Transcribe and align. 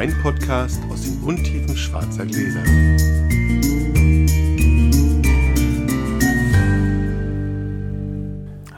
Weinpodcast 0.00 0.80
aus 0.90 1.02
den 1.02 1.22
Untiefen 1.22 1.76
schwarzer 1.76 2.24
Gläser. 2.24 2.62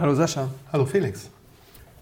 Hallo 0.01 0.17
Sascha. 0.17 0.49
Hallo 0.73 0.85
Felix. 0.85 1.31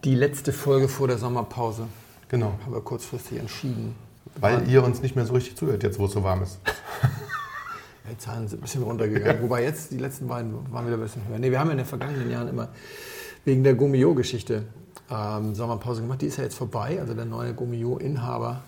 Die 0.05 0.15
letzte 0.15 0.55
Folge 0.55 0.89
vor 0.89 1.07
der 1.07 1.19
Sommerpause 1.19 1.87
Genau. 2.29 2.55
haben 2.65 2.73
wir 2.73 2.81
kurzfristig 2.81 3.41
entschieden. 3.41 3.95
Weil 4.37 4.67
ihr 4.67 4.83
uns 4.83 5.03
nicht 5.03 5.17
mehr 5.17 5.27
so 5.27 5.35
richtig 5.35 5.55
zuhört, 5.55 5.83
jetzt 5.83 5.99
wo 5.99 6.07
es 6.07 6.13
so 6.13 6.25
warm 6.25 6.43
ist. 6.43 6.59
Die 8.11 8.17
Zahlen 8.17 8.49
sind 8.49 8.61
ein 8.61 8.63
bisschen 8.63 8.85
runtergegangen. 8.85 9.43
Wobei 9.43 9.65
jetzt 9.65 9.91
die 9.93 9.99
letzten 9.99 10.29
beiden 10.29 10.55
waren 10.73 10.87
wieder 10.87 10.97
ein 10.97 11.03
bisschen 11.03 11.29
höher. 11.29 11.39
Nee, 11.39 11.51
wir 11.51 11.61
haben 11.61 11.67
ja 11.69 11.73
in 11.73 11.79
den 11.79 11.87
vergangenen 11.87 12.31
Jahren 12.31 12.49
immer 12.49 12.71
wegen 13.45 13.65
der 13.65 13.75
Gummio-Geschichte 13.75 14.63
ähm, 15.11 15.55
Sommerpause 15.55 16.01
gemacht. 16.01 16.23
Die 16.23 16.27
ist 16.27 16.39
ja 16.39 16.45
jetzt 16.45 16.57
vorbei. 16.57 16.99
Also 16.99 17.13
der 17.13 17.27
neue 17.27 17.53
Gummio-Inhaber 17.53 18.63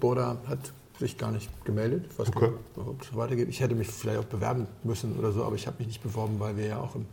Boda 0.00 0.36
hat 0.46 0.72
sich 0.98 1.18
gar 1.18 1.30
nicht 1.30 1.50
gemeldet. 1.64 2.18
Weiß 2.18 2.28
Okay. 2.28 2.50
ob 2.76 3.02
es 3.02 3.14
weitergeht. 3.14 3.48
Ich 3.48 3.60
hätte 3.60 3.74
mich 3.74 3.88
vielleicht 3.88 4.18
auch 4.20 4.24
bewerben 4.24 4.66
müssen 4.82 5.18
oder 5.18 5.32
so, 5.32 5.44
aber 5.44 5.54
ich 5.56 5.66
habe 5.66 5.76
mich 5.78 5.88
nicht 5.88 6.02
beworben, 6.02 6.40
weil 6.40 6.56
wir 6.56 6.66
ja 6.66 6.80
auch 6.80 6.94
im 6.94 7.06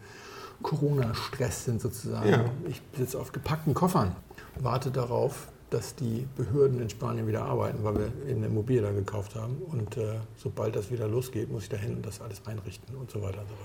Corona-Stress 0.61 1.65
sind 1.65 1.81
sozusagen. 1.81 2.29
Ja. 2.29 2.45
Ich 2.69 2.81
sitze 2.97 3.19
auf 3.19 3.31
gepackten 3.31 3.73
Koffern, 3.73 4.15
warte 4.59 4.91
darauf, 4.91 5.47
dass 5.69 5.95
die 5.95 6.27
Behörden 6.37 6.79
in 6.79 6.89
Spanien 6.89 7.27
wieder 7.27 7.43
arbeiten, 7.43 7.83
weil 7.83 7.95
wir 7.95 8.11
eine 8.29 8.45
Immobilie 8.45 8.81
da 8.81 8.91
gekauft 8.91 9.35
haben. 9.35 9.57
Und 9.57 9.97
äh, 9.97 10.19
sobald 10.37 10.75
das 10.75 10.91
wieder 10.91 11.07
losgeht, 11.07 11.51
muss 11.51 11.63
ich 11.63 11.69
dahin 11.69 11.95
und 11.95 12.05
das 12.05 12.21
alles 12.21 12.45
einrichten 12.45 12.95
und 12.95 13.09
so 13.11 13.21
weiter 13.21 13.39
und 13.41 13.47
so 13.49 13.55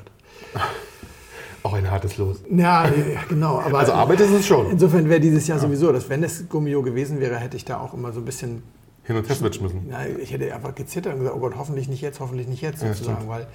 weiter. 0.60 0.66
Auch 1.62 1.72
ein 1.72 1.90
hartes 1.90 2.16
Los. 2.18 2.38
Ja, 2.50 2.86
ja, 2.86 2.90
genau. 3.28 3.56
Also 3.58 3.92
Arbeit 3.92 4.20
ist 4.20 4.30
es 4.30 4.46
schon. 4.46 4.70
Insofern 4.70 5.08
wäre 5.08 5.20
dieses 5.20 5.46
Jahr 5.46 5.58
sowieso, 5.58 5.92
dass 5.92 6.08
wenn 6.08 6.22
es 6.22 6.48
Gummio 6.48 6.82
gewesen 6.82 7.20
wäre, 7.20 7.36
hätte 7.36 7.56
ich 7.56 7.64
da 7.64 7.78
auch 7.80 7.94
immer 7.94 8.12
so 8.12 8.20
ein 8.20 8.24
bisschen, 8.24 8.62
Hin 9.04 9.16
und 9.16 9.28
her 9.28 9.34
switchen 9.36 9.62
müssen. 9.64 9.86
na, 9.88 10.06
ich 10.06 10.32
hätte 10.32 10.54
einfach 10.54 10.74
gezittert 10.74 11.14
und 11.14 11.20
gesagt, 11.20 11.36
oh 11.36 11.40
Gott, 11.40 11.54
hoffentlich 11.56 11.88
nicht 11.88 12.00
jetzt, 12.00 12.20
hoffentlich 12.20 12.46
nicht 12.48 12.62
jetzt 12.62 12.82
Ja, 12.82 12.88
sozusagen, 12.88 13.16
stimmt. 13.18 13.30
weil 13.30 13.46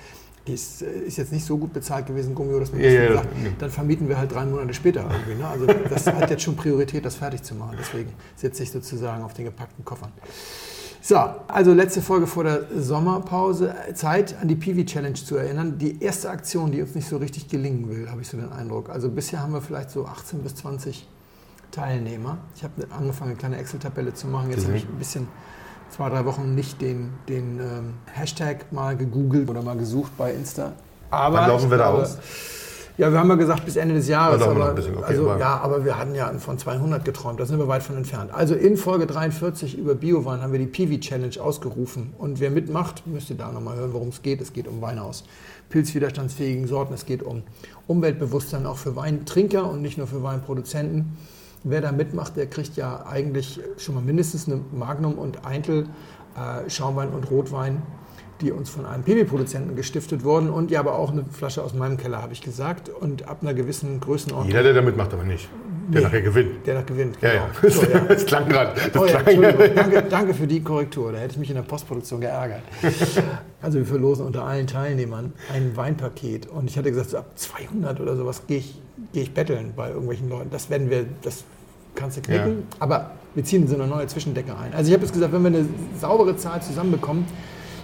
es 0.46 0.82
äh, 0.82 0.86
ist 1.08 1.18
jetzt 1.18 1.32
nicht 1.32 1.46
so 1.46 1.58
gut 1.58 1.72
bezahlt 1.72 2.06
gewesen, 2.06 2.36
Gummio, 2.36 2.60
dass 2.60 2.72
man 2.74 2.82
Ja, 2.82 2.90
ja, 2.90 3.14
sagt, 3.14 3.28
ja. 3.42 3.50
dann 3.60 3.70
vermieten 3.70 4.10
wir 4.10 4.18
halt 4.18 4.34
drei 4.34 4.44
Monate 4.46 4.74
später 4.74 5.06
irgendwie. 5.10 5.42
Ne? 5.42 5.48
Also 5.48 5.66
das 5.90 6.06
hat 6.08 6.30
jetzt 6.30 6.44
schon 6.44 6.58
Priorität, 6.58 7.06
das 7.06 7.16
fertig 7.16 7.44
zu 7.44 7.56
machen. 7.56 7.78
Deswegen 7.80 8.10
sitze 8.36 8.64
ich 8.64 8.72
sozusagen 8.72 9.24
auf 9.24 9.34
den 9.34 9.46
gepackten 9.46 9.86
Koffern. 9.86 10.12
So, 11.06 11.18
also 11.50 11.74
letzte 11.74 12.02
Folge 12.02 12.28
vor 12.28 12.46
der 12.46 12.62
Sommerpause. 12.78 13.76
Zeit, 13.94 14.38
an 14.40 14.48
die 14.48 14.56
Piwi 14.56 14.86
Challenge 14.86 15.16
zu 15.16 15.36
erinnern. 15.36 15.78
Die 15.78 16.02
erste 16.02 16.30
Aktion, 16.30 16.72
die 16.72 16.82
uns 16.82 16.96
nicht 16.96 17.10
so 17.10 17.18
richtig 17.18 17.50
gelingen 17.50 17.90
will, 17.90 18.10
habe 18.10 18.22
ich 18.22 18.30
so 18.30 18.38
den 18.38 18.54
Eindruck. 18.54 18.90
Also 18.90 19.10
bisher 19.10 19.42
haben 19.42 19.52
wir 19.52 19.60
vielleicht 19.60 19.92
so 19.92 20.06
18 20.06 20.40
bis 20.44 20.56
20 20.56 21.06
Teilnehmer. 21.72 22.38
Ich 22.56 22.64
habe 22.64 22.88
angefangen, 22.98 23.32
eine 23.32 23.38
kleine 23.38 23.58
Excel-Tabelle 23.58 24.14
zu 24.14 24.28
machen. 24.28 24.50
Jetzt 24.52 24.66
habe 24.66 24.78
ich 24.78 24.88
ein 24.88 24.98
bisschen 24.98 25.28
zwei, 25.90 26.08
drei 26.08 26.24
Wochen 26.24 26.56
nicht 26.56 26.80
den, 26.82 27.10
den 27.28 27.60
ähm, 27.60 27.94
Hashtag 28.06 28.72
mal 28.72 28.96
gegoogelt 28.96 29.50
oder 29.50 29.62
mal 29.62 29.76
gesucht 29.76 30.14
bei 30.18 30.32
Insta. 30.32 30.72
Aber 31.10 31.40
Wann 31.40 31.50
laufen 31.50 31.70
wir 31.70 31.80
da 31.80 31.90
aus? 31.90 32.18
Ja, 32.98 33.12
wir 33.12 33.20
haben 33.20 33.30
ja 33.30 33.36
gesagt 33.36 33.66
bis 33.66 33.76
Ende 33.76 33.96
des 33.96 34.08
Jahres. 34.08 34.40
Noch 34.40 34.50
aber, 34.50 34.72
okay, 34.72 34.92
also, 35.02 35.28
ja, 35.40 35.58
aber 35.58 35.84
wir 35.84 35.98
hatten 35.98 36.14
ja 36.14 36.32
von 36.38 36.60
200 36.60 37.04
geträumt. 37.04 37.40
Da 37.40 37.46
sind 37.46 37.58
wir 37.58 37.68
weit 37.68 37.82
von 37.82 37.98
entfernt. 37.98 38.32
Also 38.32 38.54
in 38.54 38.78
Folge 38.78 39.08
43 39.08 39.78
über 39.78 39.96
Biowein 39.96 40.42
haben 40.42 40.52
wir 40.52 40.60
die 40.60 40.68
Piwi 40.68 41.00
Challenge 41.00 41.36
ausgerufen. 41.42 42.14
Und 42.20 42.40
wer 42.40 42.52
mitmacht, 42.52 43.08
müsst 43.08 43.32
ihr 43.32 43.36
da 43.36 43.52
nochmal 43.52 43.78
hören, 43.78 43.94
worum 43.94 44.10
es 44.10 44.22
geht. 44.22 44.42
Es 44.42 44.54
geht 44.54 44.68
um 44.68 44.82
Wein 44.82 45.00
aus 45.00 45.24
pilzwiderstandsfähigen 45.70 46.68
Sorten. 46.68 46.94
Es 46.94 47.06
geht 47.06 47.24
um 47.24 47.42
Umweltbewusstsein 47.88 48.68
auch 48.68 48.78
für 48.78 48.96
Weintrinker 48.96 49.68
und 49.68 49.82
nicht 49.82 49.98
nur 49.98 50.06
für 50.06 50.22
Weinproduzenten. 50.22 51.18
Wer 51.64 51.82
da 51.82 51.92
mitmacht, 51.92 52.36
der 52.36 52.46
kriegt 52.46 52.76
ja 52.76 53.06
eigentlich 53.08 53.60
schon 53.78 53.96
mal 53.96 54.04
mindestens 54.04 54.48
eine 54.48 54.60
Magnum 54.72 55.18
und 55.18 55.46
Eintel 55.46 55.88
äh, 56.36 56.70
Schaumwein 56.70 57.10
und 57.10 57.32
Rotwein, 57.32 57.82
die 58.44 58.52
uns 58.52 58.70
von 58.70 58.86
einem 58.86 59.04
Piwi-Produzenten 59.04 59.76
gestiftet 59.76 60.24
wurden. 60.24 60.50
Und 60.50 60.70
ja, 60.72 60.80
aber 60.80 60.96
auch 60.96 61.12
eine 61.12 61.26
Flasche 61.32 61.64
aus 61.64 61.74
meinem 61.74 61.98
Keller, 61.98 62.22
habe 62.22 62.34
ich 62.34 62.42
gesagt. 62.42 62.90
Und 62.90 63.28
ab 63.28 63.40
einer 63.42 63.54
gewissen 63.54 64.00
Größenordnung, 64.00 64.48
Jeder, 64.50 64.64
der 64.64 64.74
da 64.74 64.82
mitmacht, 64.82 65.14
aber 65.14 65.24
nicht. 65.24 65.50
Der 65.90 66.00
Nee. 66.00 66.06
nachher 66.08 66.22
gewinnt. 66.22 66.66
der 66.66 66.76
da 66.76 66.82
gewinnt. 66.82 67.18
Ja, 67.22 67.34
ja. 67.34 67.50
genau. 67.60 67.74
So, 67.76 67.84
ja. 67.84 68.00
Das 68.00 68.26
klang 68.26 68.48
gerade. 68.48 68.72
Oh 68.98 69.06
ja, 69.06 69.22
danke, 69.22 70.04
danke 70.10 70.34
für 70.34 70.48
die 70.48 70.62
Korrektur. 70.62 71.12
Da 71.12 71.18
hätte 71.18 71.34
ich 71.34 71.38
mich 71.40 71.50
in 71.50 71.56
der 71.56 71.64
Postproduktion 71.64 72.22
geärgert. 72.22 72.62
Also 73.62 73.78
wir 73.78 73.86
verlosen 73.86 74.26
unter 74.26 74.44
allen 74.44 74.68
Teilnehmern 74.68 75.32
ein 75.54 75.72
Weinpaket. 75.78 76.48
Und 76.48 76.70
ich 76.70 76.78
hatte 76.78 76.90
gesagt, 76.92 77.12
so 77.12 77.18
ab 77.18 77.32
200 77.36 78.02
oder 78.02 78.18
sowas 78.18 78.44
gehe 78.46 78.58
ich, 78.58 78.78
gehe 79.14 79.24
ich 79.24 79.34
betteln 79.34 79.72
bei 79.74 79.88
irgendwelchen 79.90 80.28
Leuten. 80.28 80.50
Das 80.52 80.70
werden 80.70 80.90
wir, 80.90 81.06
das 81.22 81.46
kannst 81.96 82.18
du 82.18 82.22
knicken. 82.22 82.50
Ja. 82.50 82.76
Aber 82.80 83.12
wir 83.36 83.44
ziehen 83.46 83.66
so 83.68 83.76
eine 83.76 83.88
neue 83.88 84.06
Zwischendecke 84.08 84.52
ein. 84.58 84.74
Also 84.74 84.90
ich 84.90 84.94
habe 84.94 85.04
jetzt 85.06 85.14
gesagt, 85.14 85.32
wenn 85.32 85.42
wir 85.44 85.48
eine 85.48 85.66
saubere 85.98 86.36
Zahl 86.36 86.62
zusammenbekommen, 86.62 87.26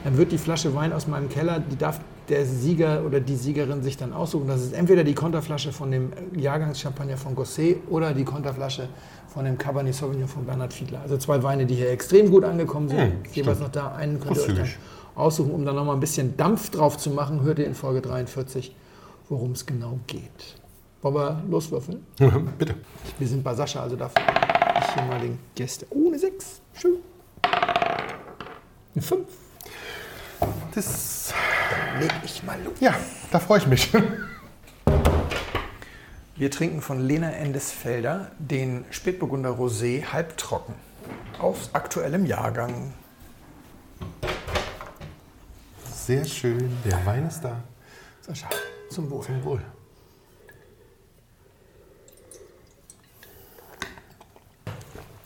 dann 0.03 0.17
wird 0.17 0.31
die 0.31 0.37
Flasche 0.37 0.73
Wein 0.75 0.93
aus 0.93 1.07
meinem 1.07 1.29
Keller, 1.29 1.59
die 1.59 1.77
darf 1.77 1.99
der 2.29 2.45
Sieger 2.45 3.03
oder 3.05 3.19
die 3.19 3.35
Siegerin 3.35 3.81
sich 3.81 3.97
dann 3.97 4.13
aussuchen. 4.13 4.47
Das 4.47 4.61
ist 4.61 4.73
entweder 4.73 5.03
die 5.03 5.15
Konterflasche 5.15 5.71
von 5.71 5.91
dem 5.91 6.11
Jahrgangschampagner 6.35 7.17
von 7.17 7.35
Gosset 7.35 7.77
oder 7.89 8.13
die 8.13 8.23
Konterflasche 8.23 8.87
von 9.27 9.45
dem 9.45 9.57
Cabernet 9.57 9.95
Sauvignon 9.95 10.27
von 10.27 10.45
Bernhard 10.45 10.73
Fiedler. 10.73 11.01
Also 11.01 11.17
zwei 11.17 11.41
Weine, 11.43 11.65
die 11.65 11.75
hier 11.75 11.89
extrem 11.89 12.29
gut 12.29 12.43
angekommen 12.43 12.89
sind. 12.89 12.99
Hm, 12.99 13.13
Jeweils 13.33 13.59
noch 13.59 13.69
da 13.69 13.93
einen 13.93 14.19
könnt 14.19 14.37
ihr 14.37 14.61
euch 14.61 14.77
aussuchen, 15.15 15.51
um 15.51 15.65
dann 15.65 15.75
nochmal 15.75 15.95
ein 15.95 15.99
bisschen 15.99 16.37
Dampf 16.37 16.69
drauf 16.69 16.97
zu 16.97 17.09
machen. 17.09 17.41
Hört 17.41 17.59
ihr 17.59 17.65
in 17.65 17.73
Folge 17.75 18.01
43, 18.01 18.75
worum 19.27 19.51
es 19.51 19.65
genau 19.65 19.99
geht. 20.07 20.59
Wollen 21.01 21.15
wir 21.15 21.43
loswürfeln? 21.49 22.05
Bitte. 22.57 22.75
Wir 23.17 23.27
sind 23.27 23.43
bei 23.43 23.53
Sascha, 23.53 23.81
also 23.81 23.95
darf 23.95 24.13
ich 24.17 24.93
hier 24.93 25.03
mal 25.03 25.19
den 25.19 25.39
Gäste. 25.55 25.87
Oh, 25.89 26.07
eine 26.07 26.19
6. 26.19 26.61
Schön. 26.73 26.95
Eine 28.93 29.01
5. 29.01 29.27
Das, 30.79 31.33
Leg 31.99 32.09
ich 32.23 32.41
mal 32.43 32.57
los. 32.63 32.79
ja, 32.79 32.95
da 33.31 33.39
freue 33.41 33.57
ich 33.57 33.67
mich. 33.67 33.91
Wir 36.37 36.49
trinken 36.49 36.81
von 36.81 37.01
Lena 37.01 37.33
Endesfelder 37.33 38.31
den 38.39 38.85
Spätburgunder 38.89 39.49
Rosé 39.49 40.05
halbtrocken. 40.05 40.73
Aus 41.37 41.71
aktuellem 41.73 42.25
Jahrgang. 42.25 42.93
Sehr 45.91 46.23
schön. 46.23 46.77
Der 46.85 47.05
Wein 47.05 47.27
ist 47.27 47.41
da. 47.41 47.61
Sascha, 48.21 48.47
zum 48.89 49.11
Wohl. 49.11 49.25
Zum 49.25 49.43
Wohl. 49.43 49.61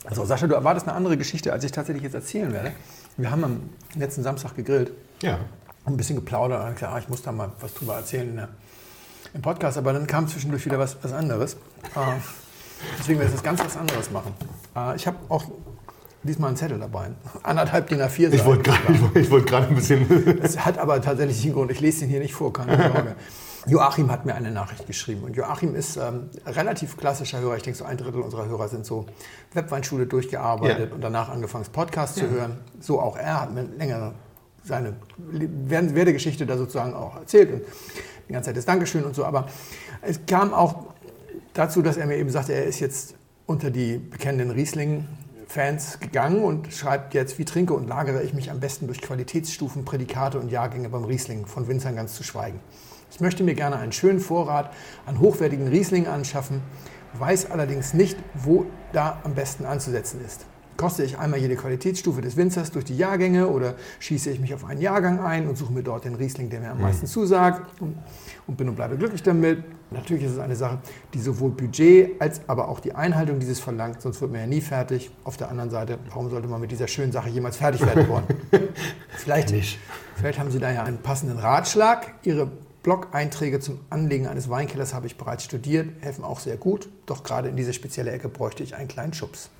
Also 0.04 0.24
Sascha, 0.24 0.48
du 0.48 0.56
erwartest 0.56 0.88
eine 0.88 0.96
andere 0.96 1.16
Geschichte, 1.16 1.52
als 1.52 1.62
ich 1.62 1.70
tatsächlich 1.70 2.02
jetzt 2.02 2.14
erzählen 2.14 2.52
werde. 2.52 2.72
Wir 3.16 3.30
haben 3.30 3.44
am 3.44 3.70
letzten 3.94 4.24
Samstag 4.24 4.56
gegrillt. 4.56 4.90
Ja. 5.24 5.38
ein 5.86 5.96
bisschen 5.96 6.16
geplaudert 6.16 6.60
und 6.60 6.66
dann 6.66 6.74
klar, 6.74 6.98
ich 6.98 7.08
muss 7.08 7.22
da 7.22 7.32
mal 7.32 7.50
was 7.60 7.74
drüber 7.74 7.96
erzählen 7.96 8.28
in 8.30 8.36
der, 8.36 8.48
im 9.34 9.42
Podcast, 9.42 9.76
aber 9.78 9.92
dann 9.92 10.06
kam 10.06 10.28
zwischendurch 10.28 10.64
wieder 10.64 10.78
was, 10.78 10.96
was 11.02 11.12
anderes. 11.12 11.54
Äh, 11.54 11.98
deswegen 12.98 13.18
werde 13.18 13.30
ich 13.30 13.34
das 13.36 13.42
ganz 13.42 13.60
was 13.64 13.76
anderes 13.76 14.10
machen. 14.10 14.32
Äh, 14.76 14.96
ich 14.96 15.06
habe 15.06 15.16
auch 15.28 15.44
diesmal 16.22 16.48
einen 16.48 16.56
Zettel 16.56 16.78
dabei. 16.78 17.10
Anderthalb 17.42 17.88
DIN 17.88 18.00
A4 18.00 18.32
Ich 18.32 18.44
wollte 18.44 18.62
gerade 18.70 19.18
ich 19.20 19.30
wollte- 19.30 19.46
gerade 19.46 19.66
ein 19.68 19.74
bisschen. 19.74 20.38
Das 20.42 20.64
hat 20.64 20.78
aber 20.78 21.00
tatsächlich 21.02 21.42
den 21.42 21.52
Grund, 21.52 21.70
ich 21.70 21.80
lese 21.80 22.00
den 22.00 22.08
hier 22.10 22.20
nicht 22.20 22.34
vor, 22.34 22.52
keine 22.52 22.76
Sorge. 22.76 23.14
Joachim 23.66 24.10
hat 24.10 24.26
mir 24.26 24.34
eine 24.34 24.50
Nachricht 24.50 24.86
geschrieben 24.86 25.22
und 25.24 25.34
Joachim 25.36 25.74
ist 25.74 25.96
ähm, 25.96 26.28
relativ 26.46 26.96
klassischer 26.98 27.40
Hörer. 27.40 27.56
Ich 27.56 27.62
denke, 27.62 27.78
so 27.78 27.86
ein 27.86 27.96
Drittel 27.96 28.20
unserer 28.20 28.44
Hörer 28.46 28.68
sind 28.68 28.84
so 28.84 29.06
Webweinschule 29.54 30.06
durchgearbeitet 30.06 30.90
Ja. 30.90 30.94
und 30.94 31.00
danach 31.00 31.30
angefangen, 31.30 31.64
Podcast 31.72 32.16
zu 32.16 32.28
hören. 32.28 32.58
So 32.80 33.00
auch 33.00 33.16
er 33.16 33.40
hat 33.40 33.54
mir 33.54 33.62
länger 33.62 34.12
seine 34.64 34.94
Werde- 35.18 35.94
Werdegeschichte 35.94 36.46
da 36.46 36.56
sozusagen 36.56 36.94
auch 36.94 37.16
erzählt 37.16 37.52
und 37.52 37.62
die 38.28 38.32
ganze 38.32 38.48
Zeit 38.48 38.56
das 38.56 38.64
Dankeschön 38.64 39.04
und 39.04 39.14
so. 39.14 39.24
Aber 39.24 39.46
es 40.00 40.20
kam 40.26 40.52
auch 40.54 40.86
dazu, 41.52 41.82
dass 41.82 41.96
er 41.96 42.06
mir 42.06 42.16
eben 42.16 42.30
sagte, 42.30 42.54
er 42.54 42.64
ist 42.64 42.80
jetzt 42.80 43.14
unter 43.46 43.70
die 43.70 43.98
bekennenden 43.98 44.50
Riesling-Fans 44.50 46.00
gegangen 46.00 46.42
und 46.42 46.72
schreibt 46.72 47.12
jetzt, 47.14 47.38
wie 47.38 47.44
trinke 47.44 47.74
und 47.74 47.86
lagere 47.86 48.22
ich 48.22 48.32
mich 48.32 48.50
am 48.50 48.60
besten 48.60 48.86
durch 48.86 49.02
Qualitätsstufen, 49.02 49.84
Prädikate 49.84 50.38
und 50.40 50.50
Jahrgänge 50.50 50.88
beim 50.88 51.04
Riesling, 51.04 51.46
von 51.46 51.68
Winzern 51.68 51.94
ganz 51.94 52.14
zu 52.14 52.22
schweigen. 52.22 52.60
Ich 53.10 53.20
möchte 53.20 53.44
mir 53.44 53.54
gerne 53.54 53.76
einen 53.76 53.92
schönen 53.92 54.18
Vorrat 54.18 54.72
an 55.06 55.20
hochwertigen 55.20 55.68
Riesling 55.68 56.06
anschaffen, 56.06 56.62
weiß 57.12 57.50
allerdings 57.50 57.94
nicht, 57.94 58.16
wo 58.34 58.66
da 58.92 59.20
am 59.22 59.34
besten 59.34 59.66
anzusetzen 59.66 60.24
ist. 60.24 60.46
Koste 60.76 61.04
ich 61.04 61.18
einmal 61.18 61.40
jede 61.40 61.56
Qualitätsstufe 61.56 62.20
des 62.20 62.36
Winzers 62.36 62.70
durch 62.72 62.84
die 62.84 62.96
Jahrgänge 62.96 63.48
oder 63.48 63.74
schieße 64.00 64.30
ich 64.30 64.40
mich 64.40 64.54
auf 64.54 64.64
einen 64.64 64.80
Jahrgang 64.80 65.20
ein 65.20 65.48
und 65.48 65.56
suche 65.56 65.72
mir 65.72 65.82
dort 65.82 66.04
den 66.04 66.14
Riesling, 66.14 66.50
der 66.50 66.60
mir 66.60 66.70
am 66.70 66.80
meisten 66.80 67.06
zusagt 67.06 67.80
und, 67.80 67.96
und 68.46 68.56
bin 68.56 68.68
und 68.68 68.76
bleibe 68.76 68.96
glücklich 68.96 69.22
damit. 69.22 69.62
Natürlich 69.90 70.24
ist 70.24 70.32
es 70.32 70.38
eine 70.38 70.56
Sache, 70.56 70.78
die 71.12 71.20
sowohl 71.20 71.50
Budget 71.50 72.20
als 72.20 72.40
aber 72.48 72.68
auch 72.68 72.80
die 72.80 72.94
Einhaltung 72.94 73.38
dieses 73.38 73.60
verlangt, 73.60 74.02
sonst 74.02 74.20
wird 74.20 74.32
man 74.32 74.40
ja 74.40 74.46
nie 74.46 74.60
fertig. 74.60 75.10
Auf 75.22 75.36
der 75.36 75.50
anderen 75.50 75.70
Seite, 75.70 75.98
warum 76.08 76.30
sollte 76.30 76.48
man 76.48 76.60
mit 76.60 76.72
dieser 76.72 76.88
schönen 76.88 77.12
Sache 77.12 77.28
jemals 77.28 77.56
fertig 77.56 77.84
werden 77.86 78.08
wollen? 78.08 78.24
Vielleicht 79.16 79.50
Nicht. 79.50 79.78
Vielleicht 80.16 80.38
haben 80.38 80.50
Sie 80.50 80.58
da 80.58 80.72
ja 80.72 80.82
einen 80.82 80.98
passenden 80.98 81.38
Ratschlag. 81.38 82.14
Ihre 82.22 82.50
Blog-Einträge 82.82 83.60
zum 83.60 83.80
Anlegen 83.90 84.26
eines 84.26 84.50
Weinkellers 84.50 84.94
habe 84.94 85.06
ich 85.06 85.16
bereits 85.16 85.44
studiert, 85.44 85.88
helfen 86.00 86.24
auch 86.24 86.38
sehr 86.38 86.56
gut. 86.56 86.88
Doch 87.06 87.22
gerade 87.22 87.48
in 87.48 87.56
diese 87.56 87.72
spezielle 87.72 88.10
Ecke 88.10 88.28
bräuchte 88.28 88.62
ich 88.62 88.74
einen 88.74 88.88
kleinen 88.88 89.14
Schubs. 89.14 89.50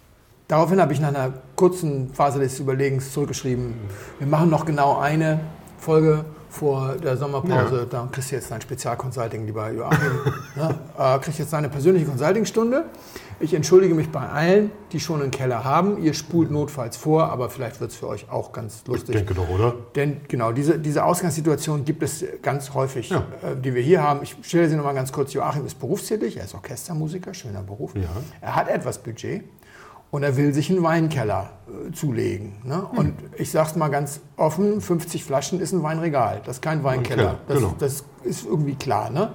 Daraufhin 0.55 0.81
habe 0.81 0.93
ich 0.93 1.01
nach 1.01 1.09
einer 1.09 1.33
kurzen 1.57 2.15
Phase 2.15 2.39
des 2.39 2.61
Überlegens 2.61 3.13
zurückgeschrieben, 3.13 3.75
wir 4.21 4.27
machen 4.29 4.51
noch 4.51 4.65
genau 4.65 4.99
eine 5.01 5.41
Folge 5.79 6.25
vor 6.49 6.95
der 6.95 7.17
Sommerpause. 7.17 7.79
Ja. 7.81 7.85
Da 7.91 8.09
kriegst 8.13 8.31
du 8.31 8.37
jetzt 8.37 8.53
dein 8.53 8.61
Spezialconsulting, 8.61 9.47
lieber 9.47 9.69
Joachim. 9.73 9.99
ne? 10.55 10.79
äh, 10.97 11.19
kriegst 11.19 11.41
jetzt 11.41 11.53
deine 11.53 11.69
persönliche 11.69 12.07
Consulting-Stunde. 12.07 12.85
Ich 13.41 13.53
entschuldige 13.53 13.97
mich 13.97 14.13
bei 14.13 14.21
allen, 14.29 14.71
die 14.93 15.01
schon 15.01 15.23
einen 15.23 15.33
Keller 15.33 15.65
haben. 15.65 16.01
Ihr 16.01 16.15
spult 16.15 16.53
notfalls 16.53 16.97
vor, 16.97 17.31
aber 17.31 17.51
vielleicht 17.51 17.81
wird 17.81 17.91
es 17.91 17.97
für 17.97 18.07
euch 18.07 18.31
auch 18.31 18.53
ganz 18.53 18.83
Ich 18.83 18.87
lustig. 18.87 19.17
denke 19.17 19.35
doch, 19.35 19.49
oder? 19.51 19.75
Denn 19.97 20.21
genau, 20.29 20.53
diese, 20.53 20.79
diese 20.79 21.05
Ausgangssituation 21.05 21.85
gibt 21.85 22.05
es 22.05 22.25
ganz 22.43 22.75
häufig, 22.75 23.11
Ja. 23.11 23.25
äh, 23.43 23.57
die 23.61 23.75
wir 23.75 23.83
hier 23.83 24.05
haben. 24.05 24.21
Ich 24.23 24.37
stelle 24.43 24.69
sie 24.69 24.77
nochmal 24.77 24.95
ganz 24.95 25.11
kurz. 25.11 25.33
Joachim 25.33 25.67
ist 25.67 25.81
berufstätig, 25.81 26.37
er 26.37 26.45
ist 26.45 26.55
Orchestermusiker, 26.55 27.35
schöner 27.35 27.63
Beruf. 27.63 27.97
Ja. 27.97 28.03
Er 28.41 28.55
hat 28.55 28.69
etwas 28.69 28.99
Budget 28.99 29.43
und 30.11 30.23
er 30.23 30.37
will 30.37 30.53
sich 30.53 30.71
einen 30.71 30.83
Weinkeller 30.83 31.51
äh, 31.67 31.93
zulegen. 31.93 32.55
Ne? 32.65 32.87
Hm. 32.91 32.99
Und 32.99 33.15
ich 33.37 33.51
sage 33.51 33.71
es 33.71 33.77
mal 33.77 33.89
ganz 33.89 34.21
offen, 34.37 34.81
50 34.81 35.25
Flaschen 35.25 35.61
ist 35.61 35.73
ein 35.73 35.83
Weinregal, 35.83 36.41
das 36.45 36.57
ist 36.57 36.63
kein 36.63 36.85
Weinkeller. 36.85 37.23
Keller, 37.23 37.39
das, 37.49 37.59
genau. 37.59 37.75
das 37.79 38.05
ist 38.23 38.47
irgendwie 38.47 38.75
klar. 38.75 39.11
Ne? 39.11 39.33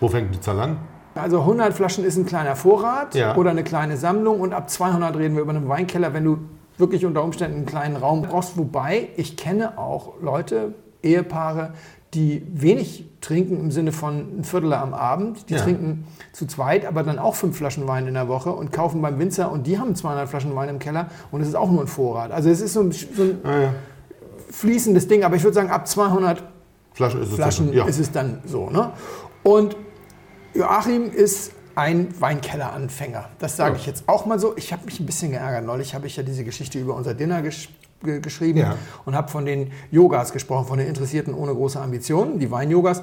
Wo 0.00 0.08
fängt 0.08 0.34
die 0.34 0.40
Zahl 0.40 0.60
an? 0.60 0.78
Also 1.14 1.40
100 1.40 1.72
Flaschen 1.74 2.04
ist 2.04 2.16
ein 2.16 2.26
kleiner 2.26 2.56
Vorrat 2.56 3.14
Ja. 3.14 3.36
oder 3.36 3.50
eine 3.50 3.62
kleine 3.62 3.96
Sammlung 3.96 4.40
und 4.40 4.52
ab 4.52 4.68
200 4.68 5.16
reden 5.16 5.36
wir 5.36 5.42
über 5.42 5.54
einen 5.54 5.68
Weinkeller, 5.68 6.12
wenn 6.12 6.24
du 6.24 6.38
wirklich 6.76 7.06
unter 7.06 7.22
Umständen 7.22 7.58
einen 7.58 7.66
kleinen 7.66 7.96
Raum 7.96 8.22
brauchst. 8.22 8.56
Wobei 8.58 9.10
ich 9.16 9.36
kenne 9.36 9.78
auch 9.78 10.14
Leute, 10.20 10.74
Ehepaare, 11.02 11.74
die 12.14 12.42
wenig 12.52 13.04
trinken 13.20 13.58
im 13.58 13.70
Sinne 13.70 13.92
von 13.92 14.40
ein 14.40 14.44
Viertel 14.44 14.72
am 14.72 14.94
Abend. 14.94 15.48
Die 15.48 15.54
Ja. 15.54 15.60
trinken 15.62 16.04
zu 16.32 16.46
zweit, 16.46 16.84
aber 16.86 17.02
dann 17.02 17.18
auch 17.18 17.34
fünf 17.34 17.56
Flaschen 17.56 17.86
Wein 17.88 18.06
in 18.06 18.14
der 18.14 18.28
Woche 18.28 18.50
und 18.50 18.72
kaufen 18.72 19.00
beim 19.02 19.18
Winzer 19.18 19.50
und 19.50 19.66
die 19.66 19.78
haben 19.78 19.94
200 19.94 20.28
Flaschen 20.28 20.54
Wein 20.54 20.68
im 20.68 20.78
Keller 20.78 21.08
und 21.30 21.40
es 21.40 21.48
ist 21.48 21.54
auch 21.54 21.70
nur 21.70 21.80
ein 21.82 21.86
Vorrat. 21.86 22.30
Also 22.32 22.48
es 22.50 22.60
ist 22.60 22.72
so 22.74 22.80
ein, 22.80 22.92
so 22.92 23.22
ein 23.22 23.38
Ah, 23.44 23.60
ja. 23.60 23.74
fließendes 24.50 25.08
Ding, 25.08 25.24
aber 25.24 25.36
ich 25.36 25.42
würde 25.42 25.54
sagen, 25.54 25.70
ab 25.70 25.86
200 25.88 26.42
Flaschen 26.92 27.22
ist 27.22 27.28
es. 27.30 27.34
Flaschen 27.34 27.72
ja. 27.72 27.84
ist 27.86 27.98
es 27.98 28.12
dann 28.12 28.38
so. 28.46 28.70
Ne? 28.70 28.90
Und 29.42 29.76
Joachim 30.54 31.10
ist 31.10 31.52
ein 31.74 32.08
Weinkelleranfänger. 32.20 33.30
Das 33.40 33.56
sage 33.56 33.76
ich 33.76 33.86
jetzt 33.86 34.04
auch 34.08 34.26
mal 34.26 34.38
so. 34.38 34.54
Ich 34.56 34.72
habe 34.72 34.84
mich 34.84 35.00
ein 35.00 35.06
bisschen 35.06 35.32
geärgert. 35.32 35.64
Neulich 35.66 35.94
habe 35.94 36.06
ich 36.06 36.16
ja 36.16 36.22
diese 36.22 36.44
Geschichte 36.44 36.78
über 36.78 36.94
unser 36.94 37.14
Dinner 37.14 37.42
gesch 37.42 37.68
ge 38.04 38.20
geschrieben 38.20 38.58
Ja. 38.60 38.76
und 39.04 39.14
habe 39.16 39.30
von 39.30 39.44
den 39.44 39.72
Yogas 39.90 40.32
gesprochen, 40.32 40.66
von 40.66 40.78
den 40.78 40.86
Interessierten 40.88 41.34
ohne 41.34 41.52
große 41.54 41.80
Ambitionen, 41.80 42.38
die 42.38 42.50
Wein-Yogas. 42.50 43.02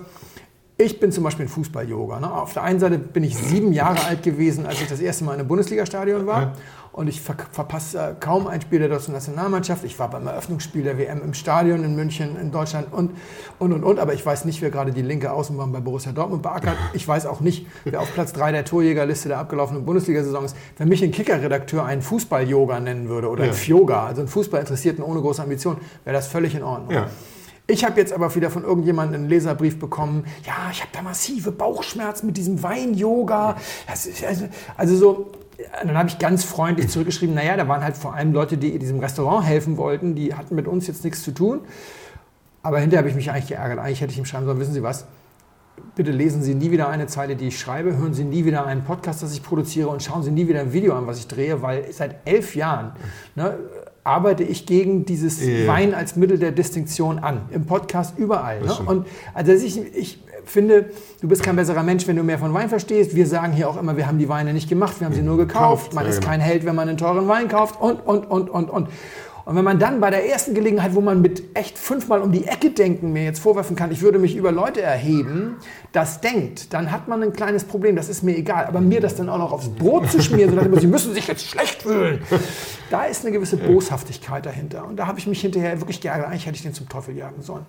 Ich 0.77 1.00
bin 1.00 1.12
zum 1.12 1.24
Beispiel 1.24 1.45
ein 1.45 1.50
Fußball-Yoga. 1.50 2.19
Ne? 2.19 2.31
Auf 2.33 2.53
der 2.53 2.63
einen 2.63 2.80
Seite 2.80 2.98
bin 2.98 3.24
ich 3.24 3.38
sieben 3.38 3.71
Jahre 3.71 4.03
alt 4.06 4.24
gewesen, 4.24 4.65
als 4.65 4.81
ich 4.81 4.88
das 4.88 5.00
erste 5.00 5.24
Mal 5.25 5.33
in 5.33 5.39
einem 5.42 5.48
Bundesliga-Stadion 5.48 6.25
war. 6.25 6.53
Und 6.94 7.08
ich 7.08 7.22
ver 7.22 7.36
verpasse 7.52 8.18
kaum 8.20 8.48
ein 8.48 8.60
Spiel 8.62 8.80
der 8.80 8.90
deutschen 8.90 9.14
Nationalmannschaft. 9.14 9.86
Ich 9.86 9.98
war 9.98 10.10
beim 10.10 10.28
Eröffnungsspiel 10.28 10.84
der 10.84 10.98
WM 10.98 11.22
im 11.24 11.34
Stadion 11.34 11.86
in 11.86 11.96
München, 11.96 12.36
in 12.36 12.52
Deutschland 12.52 12.92
und, 12.92 13.12
und, 13.60 13.72
und, 13.72 13.84
und. 13.86 13.98
Aber 13.98 14.14
ich 14.14 14.26
weiß 14.26 14.44
nicht, 14.44 14.62
wer 14.62 14.72
gerade 14.72 14.92
die 14.92 15.02
linke 15.02 15.32
Außenbahn 15.32 15.72
bei 15.72 15.80
Borussia 15.80 16.12
Dortmund 16.12 16.42
beackert. 16.42 16.76
Ich 16.94 17.08
weiß 17.08 17.28
auch 17.28 17.40
nicht, 17.40 17.66
wer 17.86 18.02
auf 18.02 18.14
Platz 18.14 18.34
3 18.34 18.52
der 18.52 18.66
Torjägerliste 18.66 19.30
der 19.30 19.38
abgelaufenen 19.38 19.86
Bundesliga-Saison 19.86 20.44
ist. 20.44 20.56
Wenn 20.78 20.90
mich 20.90 21.02
ein 21.02 21.12
Kicker-Redakteur 21.12 21.86
einen 21.86 22.02
Fußball-Yoga 22.02 22.82
nennen 22.82 23.08
würde 23.08 23.30
oder 23.30 23.46
Ja. 23.46 23.52
ein 23.52 23.56
Fjoga, 23.56 24.08
also 24.08 24.22
einen 24.22 24.28
Fußballinteressierten 24.28 25.02
ohne 25.02 25.22
große 25.22 25.42
Ambition, 25.42 25.78
wäre 26.04 26.14
das 26.16 26.28
völlig 26.28 26.56
in 26.56 26.64
Ordnung. 26.64 26.92
Ja. 26.92 27.08
Ich 27.68 27.86
habe 27.86 27.98
jetzt 28.02 28.12
aber 28.12 28.36
wieder 28.36 28.50
von 28.50 28.64
irgendjemandem 28.66 29.22
einen 29.22 29.30
Leserbrief 29.30 29.80
bekommen. 29.80 30.26
Ja, 30.46 30.70
ich 30.72 30.82
habe 30.82 30.92
da 30.92 31.02
massive 31.02 31.54
Bauchschmerzen 31.54 32.26
mit 32.26 32.36
diesem 32.36 32.62
Wein-Yoga. 32.62 33.56
Also, 33.88 34.10
also 34.76 34.96
so, 34.98 35.32
dann 35.84 35.98
habe 35.98 36.10
ich 36.10 36.19
ganz 36.19 36.44
freundlich 36.44 36.90
zurückgeschrieben, 36.90 37.36
naja, 37.36 37.58
da 37.58 37.68
waren 37.68 37.84
halt 37.84 37.98
vor 37.98 38.13
allem 38.13 38.34
Leute, 38.34 38.58
die 38.58 38.78
diesem 38.80 39.00
Restaurant 39.00 39.46
helfen 39.46 39.78
wollten, 39.78 40.16
die 40.16 40.34
hatten 40.34 40.56
mit 40.56 40.68
uns 40.68 40.88
jetzt 40.88 41.04
nichts 41.04 41.24
zu 41.24 41.31
tun. 41.31 41.62
Aber 42.63 42.80
hinterher 42.80 43.00
habe 43.00 43.10
ich 43.10 43.16
mich 43.16 43.31
eigentlich 43.31 43.48
geärgert. 43.48 43.80
Eigentlich 43.80 44.02
hätte 44.02 44.12
ich 44.12 44.19
ihm 44.19 44.25
schreiben 44.25 44.46
sollen, 44.46 44.60
wissen 44.60 44.74
Sie 44.74 44.84
was, 44.84 45.06
bitte 45.96 46.12
lesen 46.12 46.44
Sie 46.44 46.54
nie 46.54 46.72
wieder 46.72 46.90
eine 46.90 47.08
Zeile, 47.08 47.36
die 47.36 47.48
ich 47.48 47.60
schreibe, 47.60 47.98
hören 47.98 48.13
Sie 48.13 48.24
nie 48.24 48.46
wieder 48.46 48.66
einen 48.66 48.84
Podcast, 48.84 49.24
das 49.24 49.34
ich 49.34 49.44
produziere 49.44 49.90
und 49.90 50.04
schauen 50.04 50.24
Sie 50.24 50.31
nie 50.31 50.48
wieder 50.48 50.62
ein 50.62 50.74
Video 50.74 50.96
an, 50.96 51.08
was 51.08 51.19
ich 51.19 51.28
drehe, 51.28 51.62
weil 51.62 51.92
seit 51.92 52.28
elf 52.28 52.56
Jahren 52.56 52.94
ne, 53.36 53.58
arbeite 54.04 54.44
ich 54.44 54.66
gegen 54.66 55.06
dieses 55.06 55.44
Ja. 55.46 55.68
Wein 55.68 55.94
als 55.94 56.16
Mittel 56.16 56.38
der 56.38 56.52
Distinktion 56.52 57.19
an. 57.19 57.42
Im 57.52 57.66
Podcast 57.66 58.18
überall. 58.18 58.62
Ne? 58.62 58.74
Und 58.86 59.08
also 59.34 59.52
ich, 59.52 59.80
ich 59.96 60.24
finde, 60.51 60.89
du 61.21 61.27
bist 61.27 61.44
kein 61.44 61.56
besserer 61.56 61.83
Mensch, 61.83 62.07
wenn 62.07 62.15
du 62.15 62.24
mehr 62.24 62.38
von 62.38 62.53
Wein 62.53 62.69
verstehst. 62.69 63.15
Wir 63.15 63.25
sagen 63.25 63.53
hier 63.53 63.69
auch 63.69 63.77
immer, 63.77 63.98
wir 63.98 64.07
haben 64.07 64.19
die 64.19 64.30
Weine 64.30 64.53
nicht 64.53 64.69
gemacht, 64.69 65.00
wir 65.00 65.06
haben 65.06 65.15
sie 65.15 65.21
nur 65.21 65.38
gekauft. 65.38 65.94
Man 65.94 66.06
ist 66.06 66.19
genau. 66.19 66.31
kein 66.31 66.39
Held, 66.42 66.65
wenn 66.65 66.75
man 66.75 66.89
einen 66.89 66.98
teuren 66.98 67.27
Wein 67.27 67.48
kauft 67.48 67.81
und, 67.81 68.06
und, 68.06 68.30
und, 68.30 68.50
und, 68.50 68.69
und. 68.69 68.89
Und 69.51 69.57
wenn 69.57 69.65
man 69.65 69.80
dann 69.80 70.00
bei 70.00 70.09
der 70.09 70.30
ersten 70.30 70.53
Gelegenheit, 70.53 70.95
wo 70.95 71.01
man 71.01 71.21
mit 71.21 71.44
echt 71.56 71.77
fünfmal 71.77 72.21
um 72.21 72.31
die 72.31 72.48
Ecke 72.48 72.69
denken, 72.69 73.12
mir 73.12 73.25
jetzt 73.25 73.39
vorwerfen 73.39 73.75
kann, 73.75 73.92
ich 73.92 74.01
würde 74.01 74.18
mich 74.18 74.38
über 74.38 74.50
Leute 74.50 74.81
erheben, 74.81 75.57
das 75.92 76.21
denkt, 76.21 76.74
dann 76.74 76.89
hat 76.89 77.09
man 77.09 77.21
ein 77.21 77.33
kleines 77.33 77.65
Problem, 77.65 77.98
das 77.98 78.07
ist 78.07 78.24
mir 78.24 78.38
egal. 78.38 78.65
Aber 78.65 78.80
mir 78.80 79.01
das 79.01 79.15
dann 79.15 79.27
auch 79.27 79.39
noch 79.39 79.51
aufs 79.51 79.68
Brot 79.68 80.09
zu 80.09 80.21
schmieren, 80.21 80.57
so 80.57 80.80
sie 80.80 80.88
müssen 80.88 81.13
sich 81.13 81.27
jetzt 81.27 81.45
schlecht 81.45 81.81
fühlen, 81.81 82.21
da 82.89 83.03
ist 83.03 83.25
eine 83.25 83.33
gewisse 83.33 83.57
Boshaftigkeit 83.57 84.45
dahinter. 84.45 84.86
Und 84.88 84.95
da 84.95 85.07
habe 85.07 85.19
ich 85.19 85.27
mich 85.27 85.42
hinterher 85.42 85.81
wirklich 85.81 86.00
geärgert, 86.00 86.27
eigentlich 86.27 86.45
hätte 86.45 86.56
ich 86.56 86.63
den 86.63 86.74
zum 86.74 86.88
Teufel 86.88 87.18
jagen 87.18 87.42
sollen. 87.42 87.65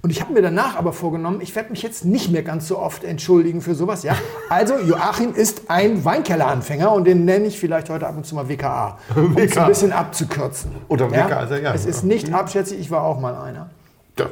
Und 0.00 0.08
ich 0.08 0.22
habe 0.22 0.32
mir 0.32 0.40
danach 0.40 0.76
aber 0.76 0.94
vorgenommen, 0.94 1.42
ich 1.42 1.54
werde 1.54 1.68
mich 1.70 1.82
jetzt 1.82 2.06
nicht 2.06 2.30
mehr 2.30 2.44
ganz 2.44 2.66
so 2.66 2.78
oft 2.78 3.04
entschuldigen 3.04 3.60
für 3.60 3.74
sowas. 3.74 4.04
Ja? 4.04 4.16
Also 4.48 4.78
Joachim 4.78 5.34
ist 5.34 5.64
ein 5.68 6.02
Weinkelleranfänger 6.02 6.90
und 6.92 7.04
den 7.04 7.26
nenne 7.26 7.46
ich 7.46 7.58
vielleicht 7.58 7.90
heute 7.90 8.06
ab 8.06 8.16
und 8.16 8.24
zu 8.24 8.34
mal 8.34 8.48
WKA, 8.48 8.98
um 9.14 9.36
es 9.36 9.56
ein 9.56 9.66
bisschen 9.66 9.92
abzukürzen. 9.92 10.70
Oder 10.88 11.10
WKA 11.26 11.56
ja 11.56 11.74
Es 11.74 11.86
ist 11.86 12.04
nicht 12.04 12.32
abschätzig, 12.32 12.80
ich 12.80 12.90
war 12.90 13.02
auch 13.02 13.20
mal 13.20 13.36
einer. 13.36 13.70
Ja. 14.18 14.26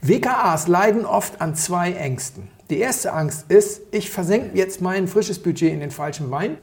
WKAs 0.00 0.68
leiden 0.68 1.04
oft 1.04 1.40
an 1.40 1.54
zwei 1.54 1.92
Ängsten. 1.92 2.48
Die 2.70 2.78
erste 2.78 3.12
Angst 3.12 3.50
ist, 3.50 3.82
ich 3.90 4.10
versenke 4.10 4.56
jetzt 4.56 4.80
mein 4.80 5.06
frisches 5.06 5.38
Budget 5.38 5.72
in 5.72 5.80
den 5.80 5.90
falschen 5.90 6.30
Wein. 6.30 6.58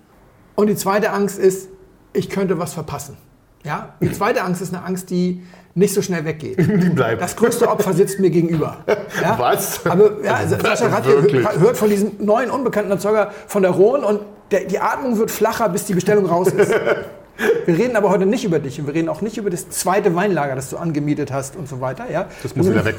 Und 0.56 0.68
die 0.68 0.76
zweite 0.76 1.12
Angst 1.12 1.40
ist, 1.40 1.70
ich 2.14 2.30
könnte 2.30 2.60
was 2.60 2.74
verpassen. 2.74 3.16
Ja? 3.64 3.94
Die 4.02 4.12
zweite 4.12 4.44
Angst 4.44 4.62
ist 4.62 4.74
eine 4.74 4.84
Angst, 4.84 5.10
die 5.10 5.44
nicht 5.76 5.94
so 5.94 6.02
schnell 6.02 6.26
weggeht. 6.26 6.58
Die 6.60 6.90
bleibt. 6.90 7.22
Das 7.22 7.36
größte 7.36 7.70
Opfer 7.70 7.94
sitzt 7.94 8.20
mir 8.20 8.30
gegenüber. 8.30 8.78
Ja? 9.22 9.38
Was? 9.38 9.86
Aber 9.86 10.24
ja, 10.24 10.48
Sascha 10.48 10.88
Radke 10.88 11.60
hört 11.60 11.78
von 11.78 11.90
diesem 11.90 12.12
neuen 12.20 12.52
unbekannten 12.52 12.92
Erzeuger 12.92 13.32
von 13.48 13.64
der 13.64 13.72
Rhone 13.72 14.06
und 14.06 14.22
der, 14.52 14.66
die 14.66 14.80
Atmung 14.80 15.18
wird 15.18 15.32
flacher, 15.32 15.68
bis 15.70 15.86
die 15.86 15.94
Bestellung 15.94 16.26
raus 16.26 16.50
ist. 16.50 16.72
Wir 17.66 17.78
reden 17.78 17.96
aber 17.96 18.10
heute 18.10 18.26
nicht 18.26 18.44
über 18.44 18.60
dich 18.60 18.80
und 18.80 18.88
wir 18.88 18.94
reden 18.94 19.10
auch 19.10 19.22
nicht 19.22 19.38
über 19.38 19.50
das 19.50 19.70
zweite 19.70 20.16
Weinlager, 20.16 20.56
das 20.56 20.70
du 20.70 20.78
angemietet 20.78 21.32
hast 21.32 21.56
und 21.56 21.70
so 21.70 21.80
weiter. 21.80 22.12
Ja? 22.12 22.28
Das 22.44 22.56
muss 22.56 22.70
wieder 22.70 22.84
weg. 22.86 22.98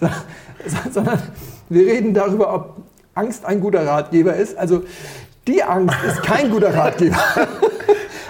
sondern 0.90 1.22
wir 1.68 1.86
reden 1.86 2.14
darüber, 2.14 2.54
ob 2.54 2.76
Angst 3.14 3.44
ein 3.44 3.60
guter 3.60 3.86
Ratgeber 3.86 4.34
ist. 4.34 4.56
Also 4.56 4.84
die 5.46 5.62
Angst 5.62 5.96
ist 6.06 6.22
kein 6.22 6.50
guter 6.50 6.74
Ratgeber. 6.74 7.16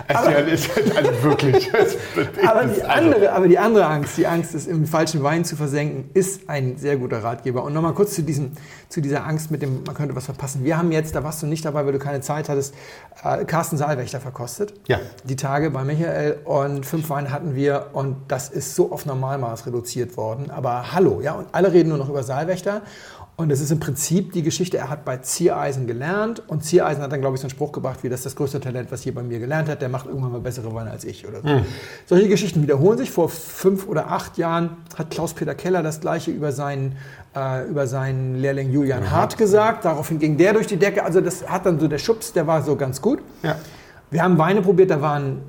Also, 0.08 0.30
ja, 0.30 0.38
ist 0.38 0.74
halt 0.74 0.96
also 0.96 1.22
wirklich. 1.22 1.70
Aber 2.46 2.64
die, 2.64 2.82
andere, 2.82 3.32
aber 3.32 3.48
die 3.48 3.58
andere 3.58 3.86
Angst, 3.86 4.16
die 4.16 4.26
Angst, 4.26 4.54
es 4.54 4.66
im 4.66 4.86
falschen 4.86 5.22
Wein 5.22 5.44
zu 5.44 5.56
versenken, 5.56 6.10
ist 6.14 6.48
ein 6.48 6.76
sehr 6.76 6.96
guter 6.96 7.22
Ratgeber. 7.22 7.62
Und 7.62 7.72
nochmal 7.72 7.94
kurz 7.94 8.14
zu, 8.14 8.22
diesem, 8.22 8.52
zu 8.88 9.00
dieser 9.00 9.26
Angst 9.26 9.50
mit 9.50 9.62
dem, 9.62 9.82
man 9.84 9.94
könnte 9.94 10.14
was 10.16 10.24
verpassen. 10.24 10.64
Wir 10.64 10.78
haben 10.78 10.92
jetzt, 10.92 11.14
da 11.14 11.24
warst 11.24 11.42
du 11.42 11.46
nicht 11.46 11.64
dabei, 11.64 11.84
weil 11.84 11.92
du 11.92 11.98
keine 11.98 12.20
Zeit 12.20 12.48
hattest, 12.48 12.74
äh, 13.22 13.44
Carsten 13.44 13.76
Saalwächter 13.76 14.20
verkostet. 14.20 14.74
Ja. 14.88 14.98
Die 15.24 15.36
Tage 15.36 15.70
bei 15.70 15.84
Michael 15.84 16.38
und 16.44 16.86
fünf 16.86 17.08
Weine 17.10 17.30
hatten 17.30 17.54
wir 17.54 17.90
und 17.92 18.16
das 18.28 18.48
ist 18.48 18.74
so 18.74 18.92
auf 18.92 19.06
Normalmaß 19.06 19.66
reduziert 19.66 20.16
worden. 20.16 20.50
Aber 20.50 20.92
hallo, 20.92 21.20
ja, 21.22 21.34
und 21.34 21.48
alle 21.52 21.72
reden 21.72 21.90
nur 21.90 21.98
noch 21.98 22.08
über 22.08 22.22
Saalwächter. 22.22 22.82
Und 23.40 23.50
es 23.50 23.62
ist 23.62 23.70
im 23.70 23.80
Prinzip 23.80 24.34
die 24.34 24.42
Geschichte, 24.42 24.76
er 24.76 24.90
hat 24.90 25.06
bei 25.06 25.16
Ziereisen 25.16 25.86
gelernt 25.86 26.42
und 26.46 26.62
Ziereisen 26.62 27.02
hat 27.02 27.10
dann, 27.10 27.22
glaube 27.22 27.36
ich, 27.36 27.40
so 27.40 27.46
einen 27.46 27.50
Spruch 27.50 27.72
gebracht, 27.72 28.02
wie 28.02 28.10
das 28.10 28.20
ist 28.20 28.26
das 28.26 28.36
größte 28.36 28.60
Talent, 28.60 28.92
was 28.92 29.02
je 29.02 29.12
bei 29.12 29.22
mir 29.22 29.38
gelernt 29.38 29.70
hat, 29.70 29.80
der 29.80 29.88
macht 29.88 30.04
irgendwann 30.04 30.32
mal 30.32 30.42
bessere 30.42 30.74
Weine 30.74 30.90
als 30.90 31.04
ich 31.04 31.26
oder 31.26 31.40
so. 31.40 31.48
Solche 32.04 32.28
Geschichten 32.28 32.62
wiederholen 32.62 32.98
sich. 32.98 33.10
Vor 33.10 33.30
fünf 33.30 33.88
oder 33.88 34.08
acht 34.08 34.36
Jahren 34.36 34.76
hat 34.94 35.08
Klaus-Peter 35.08 35.54
Keller 35.54 35.82
das 35.82 36.02
Gleiche 36.02 36.30
über 36.30 36.52
seinen, 36.52 36.98
äh, 37.34 37.66
über 37.66 37.86
seinen 37.86 38.34
Lehrling 38.34 38.72
Julian 38.72 39.10
Hart 39.10 39.38
gesagt. 39.38 39.86
Daraufhin 39.86 40.18
ging 40.18 40.36
der 40.36 40.52
durch 40.52 40.66
die 40.66 40.76
Decke. 40.76 41.02
Also 41.02 41.22
das 41.22 41.48
hat 41.48 41.64
dann 41.64 41.80
so 41.80 41.88
der 41.88 41.96
Schubs, 41.96 42.34
der 42.34 42.46
war 42.46 42.60
so 42.62 42.76
ganz 42.76 43.00
gut. 43.00 43.20
Ja. 43.42 43.56
Wir 44.10 44.22
haben 44.22 44.36
Weine 44.36 44.60
probiert, 44.60 44.90
da 44.90 45.00
waren 45.00 45.40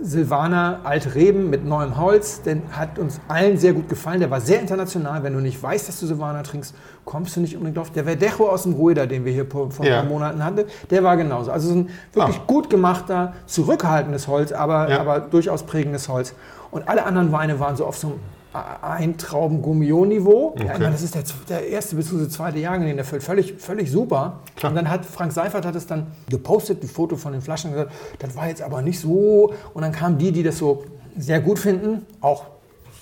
Silvaner 0.00 0.80
alte 0.84 1.14
Reben 1.14 1.50
mit 1.50 1.64
neuem 1.64 1.96
Holz. 1.98 2.42
Den 2.42 2.62
hat 2.72 2.98
uns 2.98 3.20
allen 3.28 3.58
sehr 3.58 3.72
gut 3.72 3.88
gefallen. 3.88 4.20
Der 4.20 4.30
war 4.30 4.40
sehr 4.40 4.60
international. 4.60 5.22
Wenn 5.22 5.32
du 5.34 5.40
nicht 5.40 5.62
weißt, 5.62 5.88
dass 5.88 5.98
du 6.00 6.06
Silvaner 6.06 6.42
trinkst, 6.42 6.74
kommst 7.04 7.36
du 7.36 7.40
nicht 7.40 7.54
unbedingt 7.56 7.76
drauf. 7.78 7.90
Der 7.90 8.04
Verdecho 8.04 8.48
aus 8.48 8.62
dem 8.62 8.74
Rueda, 8.74 9.06
den 9.06 9.24
wir 9.24 9.32
hier 9.32 9.46
vor 9.46 9.70
vor 9.70 9.84
ein 9.84 9.90
Ja. 9.90 10.00
paar 10.00 10.08
Monaten 10.08 10.44
hatten, 10.44 10.64
der 10.90 11.02
war 11.04 11.16
genauso. 11.16 11.50
Also 11.50 11.68
so 11.70 11.74
ein 11.74 11.90
wirklich 12.12 12.36
Ah. 12.38 12.44
gut 12.46 12.70
gemachter, 12.70 13.32
zurückhaltendes 13.46 14.28
Holz, 14.28 14.52
aber, 14.52 14.88
Ja. 14.88 15.00
aber 15.00 15.20
durchaus 15.20 15.62
prägendes 15.64 16.08
Holz. 16.08 16.34
Und 16.70 16.88
alle 16.88 17.04
anderen 17.04 17.32
Weine 17.32 17.58
waren 17.60 17.76
so 17.76 17.84
auf 17.86 17.96
so 17.96 18.08
einem 18.08 18.20
Eintrauben-Gummio-Niveau. 18.52 20.54
Ja, 20.58 20.72
ich 20.72 20.78
meine, 20.78 20.92
das 20.92 21.02
ist 21.02 21.14
der, 21.14 21.22
der 21.48 21.68
erste 21.68 21.96
bzw. 21.96 22.28
zweite 22.28 22.58
Jahrgang, 22.58 22.86
den 22.86 22.98
erfüllt. 22.98 23.22
Völlig, 23.22 23.54
völlig 23.58 23.90
super. 23.90 24.40
Klar. 24.56 24.70
Und 24.70 24.76
dann 24.76 24.90
hat 24.90 25.04
Frank 25.04 25.32
Seifert 25.32 25.66
hat 25.66 25.76
es 25.76 25.86
dann 25.86 26.06
gepostet, 26.30 26.82
ein 26.82 26.88
Foto 26.88 27.16
von 27.16 27.32
den 27.32 27.42
Flaschen, 27.42 27.72
gesagt, 27.72 27.92
das 28.18 28.36
war 28.36 28.48
jetzt 28.48 28.62
aber 28.62 28.82
nicht 28.82 29.00
so. 29.00 29.52
Und 29.74 29.82
dann 29.82 29.92
kamen 29.92 30.18
die, 30.18 30.32
die 30.32 30.42
das 30.42 30.58
so 30.58 30.84
sehr 31.16 31.40
gut 31.40 31.58
finden, 31.58 32.06
auch 32.20 32.46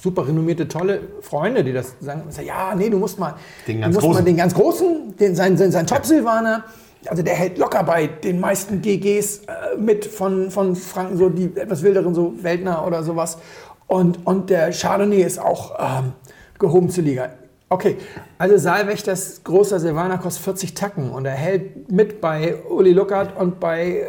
super 0.03 0.27
renommierte, 0.27 0.69
tolle 0.69 1.01
Freunde, 1.21 1.65
die 1.65 1.73
das 1.73 1.95
sagen, 2.01 2.23
ja, 2.45 2.75
nee, 2.75 2.91
du 2.91 2.99
musst 2.99 3.19
mal 3.19 3.35
Den 3.67 3.81
ganz 3.81 3.95
musst 3.95 4.07
mal 4.07 4.13
großen. 4.13 4.25
den 4.25 4.37
ganz 4.37 4.55
großen, 4.55 5.17
den, 5.19 5.35
sein, 5.35 5.57
sein, 5.57 5.73
sein 5.73 5.87
Top-Silvaner, 5.87 6.65
also 7.09 7.23
der 7.23 7.35
hält 7.35 7.59
locker 7.59 7.83
bei 7.85 8.07
den 8.07 8.41
meisten 8.41 8.83
GGs 8.83 9.39
äh, 9.39 9.77
mit 9.79 10.05
von, 10.05 10.51
von 10.51 10.77
Franken, 10.77 11.17
so 11.17 11.29
die 11.29 11.57
etwas 11.57 11.83
wilderen, 11.83 12.15
so 12.15 12.35
Weltner 12.43 12.87
oder 12.87 13.03
sowas. 13.03 13.39
Und, 13.87 14.27
und 14.27 14.51
der 14.51 14.73
Chardonnay 14.73 15.23
ist 15.23 15.39
auch 15.39 15.75
ähm, 15.79 16.13
gehoben 16.59 16.91
zur 16.91 17.05
Liga. 17.05 17.31
Okay, 17.69 17.97
also 18.39 18.57
Saalwächters 18.57 19.43
großer 19.43 19.81
Silvaner 19.81 20.19
kostet 20.19 20.45
40 20.45 20.75
Tacken 20.75 21.11
und 21.11 21.25
er 21.25 21.33
hält 21.33 21.91
mit 21.91 22.21
bei 22.21 22.55
Uli 22.71 22.93
Luckert 22.93 23.37
und 23.37 23.59
bei 23.59 23.89
äh, 23.89 24.05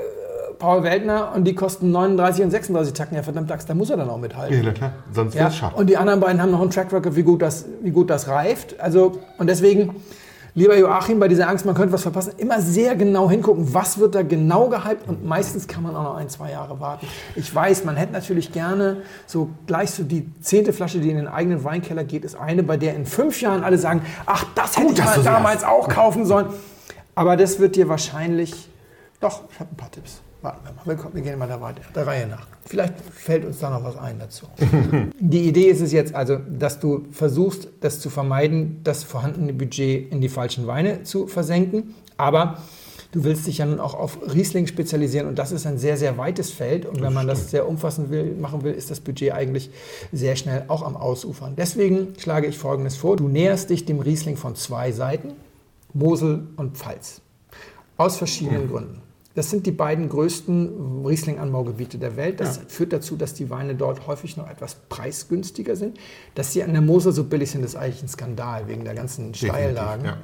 Paul 0.59 0.83
Weltner 0.83 1.31
und 1.35 1.43
die 1.43 1.55
kosten 1.55 1.91
39 1.91 2.45
und 2.45 2.51
36 2.51 2.93
Tacken. 2.93 3.15
Ja, 3.15 3.23
verdammt, 3.23 3.51
Axt, 3.51 3.67
da 3.69 3.73
muss 3.73 3.89
er 3.89 3.97
dann 3.97 4.09
auch 4.09 4.19
mithalten. 4.19 4.63
Ja, 4.63 4.71
klar. 4.71 4.91
Sonst 5.11 5.33
Ja, 5.35 5.47
es 5.47 5.55
schade. 5.57 5.75
und 5.75 5.87
die 5.87 5.97
anderen 5.97 6.19
beiden 6.19 6.41
haben 6.41 6.51
noch 6.51 6.61
einen 6.61 6.69
Track 6.69 6.93
Record, 6.93 7.15
wie 7.15 7.23
gut 7.23 7.41
das, 7.41 7.65
wie 7.81 7.91
gut 7.91 8.09
das 8.11 8.27
reift. 8.27 8.79
Also, 8.79 9.19
und 9.39 9.47
deswegen, 9.47 9.95
lieber 10.57 10.75
Joachim, 10.75 11.19
bei 11.19 11.27
dieser 11.27 11.47
Angst, 11.47 11.65
man 11.65 11.75
könnte 11.75 11.93
was 11.93 12.01
verpassen, 12.01 12.33
immer 12.37 12.59
sehr 12.61 12.95
genau 12.95 13.29
hingucken, 13.29 13.75
was 13.75 13.99
wird 13.99 14.15
da 14.15 14.23
genau 14.23 14.69
gehypt 14.69 15.07
und 15.07 15.23
meistens 15.23 15.67
kann 15.67 15.83
man 15.83 15.95
auch 15.95 16.03
noch 16.03 16.15
ein, 16.15 16.29
zwei 16.29 16.51
Jahre 16.51 16.79
warten. 16.79 17.05
Ich 17.35 17.53
weiß, 17.53 17.85
man 17.85 17.95
hätte 17.95 18.11
natürlich 18.11 18.51
gerne 18.51 19.03
so 19.27 19.49
gleich 19.67 19.91
so 19.91 20.03
die 20.03 20.27
zehnte 20.41 20.73
Flasche, 20.73 20.99
die 20.99 21.11
in 21.11 21.17
den 21.17 21.27
eigenen 21.27 21.63
Weinkeller 21.63 22.03
geht, 22.03 22.25
ist 22.25 22.35
eine, 22.35 22.63
bei 22.63 22.75
der 22.75 22.95
in 22.95 23.05
fünf 23.05 23.39
Jahren 23.39 23.63
alle 23.63 23.77
sagen, 23.77 24.01
ach, 24.25 24.45
das 24.55 24.77
hätte 24.77 24.87
Gut, 24.87 24.99
ich 24.99 25.05
mal 25.05 25.21
damals 25.23 25.63
auch 25.63 25.87
kaufen 25.89 26.25
sollen. 26.25 26.47
Aber 27.13 27.37
das 27.37 27.59
wird 27.59 27.75
dir 27.75 27.87
wahrscheinlich, 27.87 28.67
doch, 29.19 29.43
ich 29.51 29.59
habe 29.59 29.71
ein 29.71 29.77
paar 29.77 29.91
Tipps. 29.91 30.21
Warten 30.47 30.65
wir 30.65 30.73
mal, 30.73 30.85
wir, 30.85 30.95
kommen- 30.95 31.15
wir 31.15 31.21
gehen 31.21 31.37
mal 31.39 31.47
der, 31.47 31.59
der 31.95 32.07
Reihe 32.07 32.27
nach. 32.27 32.47
Vielleicht 32.65 32.93
fällt 33.13 33.43
uns 33.45 33.59
da 33.59 33.69
noch 33.69 33.83
was 33.83 33.97
ein 33.97 34.17
dazu. 34.19 34.45
Die 35.19 35.47
Idee 35.47 35.65
ist 35.69 35.81
es 35.81 35.91
jetzt 35.91 36.15
also, 36.15 36.37
dass 36.37 36.79
du 36.79 37.05
versuchst, 37.11 37.67
das 37.81 37.99
zu 37.99 38.09
vermeiden, 38.09 38.79
das 38.83 39.03
vorhandene 39.03 39.53
Budget 39.53 40.11
in 40.11 40.21
die 40.21 40.29
falschen 40.29 40.65
Weine 40.67 41.03
zu 41.03 41.27
versenken. 41.27 41.95
Aber 42.17 42.59
du 43.11 43.23
willst 43.25 43.45
dich 43.47 43.57
ja 43.59 43.65
nun 43.65 43.79
auch 43.81 43.93
auf 43.93 44.19
Riesling 44.33 44.67
spezialisieren 44.67 45.27
und 45.27 45.37
das 45.37 45.51
ist 45.51 45.65
ein 45.67 45.77
sehr, 45.77 45.97
sehr 45.97 46.17
weites 46.17 46.49
Feld. 46.51 46.85
Und 46.85 47.01
wenn 47.01 47.13
man 47.13 47.27
das 47.27 47.51
sehr 47.51 47.67
umfassend 47.67 48.09
will, 48.09 48.35
machen 48.35 48.63
will, 48.63 48.73
ist 48.73 48.89
das 48.89 48.99
Budget 49.01 49.33
eigentlich 49.33 49.69
sehr 50.13 50.35
schnell 50.37 50.63
auch 50.69 50.81
am 50.83 50.95
Ausufern. 50.95 51.55
Deswegen 51.57 52.13
schlage 52.19 52.47
ich 52.47 52.57
Folgendes 52.57 52.95
vor. 52.95 53.17
Du 53.17 53.27
näherst 53.27 53.69
dich 53.69 53.85
dem 53.85 53.99
Riesling 53.99 54.37
von 54.37 54.55
zwei 54.55 54.91
Seiten, 54.93 55.33
Mosel 55.93 56.47
und 56.57 56.77
Pfalz. 56.77 57.21
Aus 57.97 58.15
verschiedenen 58.17 58.69
Gründen. 58.69 59.01
Das 59.37 59.51
sind 59.51 59.67
die 59.67 59.71
beiden 59.71 60.09
größten 60.09 61.05
Riesling-Anbaugebiete 61.05 61.99
der 61.99 62.15
Welt. 62.15 62.39
Das 62.39 62.59
führt 62.69 62.91
dazu, 62.91 63.15
dass 63.15 63.35
die 63.35 63.51
Weine 63.51 63.75
dort 63.75 64.07
häufig 64.07 64.35
noch 64.35 64.49
etwas 64.49 64.77
preisgünstiger 64.89 65.75
sind. 65.75 65.99
Dass 66.33 66.53
sie 66.53 66.63
an 66.63 66.71
der 66.73 66.81
Mosel 66.81 67.13
so 67.13 67.23
billig 67.23 67.51
sind, 67.51 67.63
ist 67.63 67.75
eigentlich 67.75 68.01
ein 68.01 68.07
Skandal 68.07 68.67
wegen 68.67 68.83
der 68.83 68.95
ganzen 68.95 69.35
Steillagen. 69.35 70.05
ja. 70.05 70.17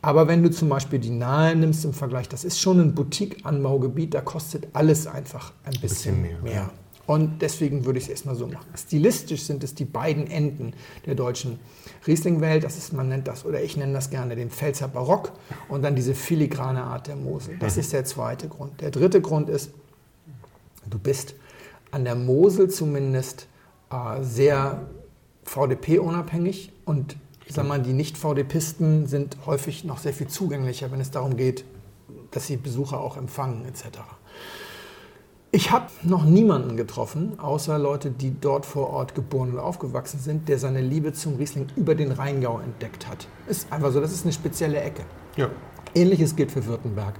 Aber 0.00 0.26
wenn 0.26 0.42
du 0.42 0.50
zum 0.50 0.70
Beispiel 0.70 0.98
die 0.98 1.10
Nahe 1.10 1.54
nimmst 1.54 1.84
im 1.84 1.92
Vergleich, 1.92 2.30
das 2.30 2.44
ist 2.44 2.58
schon 2.58 2.80
ein 2.80 2.94
Boutique-Anbaugebiet, 2.94 4.14
da 4.14 4.22
kostet 4.22 4.68
alles 4.72 5.06
einfach 5.06 5.52
ein 5.64 5.72
bisschen, 5.72 5.88
bisschen 5.88 6.22
mehr, 6.22 6.38
mehr. 6.42 6.52
ja. 6.54 6.70
Und 7.06 7.42
deswegen 7.42 7.84
würde 7.84 7.98
ich 7.98 8.06
es 8.06 8.10
erstmal 8.10 8.36
so 8.36 8.46
machen. 8.46 8.68
Stilistisch 8.74 9.42
sind 9.42 9.64
es 9.64 9.74
die 9.74 9.84
beiden 9.84 10.28
Enden 10.28 10.72
der 11.04 11.14
deutschen 11.14 11.58
Riesling-Welt. 12.06 12.64
Das 12.64 12.76
ist, 12.76 12.92
man 12.92 13.08
nennt 13.08 13.28
das, 13.28 13.44
oder 13.44 13.62
ich 13.62 13.76
nenne 13.76 13.92
das 13.92 14.10
gerne 14.10 14.36
den 14.36 14.50
Pfälzer 14.50 14.88
Barock 14.88 15.32
und 15.68 15.82
dann 15.82 15.96
diese 15.96 16.14
filigrane 16.14 16.82
Art 16.82 17.06
der 17.06 17.16
Mosel. 17.16 17.56
Das 17.58 17.76
ist 17.76 17.92
der 17.92 18.04
zweite 18.04 18.48
Grund. 18.48 18.80
Der 18.80 18.90
dritte 18.90 19.20
Grund 19.20 19.48
ist, 19.48 19.70
du 20.88 20.98
bist 20.98 21.34
an 21.90 22.04
der 22.04 22.14
Mosel 22.14 22.70
zumindest 22.70 23.46
äh, 23.90 24.22
sehr 24.22 24.86
VDP-unabhängig 25.44 26.72
und 26.84 27.16
sag 27.48 27.66
mal, 27.66 27.80
die 27.80 27.92
Nicht-VDPisten 27.92 29.06
sind 29.06 29.36
häufig 29.46 29.84
noch 29.84 29.98
sehr 29.98 30.12
viel 30.12 30.26
zugänglicher, 30.26 30.90
wenn 30.90 31.00
es 31.00 31.10
darum 31.10 31.36
geht, 31.36 31.64
dass 32.32 32.46
sie 32.46 32.56
Besucher 32.56 33.00
auch 33.00 33.16
empfangen 33.16 33.64
etc. 33.64 33.98
Ich 35.56 35.70
habe 35.70 35.86
noch 36.02 36.26
niemanden 36.26 36.76
getroffen, 36.76 37.38
außer 37.38 37.78
Leute, 37.78 38.10
die 38.10 38.38
dort 38.38 38.66
vor 38.66 38.90
Ort 38.90 39.14
geboren 39.14 39.52
und 39.52 39.58
aufgewachsen 39.58 40.20
sind, 40.20 40.50
der 40.50 40.58
seine 40.58 40.82
Liebe 40.82 41.14
zum 41.14 41.36
Riesling 41.36 41.66
über 41.76 41.94
den 41.94 42.12
Rheingau 42.12 42.60
entdeckt 42.60 43.08
hat. 43.08 43.26
Ist 43.48 43.72
einfach 43.72 43.90
so, 43.90 44.02
das 44.02 44.12
ist 44.12 44.24
eine 44.26 44.34
spezielle 44.34 44.78
Ecke. 44.82 45.04
Ja. 45.36 45.48
Ähnliches 45.94 46.36
gilt 46.36 46.52
für 46.52 46.66
Württemberg. 46.66 47.14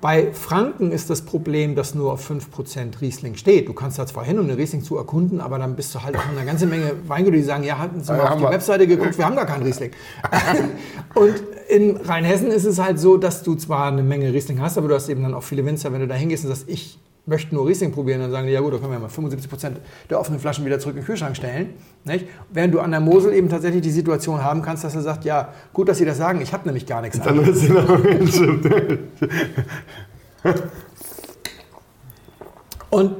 Bei 0.00 0.32
Franken 0.32 0.90
ist 0.90 1.10
das 1.10 1.22
Problem, 1.22 1.76
dass 1.76 1.94
nur 1.94 2.12
auf 2.14 2.28
5% 2.28 3.00
Riesling 3.00 3.36
steht. 3.36 3.68
Du 3.68 3.72
kannst 3.72 4.00
da 4.00 4.06
zwar 4.08 4.24
hin, 4.24 4.40
um 4.40 4.46
eine 4.46 4.56
Riesling 4.58 4.82
zu 4.82 4.96
erkunden, 4.96 5.40
aber 5.40 5.60
dann 5.60 5.76
bist 5.76 5.94
du 5.94 6.02
halt 6.02 6.16
auch 6.16 6.26
eine 6.36 6.44
ganze 6.44 6.66
Menge 6.66 6.90
Weingüter, 7.06 7.36
die 7.36 7.44
sagen, 7.44 7.62
ja, 7.62 7.78
hatten 7.78 8.00
Sie 8.02 8.10
mal 8.10 8.18
Ja, 8.18 8.30
auf 8.30 8.36
die 8.38 8.42
wir. 8.42 8.50
Webseite 8.50 8.88
geguckt, 8.88 9.16
wir 9.16 9.26
haben 9.26 9.36
gar 9.36 9.46
keinen 9.46 9.62
Riesling. 9.62 9.92
Und 11.14 11.34
in 11.68 11.98
Rheinhessen 11.98 12.48
ist 12.48 12.64
es 12.64 12.80
halt 12.80 12.98
so, 12.98 13.16
dass 13.16 13.44
du 13.44 13.54
zwar 13.54 13.86
eine 13.86 14.02
Menge 14.02 14.32
Riesling 14.32 14.60
hast, 14.60 14.76
aber 14.76 14.88
du 14.88 14.96
hast 14.96 15.08
eben 15.08 15.22
dann 15.22 15.34
auch 15.34 15.44
viele 15.44 15.64
Winzer, 15.64 15.92
wenn 15.92 16.00
du 16.00 16.08
da 16.08 16.16
hingehst 16.16 16.42
und 16.44 16.50
sagst, 16.50 16.68
ich 16.68 16.98
möchte 17.26 17.54
nur 17.54 17.66
Riesling 17.66 17.92
probieren, 17.92 18.20
dann 18.20 18.30
sagen 18.30 18.46
die, 18.46 18.52
ja 18.52 18.60
gut, 18.60 18.74
da 18.74 18.78
können 18.78 18.92
wir 18.92 18.98
mal 18.98 19.08
75% 19.08 19.72
der 20.10 20.20
offenen 20.20 20.38
Flaschen 20.38 20.64
wieder 20.64 20.78
zurück 20.78 20.96
in 20.96 21.00
den 21.02 21.06
Kühlschrank 21.06 21.36
stellen. 21.36 21.70
Nicht? 22.04 22.26
Während 22.50 22.74
du 22.74 22.80
an 22.80 22.90
der 22.90 23.00
Mosel 23.00 23.32
eben 23.32 23.48
tatsächlich 23.48 23.80
die 23.82 23.90
Situation 23.90 24.42
haben 24.42 24.60
kannst, 24.62 24.84
dass 24.84 24.94
er 24.94 25.02
sagt, 25.02 25.24
ja, 25.24 25.48
gut, 25.72 25.88
dass 25.88 25.98
Sie 25.98 26.04
das 26.04 26.18
sagen, 26.18 26.40
ich 26.40 26.52
habe 26.52 26.66
nämlich 26.66 26.86
gar 26.86 27.00
nichts 27.00 27.18
Dann 27.20 27.40
ist. 27.40 27.70
Und 32.90 33.16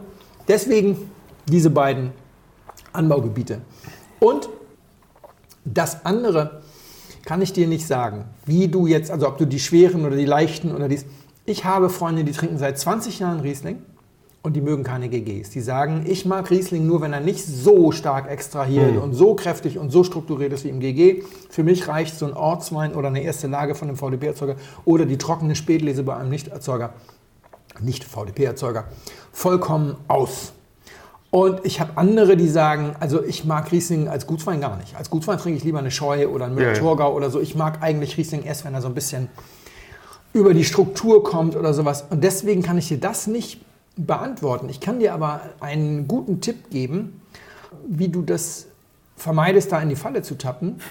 deswegen 0.46 1.10
diese 1.48 1.70
beiden 1.70 2.12
Anbaugebiete. 2.92 3.62
Und 4.20 4.50
das 5.64 6.04
andere 6.04 6.62
kann 7.24 7.40
ich 7.40 7.54
dir 7.54 7.66
nicht 7.66 7.86
sagen, 7.86 8.26
wie 8.44 8.68
du 8.68 8.86
jetzt, 8.86 9.10
also 9.10 9.26
ob 9.26 9.38
du 9.38 9.46
die 9.46 9.58
schweren 9.58 10.04
oder 10.04 10.16
die 10.16 10.26
leichten 10.26 10.74
oder 10.74 10.88
dies. 10.88 11.06
Ich 11.46 11.64
habe 11.64 11.88
Freunde, 11.88 12.22
die 12.24 12.32
trinken 12.32 12.58
seit 12.58 12.78
20 12.78 13.18
Jahren 13.18 13.40
Riesling 13.40 13.82
und 14.44 14.52
die 14.52 14.60
mögen 14.60 14.84
keine 14.84 15.08
GGs. 15.08 15.50
Die 15.50 15.62
sagen, 15.62 16.04
ich 16.06 16.26
mag 16.26 16.50
Riesling 16.50 16.86
nur, 16.86 17.00
wenn 17.00 17.14
er 17.14 17.20
nicht 17.20 17.42
so 17.44 17.92
stark 17.92 18.30
extrahiert 18.30 18.98
und 18.98 19.14
so 19.14 19.34
kräftig 19.34 19.78
und 19.78 19.88
so 19.88 20.04
strukturiert 20.04 20.52
ist 20.52 20.64
wie 20.64 20.68
im 20.68 20.80
GG. 20.80 21.22
Für 21.48 21.64
mich 21.64 21.88
reicht 21.88 22.18
so 22.18 22.26
ein 22.26 22.34
Ortswein 22.34 22.94
oder 22.94 23.08
eine 23.08 23.22
erste 23.22 23.46
Lage 23.46 23.74
von 23.74 23.88
einem 23.88 23.96
VDP-Erzeuger 23.96 24.56
oder 24.84 25.06
die 25.06 25.16
trockene 25.16 25.56
Spätlese 25.56 26.02
bei 26.02 26.14
einem 26.14 26.28
Nicht-Erzeuger 26.28 26.92
nicht 27.80 28.04
VDP-Erzeuger, 28.04 28.84
vollkommen 29.32 29.96
aus. 30.08 30.52
Und 31.30 31.64
ich 31.64 31.80
habe 31.80 31.92
andere, 31.96 32.36
die 32.36 32.46
sagen, 32.46 32.94
also 33.00 33.24
ich 33.24 33.46
mag 33.46 33.72
Riesling 33.72 34.08
als 34.08 34.26
Gutswein 34.26 34.60
gar 34.60 34.76
nicht. 34.76 34.94
Als 34.94 35.08
Gutswein 35.08 35.38
trinke 35.38 35.56
ich 35.56 35.64
lieber 35.64 35.78
eine 35.78 35.90
Scheu 35.90 36.28
oder 36.28 36.44
einen 36.44 36.56
Ja, 36.58 36.64
ja. 36.64 36.68
Müller-Thurgau 36.68 37.14
oder 37.14 37.30
so. 37.30 37.40
Ich 37.40 37.56
mag 37.56 37.82
eigentlich 37.82 38.18
Riesling 38.18 38.42
erst, 38.42 38.66
wenn 38.66 38.74
er 38.74 38.82
so 38.82 38.88
ein 38.88 38.94
bisschen 38.94 39.28
über 40.34 40.52
die 40.52 40.64
Struktur 40.64 41.24
kommt 41.24 41.56
oder 41.56 41.72
sowas. 41.72 42.04
Und 42.10 42.22
deswegen 42.22 42.62
kann 42.62 42.76
ich 42.76 42.88
dir 42.88 43.00
das 43.00 43.26
nicht 43.26 43.60
beantworten. 43.96 44.68
Ich 44.68 44.80
kann 44.80 44.98
dir 44.98 45.14
aber 45.14 45.40
einen 45.60 46.08
guten 46.08 46.40
Tipp 46.40 46.70
geben, 46.70 47.20
wie 47.86 48.08
du 48.08 48.22
das 48.22 48.66
vermeidest, 49.16 49.72
da 49.72 49.80
in 49.80 49.88
die 49.88 49.96
Falle 49.96 50.22
zu 50.22 50.36
tappen. 50.36 50.80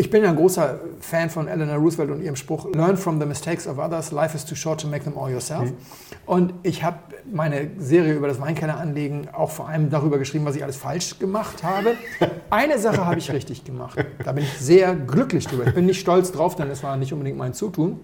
Ich 0.00 0.10
bin 0.10 0.22
ja 0.22 0.28
ein 0.30 0.36
großer 0.36 0.78
Fan 1.00 1.28
von 1.28 1.48
Eleanor 1.48 1.74
Roosevelt 1.74 2.12
und 2.12 2.22
ihrem 2.22 2.36
Spruch, 2.36 2.72
Learn 2.72 2.96
from 2.96 3.18
the 3.18 3.26
mistakes 3.26 3.66
of 3.66 3.78
others, 3.78 4.12
life 4.12 4.32
is 4.32 4.44
too 4.44 4.54
short 4.54 4.80
to 4.80 4.86
make 4.86 5.02
them 5.02 5.18
all 5.18 5.28
yourself. 5.28 5.72
Und 6.24 6.54
ich 6.62 6.84
habe 6.84 6.98
meine 7.28 7.68
Serie 7.78 8.14
über 8.14 8.28
das 8.28 8.40
Weinkelleranlegen 8.40 9.30
auch 9.34 9.50
vor 9.50 9.68
allem 9.68 9.90
darüber 9.90 10.18
geschrieben, 10.18 10.44
was 10.44 10.54
ich 10.54 10.62
alles 10.62 10.76
falsch 10.76 11.18
gemacht 11.18 11.64
habe. 11.64 11.96
Eine 12.50 12.78
Sache 12.78 13.04
habe 13.04 13.18
ich 13.18 13.32
richtig 13.32 13.64
gemacht. 13.64 13.98
Da 14.24 14.30
bin 14.30 14.44
ich 14.44 14.52
sehr 14.52 14.94
glücklich 14.94 15.48
drüber. 15.48 15.66
Ich 15.66 15.74
bin 15.74 15.86
nicht 15.86 15.98
stolz 15.98 16.30
drauf, 16.30 16.54
denn 16.54 16.70
es 16.70 16.84
war 16.84 16.96
nicht 16.96 17.12
unbedingt 17.12 17.36
mein 17.36 17.52
Zutun. 17.52 17.98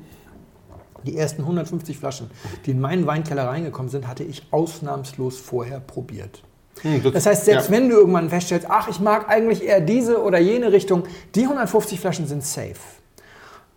Die 1.07 1.17
ersten 1.17 1.43
150 1.43 1.99
Flaschen, 1.99 2.31
die 2.67 2.71
in 2.73 2.81
meinen 2.81 3.07
Weinkeller 3.07 3.47
reingekommen 3.49 3.91
sind, 3.91 4.09
hatte 4.09 4.25
ich 4.25 4.47
ausnahmslos 4.51 5.39
vorher 5.39 5.81
probiert. 5.81 6.43
Hm, 6.83 7.03
Das 7.13 7.27
heißt, 7.27 7.45
selbst 7.45 7.69
ja. 7.71 7.77
wenn 7.77 7.89
du 7.89 7.97
irgendwann 7.97 8.29
feststellst, 8.31 8.67
ach, 8.71 8.89
ich 8.89 9.01
mag 9.01 9.29
eigentlich 9.29 9.63
eher 9.63 9.81
diese 9.81 10.23
oder 10.23 10.39
jene 10.39 10.73
Richtung, 10.73 11.05
die 11.35 11.43
150 11.43 12.01
Flaschen 12.01 12.27
sind 12.27 12.43
safe. 12.45 12.75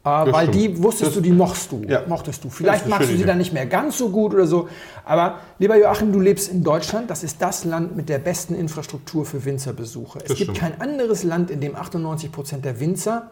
Äh, 0.03 0.09
weil 0.09 0.47
stimmt. 0.47 0.55
die 0.55 0.83
wusstest 0.83 1.07
Das- 1.09 1.13
du, 1.15 1.21
die 1.21 1.31
mochtest 1.31 1.71
du. 1.71 1.83
Ja. 1.87 2.03
Mochtest 2.07 2.43
du. 2.43 2.49
Vielleicht 2.49 2.87
magst 2.87 3.03
du 3.09 3.11
sie 3.11 3.19
Idee. 3.19 3.25
dann 3.27 3.39
nicht 3.39 3.51
mehr 3.53 3.65
ganz 3.65 3.97
so 3.97 4.09
gut 4.09 4.33
oder 4.33 4.47
so. 4.47 4.69
Aber 5.03 5.39
lieber 5.59 5.77
Joachim, 5.77 6.13
du 6.13 6.19
lebst 6.21 6.49
in 6.49 6.63
Deutschland. 6.63 7.09
Das 7.09 7.23
ist 7.23 7.41
das 7.41 7.65
Land 7.65 7.95
mit 7.97 8.07
der 8.07 8.19
besten 8.19 8.55
Infrastruktur 8.55 9.25
für 9.25 9.43
Winzerbesuche. 9.43 10.19
Es 10.19 10.25
Das 10.29 10.37
gibt 10.37 10.55
stimmt. 10.55 10.59
kein 10.59 10.81
anderes 10.81 11.23
Land, 11.23 11.51
in 11.51 11.59
dem 11.59 11.75
98 11.75 12.31
Prozent 12.31 12.63
der 12.63 12.79
Winzer 12.79 13.31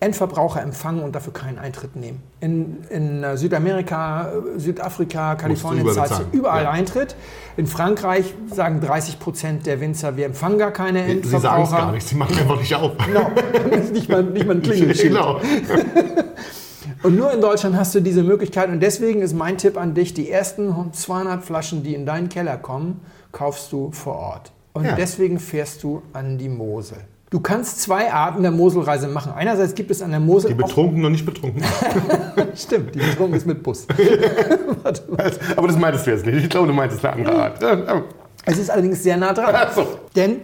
Endverbraucher 0.00 0.62
empfangen 0.62 1.02
und 1.02 1.14
dafür 1.16 1.32
keinen 1.32 1.58
Eintritt 1.58 1.96
nehmen. 1.96 2.22
In, 2.40 2.78
in 2.88 3.24
äh, 3.24 3.36
Südamerika, 3.36 4.30
äh, 4.54 4.58
Südafrika, 4.60 5.34
Kalifornien 5.34 5.88
zahlst 5.92 6.20
du 6.20 6.36
überall 6.36 6.64
Ja. 6.64 6.70
Eintritt. 6.70 7.16
In 7.56 7.66
Frankreich 7.66 8.32
sagen 8.52 8.80
30 8.80 9.18
Prozent 9.18 9.66
der 9.66 9.80
Winzer, 9.80 10.16
wir 10.16 10.26
empfangen 10.26 10.56
gar 10.58 10.70
keine 10.70 11.00
Sie 11.00 11.06
sagen 11.06 11.18
es 11.24 11.32
Endverbraucher. 11.34 11.76
gar 11.78 11.92
nicht, 11.92 12.06
sie 12.06 12.14
machen 12.14 12.38
einfach 12.38 12.60
nicht 12.60 12.74
auf. 12.76 12.92
Genau, 13.04 13.28
nicht 13.92 14.08
mal, 14.08 14.22
nicht 14.22 14.46
mal 14.46 14.54
ein 14.56 14.62
Klingelschild. 14.62 15.12
genau. 15.14 15.40
Und 17.02 17.16
nur 17.16 17.32
in 17.32 17.40
Deutschland 17.40 17.76
hast 17.76 17.94
du 17.94 18.00
diese 18.00 18.22
Möglichkeit. 18.22 18.68
Und 18.70 18.80
deswegen 18.80 19.20
ist 19.22 19.34
mein 19.34 19.58
Tipp 19.58 19.76
an 19.76 19.94
dich, 19.94 20.14
die 20.14 20.30
ersten 20.30 20.92
200 20.92 21.44
Flaschen, 21.44 21.82
die 21.82 21.94
in 21.94 22.06
deinen 22.06 22.28
Keller 22.28 22.56
kommen, 22.56 23.00
kaufst 23.32 23.72
du 23.72 23.90
vor 23.92 24.16
Ort. 24.16 24.52
Und 24.72 24.84
Ja. 24.84 24.94
deswegen 24.94 25.38
fährst 25.40 25.82
du 25.82 26.02
an 26.12 26.38
die 26.38 26.48
Mosel. 26.48 26.98
Du 27.30 27.40
kannst 27.40 27.82
zwei 27.82 28.10
Arten 28.10 28.42
der 28.42 28.50
Moselreise 28.50 29.06
machen. 29.08 29.32
Einerseits 29.36 29.74
gibt 29.74 29.90
es 29.90 30.00
an 30.00 30.10
der 30.10 30.20
Mosel 30.20 30.48
Die 30.48 30.54
betrunken 30.54 31.04
und 31.04 31.12
nicht 31.12 31.26
betrunken. 31.26 31.62
Stimmt, 32.54 32.94
die 32.94 33.00
betrunken 33.00 33.34
ist 33.34 33.46
mit 33.46 33.62
Bus. 33.62 33.86
Aber 35.56 35.68
das 35.68 35.78
meintest 35.78 36.06
du 36.06 36.10
jetzt 36.10 36.24
nicht. 36.24 36.44
Ich 36.44 36.48
glaube, 36.48 36.68
du 36.68 36.72
meintest 36.72 37.04
eine 37.04 37.16
andere 37.16 37.42
Art. 37.42 38.04
Es 38.46 38.58
ist 38.58 38.70
allerdings 38.70 39.02
sehr 39.02 39.18
nah 39.18 39.34
dran. 39.34 39.54
Ach 39.54 39.72
so. 39.74 39.86
Denn 40.16 40.40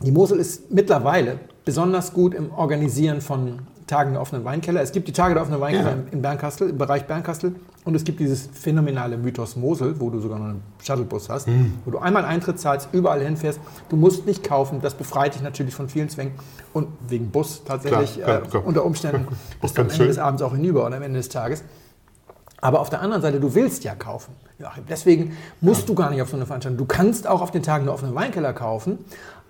die 0.00 0.12
Mosel 0.12 0.38
ist 0.38 0.70
mittlerweile 0.70 1.40
besonders 1.64 2.12
gut 2.12 2.34
im 2.34 2.52
Organisieren 2.52 3.20
von 3.20 3.58
Tagen 3.86 4.12
der 4.12 4.20
offenen 4.20 4.44
Weinkeller. 4.44 4.80
Es 4.82 4.90
gibt 4.92 5.06
die 5.08 5.12
Tage 5.12 5.34
der 5.34 5.42
offenen 5.42 5.60
Weinkeller 5.60 5.90
Ja. 5.90 6.02
in 6.10 6.20
Bernkastel, 6.22 6.70
im 6.70 6.78
Bereich 6.78 7.06
Bernkastel. 7.06 7.54
Und 7.84 7.94
es 7.94 8.02
gibt 8.04 8.18
dieses 8.18 8.48
phänomenale 8.52 9.16
Mythos 9.16 9.54
Mosel, 9.54 10.00
wo 10.00 10.10
du 10.10 10.18
sogar 10.20 10.38
noch 10.40 10.46
einen 10.46 10.62
Shuttlebus 10.82 11.28
hast, 11.28 11.46
Hm. 11.46 11.74
wo 11.84 11.92
du 11.92 11.98
einmal 11.98 12.24
Eintritt 12.24 12.58
zahlst, 12.58 12.88
überall 12.92 13.20
hinfährst. 13.22 13.60
Du 13.88 13.96
musst 13.96 14.26
nicht 14.26 14.42
kaufen. 14.42 14.80
Das 14.82 14.94
befreit 14.94 15.34
dich 15.36 15.42
natürlich 15.42 15.74
von 15.74 15.88
vielen 15.88 16.08
Zwängen. 16.08 16.32
Und 16.72 16.88
wegen 17.08 17.30
Bus 17.30 17.62
tatsächlich 17.64 18.14
Klar, 18.16 18.26
klar, 18.38 18.42
äh, 18.44 18.48
klar. 18.50 18.66
unter 18.66 18.84
Umständen 18.84 19.28
bist 19.60 19.76
du 19.76 19.82
am 19.82 19.86
Ende 19.86 19.96
schön. 19.96 20.08
des 20.08 20.18
Abends 20.18 20.42
auch 20.42 20.52
hinüber 20.52 20.84
oder 20.86 20.96
am 20.96 21.02
Ende 21.02 21.18
des 21.20 21.28
Tages. 21.28 21.62
Aber 22.60 22.80
auf 22.80 22.90
der 22.90 23.02
anderen 23.02 23.22
Seite, 23.22 23.38
du 23.38 23.54
willst 23.54 23.84
ja 23.84 23.94
kaufen. 23.94 24.32
Joachim. 24.58 24.84
Deswegen 24.88 25.36
musst 25.60 25.86
du 25.86 25.94
gar 25.94 26.10
nicht 26.10 26.22
auf 26.22 26.30
so 26.30 26.36
eine 26.36 26.46
Veranstaltung. 26.46 26.78
Du 26.78 26.86
kannst 26.86 27.26
auch 27.26 27.42
auf 27.42 27.50
den 27.50 27.62
Tagen 27.62 27.84
der 27.84 27.92
offenen 27.92 28.14
Weinkeller 28.14 28.54
kaufen, 28.54 28.98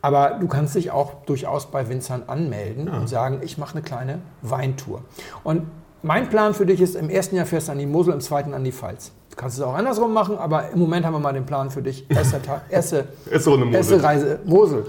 aber 0.02 0.36
du 0.40 0.46
kannst 0.48 0.74
dich 0.74 0.90
auch 0.90 1.24
durchaus 1.24 1.66
bei 1.70 1.88
Winzern 1.88 2.24
anmelden 2.26 2.88
und 2.88 3.08
sagen, 3.08 3.40
ich 3.42 3.58
mache 3.58 3.74
eine 3.74 3.82
kleine 3.82 4.20
Weintour. 4.42 5.02
Und 5.42 5.62
mein 6.02 6.28
Plan 6.28 6.54
für 6.54 6.66
dich 6.66 6.80
ist, 6.80 6.94
im 6.94 7.10
ersten 7.10 7.36
Jahr 7.36 7.46
fährst 7.46 7.68
du 7.68 7.72
an 7.72 7.78
die 7.78 7.86
Mosel, 7.86 8.14
im 8.14 8.20
zweiten 8.20 8.54
an 8.54 8.62
die 8.62 8.72
Pfalz. 8.72 9.10
Du 9.30 9.36
kannst 9.36 9.58
es 9.58 9.62
auch 9.64 9.74
andersrum 9.74 10.12
machen, 10.12 10.38
aber 10.38 10.70
im 10.70 10.78
Moment 10.78 11.04
haben 11.04 11.14
wir 11.14 11.18
mal 11.18 11.32
den 11.32 11.46
Plan 11.46 11.70
für 11.70 11.82
dich. 11.82 12.08
Erster 12.08 12.40
Tag, 12.40 12.62
erste, 12.70 13.08
Erste 13.30 13.50
Runde 13.50 13.66
Mosel. 13.66 13.78
erste 13.78 14.02
Reise 14.02 14.38
Mosel. 14.44 14.86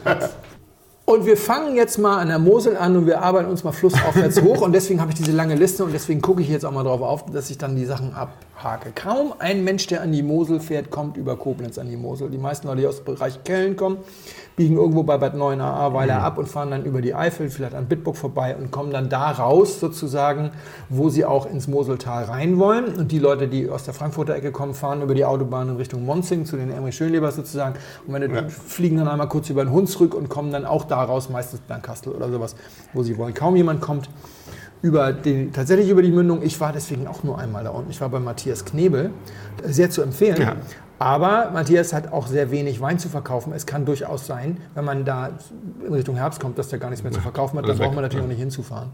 Und 1.10 1.26
wir 1.26 1.38
fangen 1.38 1.78
jetzt 1.78 1.98
mal 1.98 2.18
an 2.20 2.28
der 2.28 2.38
Mosel 2.38 2.76
an 2.76 2.98
und 2.98 3.06
wir 3.06 3.22
arbeiten 3.22 3.50
uns 3.50 3.64
mal 3.64 3.72
flussaufwärts 3.72 4.42
hoch. 4.44 4.60
Und 4.62 4.74
deswegen 4.74 5.00
habe 5.00 5.10
ich 5.12 5.18
diese 5.18 5.32
lange 5.32 5.56
Liste 5.56 5.86
und 5.86 5.94
deswegen 5.94 6.22
gucke 6.22 6.42
ich 6.42 6.50
jetzt 6.50 6.66
auch 6.66 6.72
mal 6.74 6.84
darauf 6.84 7.02
auf, 7.02 7.26
dass 7.32 7.50
ich 7.50 7.58
dann 7.58 7.78
die 7.78 7.86
Sachen 7.86 8.14
abhake. 8.14 8.92
Kaum 8.94 9.34
ein 9.40 9.64
Mensch, 9.64 9.88
der 9.88 10.02
an 10.02 10.12
die 10.12 10.22
Mosel 10.22 10.60
fährt, 10.60 10.92
kommt 10.92 11.16
über 11.16 11.38
Koblenz 11.38 11.78
an 11.78 11.90
die 11.90 11.96
Mosel. 11.96 12.30
Die 12.30 12.38
meisten 12.38 12.68
Leute, 12.68 12.82
die 12.82 12.88
aus 12.88 12.98
dem 12.98 13.06
Bereich 13.06 13.42
Köln 13.46 13.78
kommen, 13.78 14.00
biegen 14.58 14.76
irgendwo 14.76 15.04
bei 15.04 15.20
Bad 15.20 15.36
9 15.36 15.62
Ahrweiler 15.62 16.24
ab 16.24 16.40
und 16.40 16.50
fahren 16.50 16.72
dann 16.72 16.84
über 16.84 17.00
die 17.00 17.14
Eifel, 17.14 17.52
vielleicht 17.52 17.76
an 17.76 17.86
Bitburg 17.86 18.18
vorbei 18.18 18.56
und 18.56 18.72
kommen 18.72 18.92
dann 18.92 19.08
da 19.08 19.30
raus 19.30 19.80
sozusagen, 19.80 20.50
wo 20.90 21.10
sie 21.10 21.26
auch 21.26 21.46
ins 21.46 21.68
Moseltal 21.68 22.24
rein 22.24 22.58
wollen. 22.58 22.86
Und 22.96 23.12
die 23.12 23.20
Leute, 23.20 23.48
die 23.48 23.70
aus 23.70 23.84
der 23.84 23.94
Frankfurter 23.94 24.34
Ecke 24.34 24.52
kommen, 24.52 24.74
fahren 24.74 25.04
über 25.04 25.14
die 25.14 25.26
Autobahn 25.26 25.70
in 25.70 25.76
Richtung 25.76 26.04
Monzing 26.06 26.46
zu 26.46 26.58
den 26.58 26.72
Emmerich 26.72 26.96
Schönlebers 26.96 27.36
sozusagen. 27.36 27.76
Und 28.08 28.14
wenn 28.16 28.24
die 28.24 28.50
fliegen 28.50 28.98
dann 28.98 29.08
einmal 29.08 29.30
kurz 29.30 29.48
über 29.52 29.64
den 29.64 29.72
Hunsrück 29.72 30.16
und 30.16 30.28
kommen 30.28 30.52
dann 30.52 30.66
auch 30.66 30.86
da 30.86 31.04
raus, 31.04 31.30
meistens 31.30 31.60
Bernkastel 31.60 32.12
oder 32.12 32.32
sowas, 32.32 32.56
wo 32.94 33.04
sie 33.04 33.16
wollen. 33.20 33.36
Kaum 33.36 33.56
jemand 33.56 33.80
kommt 33.80 34.10
über 34.82 35.14
die, 35.14 35.52
tatsächlich 35.52 35.90
über 35.90 36.02
die 36.02 36.12
Mündung. 36.12 36.42
Ich 36.42 36.60
war 36.60 36.74
deswegen 36.74 37.06
auch 37.06 37.22
nur 37.24 37.38
einmal 37.38 37.64
da 37.64 37.70
unten. 37.70 37.92
Ich 37.92 38.02
war 38.02 38.10
bei 38.10 38.20
Matthias 38.20 38.66
Knebel, 38.66 39.12
sehr 39.64 39.92
zu 39.92 40.02
empfehlen. 40.02 40.42
Ja. 40.42 40.56
Aber 41.00 41.52
Matthias 41.52 41.94
hat 41.94 42.12
auch 42.12 42.28
sehr 42.28 42.50
wenig 42.50 42.82
Wein 42.82 42.98
zu 42.98 43.08
verkaufen. 43.08 43.54
Es 43.54 43.66
kann 43.66 43.86
durchaus 43.86 44.26
sein, 44.26 44.58
wenn 44.74 44.84
man 44.84 45.06
da 45.06 45.30
in 45.86 45.94
Richtung 45.94 46.16
Herbst 46.16 46.40
kommt, 46.40 46.58
dass 46.58 46.70
der 46.70 46.80
gar 46.80 46.90
nichts 46.90 47.04
mehr 47.04 47.12
zu 47.12 47.22
verkaufen 47.22 47.58
hat, 47.58 47.68
weg. 47.68 47.78
braucht 47.78 47.94
man 47.94 48.04
natürlich 48.04 48.24
auch 48.24 48.30
nicht 48.30 48.40
hinzufahren. 48.40 48.90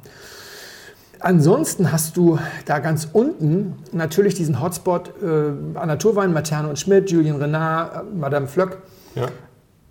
Ansonsten 1.19 1.93
hast 1.93 2.17
du 2.17 2.37
da 2.65 2.79
ganz 2.79 3.07
unten 3.13 3.75
natürlich 3.93 4.33
diesen 4.35 4.61
Hotspot 4.61 5.13
äh, 5.21 5.25
an 5.79 5.87
Naturwein, 5.87 6.33
Materne 6.33 6.67
und 6.67 6.77
Schmidt, 6.77 7.09
Julien 7.09 7.37
Renard, 7.37 7.95
äh, 7.95 8.03
Madame 8.13 8.47
Flöck. 8.47 8.79
Ja. 9.15 9.27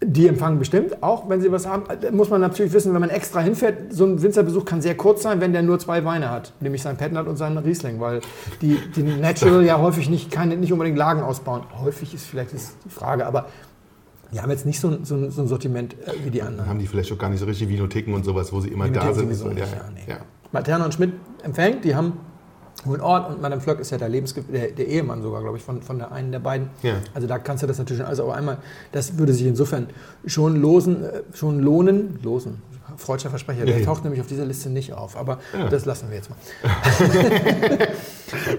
Die 0.04 0.26
empfangen 0.26 0.58
bestimmt, 0.58 1.02
auch 1.02 1.28
wenn 1.28 1.40
sie 1.40 1.52
was 1.52 1.66
haben. 1.66 1.84
Da 2.00 2.10
muss 2.10 2.28
man 2.28 2.40
natürlich 2.40 2.72
wissen, 2.72 2.92
wenn 2.92 3.00
man 3.00 3.10
extra 3.10 3.40
hinfährt, 3.40 3.92
so 3.92 4.04
ein 4.04 4.20
Winzerbesuch 4.20 4.64
kann 4.64 4.82
sehr 4.82 4.96
kurz 4.96 5.22
sein, 5.22 5.40
wenn 5.40 5.52
der 5.52 5.62
nur 5.62 5.78
zwei 5.78 6.04
Weine 6.04 6.30
hat, 6.30 6.52
nämlich 6.60 6.82
sein 6.82 6.96
Petnat 6.96 7.28
und 7.28 7.36
seinen 7.36 7.58
Riesling, 7.58 8.00
weil 8.00 8.20
die, 8.60 8.78
die 8.96 9.02
Natural 9.02 9.64
ja 9.64 9.78
häufig 9.78 10.10
nicht, 10.10 10.30
keine, 10.30 10.56
nicht 10.56 10.72
unbedingt 10.72 10.98
Lagen 10.98 11.22
ausbauen. 11.22 11.62
Häufig 11.80 12.14
ist 12.14 12.26
vielleicht 12.26 12.52
ist 12.52 12.76
die 12.84 12.90
Frage, 12.90 13.26
aber 13.26 13.46
die 14.32 14.40
haben 14.40 14.50
jetzt 14.50 14.66
nicht 14.66 14.80
so 14.80 14.88
ein, 14.88 15.04
so 15.04 15.14
ein, 15.14 15.30
so 15.30 15.42
ein 15.42 15.48
Sortiment 15.48 15.94
äh, 15.94 16.12
wie 16.24 16.30
die 16.30 16.42
anderen. 16.42 16.68
Haben 16.68 16.78
die 16.78 16.86
vielleicht 16.86 17.12
auch 17.12 17.18
gar 17.18 17.30
nicht 17.30 17.40
so 17.40 17.46
richtig 17.46 17.68
Vinotheken 17.68 18.14
und 18.14 18.24
sowas, 18.24 18.52
wo 18.52 18.60
sie 18.60 18.68
immer 18.68 18.88
da 18.88 19.02
Vinotheken 19.02 19.14
sind. 19.14 19.36
sowieso 19.36 19.50
ja, 19.50 19.66
ja. 19.66 20.14
ja. 20.14 20.20
Materne 20.50 20.84
und 20.84 20.94
Schmidt 20.94 21.12
empfängt, 21.42 21.84
die 21.84 21.94
haben 21.94 22.14
einen 22.84 23.00
Ort 23.00 23.30
und 23.30 23.40
Madame 23.40 23.60
Flöck 23.60 23.80
ist 23.80 23.90
ja 23.90 23.98
der, 23.98 24.08
Lebensge 24.08 24.42
der, 24.42 24.72
der 24.72 24.86
Ehemann 24.86 25.22
sogar, 25.22 25.40
glaube 25.42 25.56
ich, 25.56 25.62
von, 25.62 25.82
von 25.82 25.98
der 25.98 26.12
einen 26.12 26.32
der 26.32 26.40
beiden. 26.40 26.70
Ja. 26.82 26.94
Also 27.14 27.28
da 27.28 27.38
kannst 27.38 27.62
du 27.62 27.66
das 27.66 27.78
natürlich 27.78 27.98
schon 27.98 28.06
alles 28.06 28.20
auf 28.20 28.30
einmal, 28.30 28.58
das 28.90 29.18
würde 29.18 29.32
sich 29.32 29.46
insofern 29.46 29.88
schon 30.26 30.60
losen, 30.60 31.04
äh, 31.04 31.22
schon 31.32 31.60
lohnen, 31.60 32.18
losen, 32.22 32.62
freudscher 32.96 33.30
Versprecher, 33.30 33.64
der 33.64 33.74
Ja, 33.74 33.80
ja. 33.80 33.86
taucht 33.86 34.04
nämlich 34.04 34.20
auf 34.20 34.26
dieser 34.26 34.44
Liste 34.44 34.70
nicht 34.70 34.92
auf, 34.92 35.16
aber 35.16 35.38
Ja. 35.56 35.68
das 35.68 35.84
lassen 35.84 36.08
wir 36.10 36.16
jetzt 36.16 36.30
mal. 36.30 36.36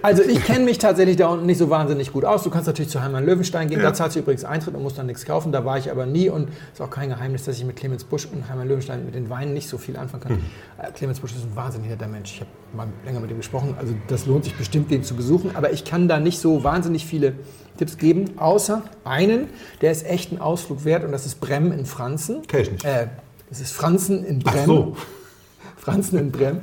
also 0.01 0.23
ich 0.23 0.43
kenne 0.43 0.65
mich 0.65 0.77
tatsächlich 0.77 1.17
da 1.17 1.27
unten 1.27 1.45
nicht 1.45 1.57
so 1.57 1.69
wahnsinnig 1.69 2.11
gut 2.11 2.25
aus. 2.25 2.43
Du 2.43 2.49
kannst 2.49 2.67
natürlich 2.67 2.91
zu 2.91 3.01
Heimann 3.01 3.25
Löwenstein 3.25 3.69
gehen, 3.69 3.81
da 3.81 3.93
zahlst 3.93 4.15
du 4.15 4.19
übrigens 4.19 4.43
Eintritt 4.43 4.75
und 4.75 4.83
musst 4.83 4.97
dann 4.97 5.05
nichts 5.07 5.25
kaufen, 5.25 5.51
da 5.51 5.65
war 5.65 5.77
ich 5.77 5.89
aber 5.91 6.05
nie 6.05 6.29
und 6.29 6.49
ist 6.71 6.81
auch 6.81 6.89
kein 6.89 7.09
Geheimnis, 7.09 7.43
dass 7.43 7.57
ich 7.57 7.65
mit 7.65 7.75
Clemens 7.75 8.03
Busch 8.03 8.27
und 8.31 8.49
Heimann 8.49 8.67
Löwenstein 8.67 9.05
mit 9.05 9.15
den 9.15 9.29
Weinen 9.29 9.53
nicht 9.53 9.67
so 9.69 9.77
viel 9.77 9.97
anfangen 9.97 10.23
kann. 10.23 10.39
Äh, 10.77 10.91
Clemens 10.91 11.19
Busch 11.19 11.31
ist 11.31 11.43
ein 11.45 11.55
wahnsinnig 11.55 11.89
netter 11.89 12.07
Mensch. 12.07 12.33
Ich 12.33 12.39
habe 12.41 12.49
mal 12.75 12.87
länger 13.05 13.19
mit 13.19 13.31
ihm 13.31 13.37
gesprochen, 13.37 13.75
also 13.79 13.93
das 14.07 14.25
lohnt 14.25 14.43
sich 14.45 14.55
bestimmt, 14.55 14.91
den 14.91 15.03
zu 15.03 15.15
besuchen, 15.15 15.55
aber 15.55 15.71
ich 15.73 15.85
kann 15.85 16.07
da 16.07 16.19
nicht 16.19 16.39
so 16.39 16.63
wahnsinnig 16.63 17.05
viele 17.05 17.33
Tipps 17.77 17.97
geben, 17.97 18.31
außer 18.37 18.83
einen, 19.03 19.47
der 19.81 19.91
ist 19.91 20.05
echt 20.05 20.31
ein 20.31 20.39
Ausflug 20.39 20.85
wert 20.85 21.03
und 21.03 21.11
das 21.11 21.25
ist 21.25 21.39
Brem 21.39 21.71
in 21.71 21.85
Franzen. 21.87 22.43
Kenn 22.47 22.61
ich 22.61 22.71
nicht. 22.71 22.85
Äh, 22.85 23.07
das 23.49 23.59
ist 23.59 23.73
Franzen 23.73 24.23
in 24.23 24.39
Brem. 24.39 24.55
Ach 24.61 24.65
so. 24.65 24.97
Franzen 25.77 26.17
in 26.17 26.31
Brem. 26.31 26.61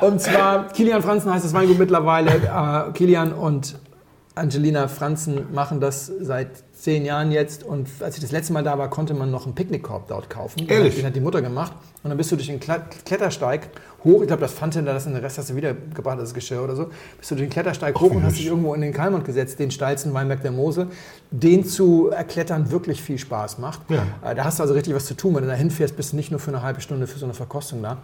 Und 0.00 0.20
zwar, 0.20 0.68
Kilian 0.68 1.02
Franzen 1.02 1.32
heißt 1.32 1.44
das 1.44 1.54
Weingut 1.54 1.78
mittlerweile. 1.78 2.32
Äh, 2.32 2.92
Kilian 2.92 3.32
und 3.32 3.78
Angelina 4.34 4.88
Franzen 4.88 5.52
machen 5.52 5.80
das 5.80 6.10
seit 6.20 6.64
zehn 6.80 7.04
Jahren 7.04 7.30
jetzt. 7.30 7.62
Und 7.62 7.88
als 8.00 8.16
ich 8.16 8.22
das 8.22 8.32
letzte 8.32 8.52
Mal 8.52 8.62
da 8.64 8.78
war, 8.78 8.88
konnte 8.90 9.12
man 9.14 9.30
noch 9.30 9.44
einen 9.46 9.54
Picknickkorb 9.54 10.08
dort 10.08 10.30
kaufen. 10.30 10.58
Den 10.60 10.68
Ehrlich? 10.68 10.92
hat- 10.94 10.98
Den 11.00 11.06
hat 11.06 11.16
die 11.16 11.20
Mutter 11.20 11.42
gemacht. 11.42 11.72
Und 12.02 12.08
dann 12.08 12.16
bist 12.16 12.32
du 12.32 12.36
durch 12.36 12.46
den 12.48 12.58
Klettersteig 13.04 13.68
hoch. 14.04 14.22
Ich 14.22 14.26
glaube, 14.28 14.40
das 14.40 14.52
fand 14.52 14.74
hinter, 14.74 14.94
das 14.94 15.04
in 15.06 15.12
den 15.12 15.22
Rest 15.22 15.36
hast 15.38 15.50
du 15.50 15.56
wiedergebracht, 15.56 16.18
das 16.18 16.32
Geschirr 16.32 16.62
oder 16.62 16.74
so. 16.74 16.90
Bist 17.18 17.30
du 17.30 17.34
durch 17.34 17.46
den 17.48 17.52
Klettersteig 17.52 18.00
hoch 18.00 18.10
und 18.10 18.22
hast 18.22 18.38
dich 18.38 18.46
irgendwo 18.46 18.72
in 18.74 18.80
den 18.80 18.92
Kalmund 18.94 19.24
gesetzt, 19.24 19.58
den 19.58 19.70
steilsten 19.70 20.14
Weinberg 20.14 20.40
der 20.42 20.52
Mosel. 20.52 20.86
Den 21.30 21.64
zu 21.64 22.08
erklettern 22.08 22.70
wirklich 22.70 23.02
viel 23.02 23.18
Spaß 23.18 23.58
macht. 23.58 23.80
Ja. 23.90 24.02
Äh, 24.24 24.34
Da 24.34 24.44
hast 24.44 24.58
du 24.58 24.62
also 24.62 24.74
richtig 24.74 24.94
was 24.94 25.04
zu 25.04 25.14
tun. 25.14 25.34
Wenn 25.34 25.42
du 25.42 25.48
da 25.48 25.54
hinfährst, 25.54 25.96
bist 25.96 26.12
du 26.12 26.16
nicht 26.16 26.30
nur 26.30 26.40
für 26.40 26.50
eine 26.50 26.62
halbe 26.62 26.80
Stunde 26.80 27.06
für 27.06 27.18
so 27.18 27.26
eine 27.26 27.34
Verkostung 27.34 27.82
da. 27.82 27.98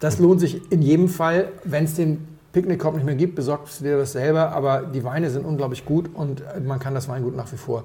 Das 0.00 0.18
lohnt 0.18 0.40
sich 0.40 0.60
in 0.72 0.80
jedem 0.82 1.08
Fall. 1.08 1.48
Wenn 1.64 1.84
es 1.84 1.94
den 1.94 2.26
Picknickkorb 2.54 2.94
nicht 2.94 3.04
mehr 3.04 3.16
gibt, 3.16 3.34
besorgst 3.34 3.80
du 3.80 3.84
dir 3.84 3.98
das 3.98 4.12
selber. 4.12 4.52
Aber 4.52 4.82
die 4.82 5.04
Weine 5.04 5.28
sind 5.28 5.44
unglaublich 5.44 5.84
gut 5.84 6.08
und 6.14 6.42
man 6.64 6.78
kann 6.78 6.94
das 6.94 7.08
Weingut 7.08 7.36
nach 7.36 7.52
wie 7.52 7.56
vor 7.58 7.84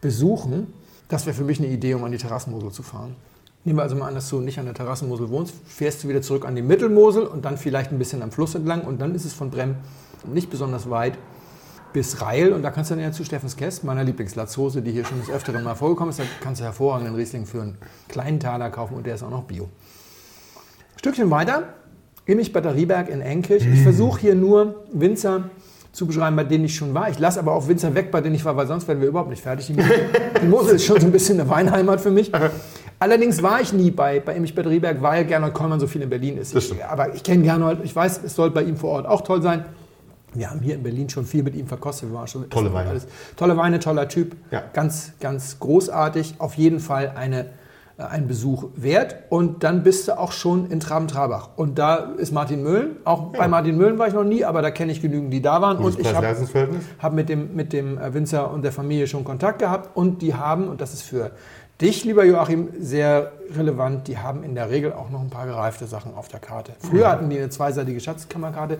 besuchen. 0.00 0.72
Das 1.08 1.26
wäre 1.26 1.34
für 1.34 1.44
mich 1.44 1.58
eine 1.58 1.68
Idee, 1.68 1.94
um 1.94 2.04
an 2.04 2.12
die 2.12 2.18
Terrassenmosel 2.18 2.70
zu 2.70 2.82
fahren. 2.82 3.16
Nehmen 3.64 3.78
wir 3.78 3.82
also 3.82 3.96
mal 3.96 4.08
an, 4.08 4.14
dass 4.14 4.28
du 4.28 4.40
nicht 4.40 4.58
an 4.58 4.66
der 4.66 4.74
Terrassenmosel 4.74 5.30
wohnst, 5.30 5.54
fährst 5.66 6.02
du 6.02 6.08
wieder 6.08 6.20
zurück 6.20 6.44
an 6.44 6.56
die 6.56 6.62
Mittelmosel 6.62 7.24
und 7.24 7.44
dann 7.44 7.56
vielleicht 7.56 7.92
ein 7.92 7.98
bisschen 7.98 8.20
am 8.22 8.32
Fluss 8.32 8.54
entlang 8.54 8.82
und 8.82 9.00
dann 9.00 9.14
ist 9.14 9.24
es 9.24 9.32
von 9.32 9.50
Brem 9.50 9.76
nicht 10.24 10.50
besonders 10.50 10.90
weit 10.90 11.16
bis 11.92 12.20
Reil 12.20 12.52
und 12.52 12.62
da 12.62 12.70
kannst 12.70 12.90
du 12.90 12.96
dann 12.96 13.04
ja 13.04 13.12
zu 13.12 13.24
Steffens 13.24 13.56
Kest, 13.56 13.84
meiner 13.84 14.02
Lieblingslatzhose, 14.02 14.82
die 14.82 14.90
hier 14.90 15.04
schon 15.04 15.20
des 15.20 15.30
Öfteren 15.30 15.62
mal 15.62 15.76
vorgekommen 15.76 16.10
ist, 16.10 16.18
da 16.18 16.24
kannst 16.40 16.60
du 16.60 16.64
hervorragenden 16.64 17.14
Riesling 17.14 17.46
für 17.46 17.62
einen 17.62 17.78
kleinen 18.08 18.40
Taler 18.40 18.70
kaufen 18.70 18.96
und 18.96 19.06
der 19.06 19.14
ist 19.14 19.22
auch 19.22 19.30
noch 19.30 19.44
bio. 19.44 19.68
Stückchen 20.96 21.30
weiter, 21.30 21.74
Immich 22.26 22.52
Batterieberg 22.52 23.08
in 23.08 23.20
Enkirch. 23.20 23.66
Ich 23.66 23.82
versuche 23.82 24.20
hier 24.20 24.34
nur 24.34 24.84
Winzer 24.92 25.50
zu 25.92 26.06
beschreiben, 26.06 26.36
bei 26.36 26.44
denen 26.44 26.64
ich 26.64 26.74
schon 26.74 26.94
war. 26.94 27.10
Ich 27.10 27.18
lasse 27.18 27.38
aber 27.38 27.52
auch 27.52 27.68
Winzer 27.68 27.94
weg, 27.94 28.10
bei 28.10 28.20
denen 28.20 28.34
ich 28.34 28.44
war, 28.44 28.56
weil 28.56 28.66
sonst 28.66 28.88
werden 28.88 29.00
wir 29.00 29.08
überhaupt 29.08 29.30
nicht 29.30 29.42
fertig. 29.42 29.66
Die 29.66 30.46
Mosel, 30.46 30.76
ist 30.76 30.86
schon 30.86 31.00
so 31.00 31.06
ein 31.06 31.12
bisschen 31.12 31.38
eine 31.38 31.48
Weinheimat 31.50 32.00
für 32.00 32.10
mich. 32.10 32.30
Allerdings 32.98 33.42
war 33.42 33.60
ich 33.60 33.72
nie 33.72 33.90
bei, 33.90 34.20
bei 34.20 34.34
Immich 34.36 34.54
Batterieberg, 34.54 35.02
weil 35.02 35.24
Gernot 35.24 35.52
Kollmann 35.52 35.80
so 35.80 35.86
viel 35.86 36.02
in 36.02 36.08
Berlin 36.08 36.38
ist. 36.38 36.54
Ich, 36.54 36.84
aber 36.84 37.14
ich 37.14 37.22
kenne 37.22 37.42
Gernot, 37.42 37.78
ich 37.82 37.94
weiß, 37.94 38.20
es 38.24 38.34
soll 38.34 38.50
bei 38.50 38.62
ihm 38.62 38.76
vor 38.76 38.90
Ort 38.90 39.06
auch 39.06 39.22
toll 39.22 39.42
sein. 39.42 39.64
Wir 40.34 40.50
haben 40.50 40.60
hier 40.60 40.76
in 40.76 40.82
Berlin 40.82 41.10
schon 41.10 41.26
viel 41.26 41.42
mit 41.42 41.54
ihm 41.54 41.66
verkostet. 41.66 42.08
Wir 42.08 42.16
waren 42.16 42.26
schon 42.26 42.48
Tolle 42.48 42.72
Weine. 42.72 43.00
Tolle 43.36 43.56
Weine, 43.56 43.80
toller 43.80 44.08
Typ. 44.08 44.34
Ja. 44.50 44.62
Ganz, 44.72 45.12
ganz 45.20 45.58
großartig. 45.58 46.36
Auf 46.38 46.54
jeden 46.54 46.80
Fall 46.80 47.12
eine, 47.14 47.46
einen 48.10 48.28
Besuch 48.28 48.70
wert. 48.74 49.16
Und 49.28 49.64
dann 49.64 49.82
bist 49.82 50.08
du 50.08 50.18
auch 50.18 50.32
schon 50.32 50.70
in 50.70 50.80
Traben-Trabach. 50.80 51.50
Und 51.56 51.78
da 51.78 51.96
ist 51.96 52.32
Martin 52.32 52.62
Möhlen. 52.62 52.96
Auch 53.04 53.32
bei 53.32 53.48
Martin 53.48 53.76
Möhlen 53.76 53.98
war 53.98 54.08
ich 54.08 54.14
noch 54.14 54.24
nie, 54.24 54.44
aber 54.44 54.62
da 54.62 54.70
kenne 54.70 54.92
ich 54.92 55.00
genügend, 55.00 55.32
die 55.32 55.42
da 55.42 55.60
waren. 55.60 55.78
Gutes 55.78 55.96
und 55.96 56.02
ich 56.02 56.14
habe 56.14 56.36
habe 56.98 57.14
mit 57.14 57.28
dem, 57.28 57.54
mit 57.54 57.72
dem 57.72 57.98
äh, 57.98 58.14
Winzer 58.14 58.50
und 58.50 58.62
der 58.62 58.72
Familie 58.72 59.06
schon 59.06 59.24
Kontakt 59.24 59.58
gehabt 59.58 59.96
und 59.96 60.22
die 60.22 60.34
haben, 60.34 60.68
und 60.68 60.80
das 60.80 60.92
ist 60.94 61.02
für 61.02 61.32
dich, 61.80 62.04
lieber 62.04 62.24
Joachim, 62.24 62.68
sehr 62.78 63.32
relevant, 63.56 64.06
die 64.06 64.18
haben 64.18 64.44
in 64.44 64.54
der 64.54 64.70
Regel 64.70 64.92
auch 64.92 65.10
noch 65.10 65.20
ein 65.20 65.30
paar 65.30 65.46
gereifte 65.46 65.86
Sachen 65.86 66.14
auf 66.14 66.28
der 66.28 66.40
Karte. 66.40 66.72
Früher 66.78 67.10
hatten 67.10 67.28
die 67.28 67.38
eine 67.38 67.50
zweiseitige 67.50 67.98
Schatzkammerkarte. 68.00 68.78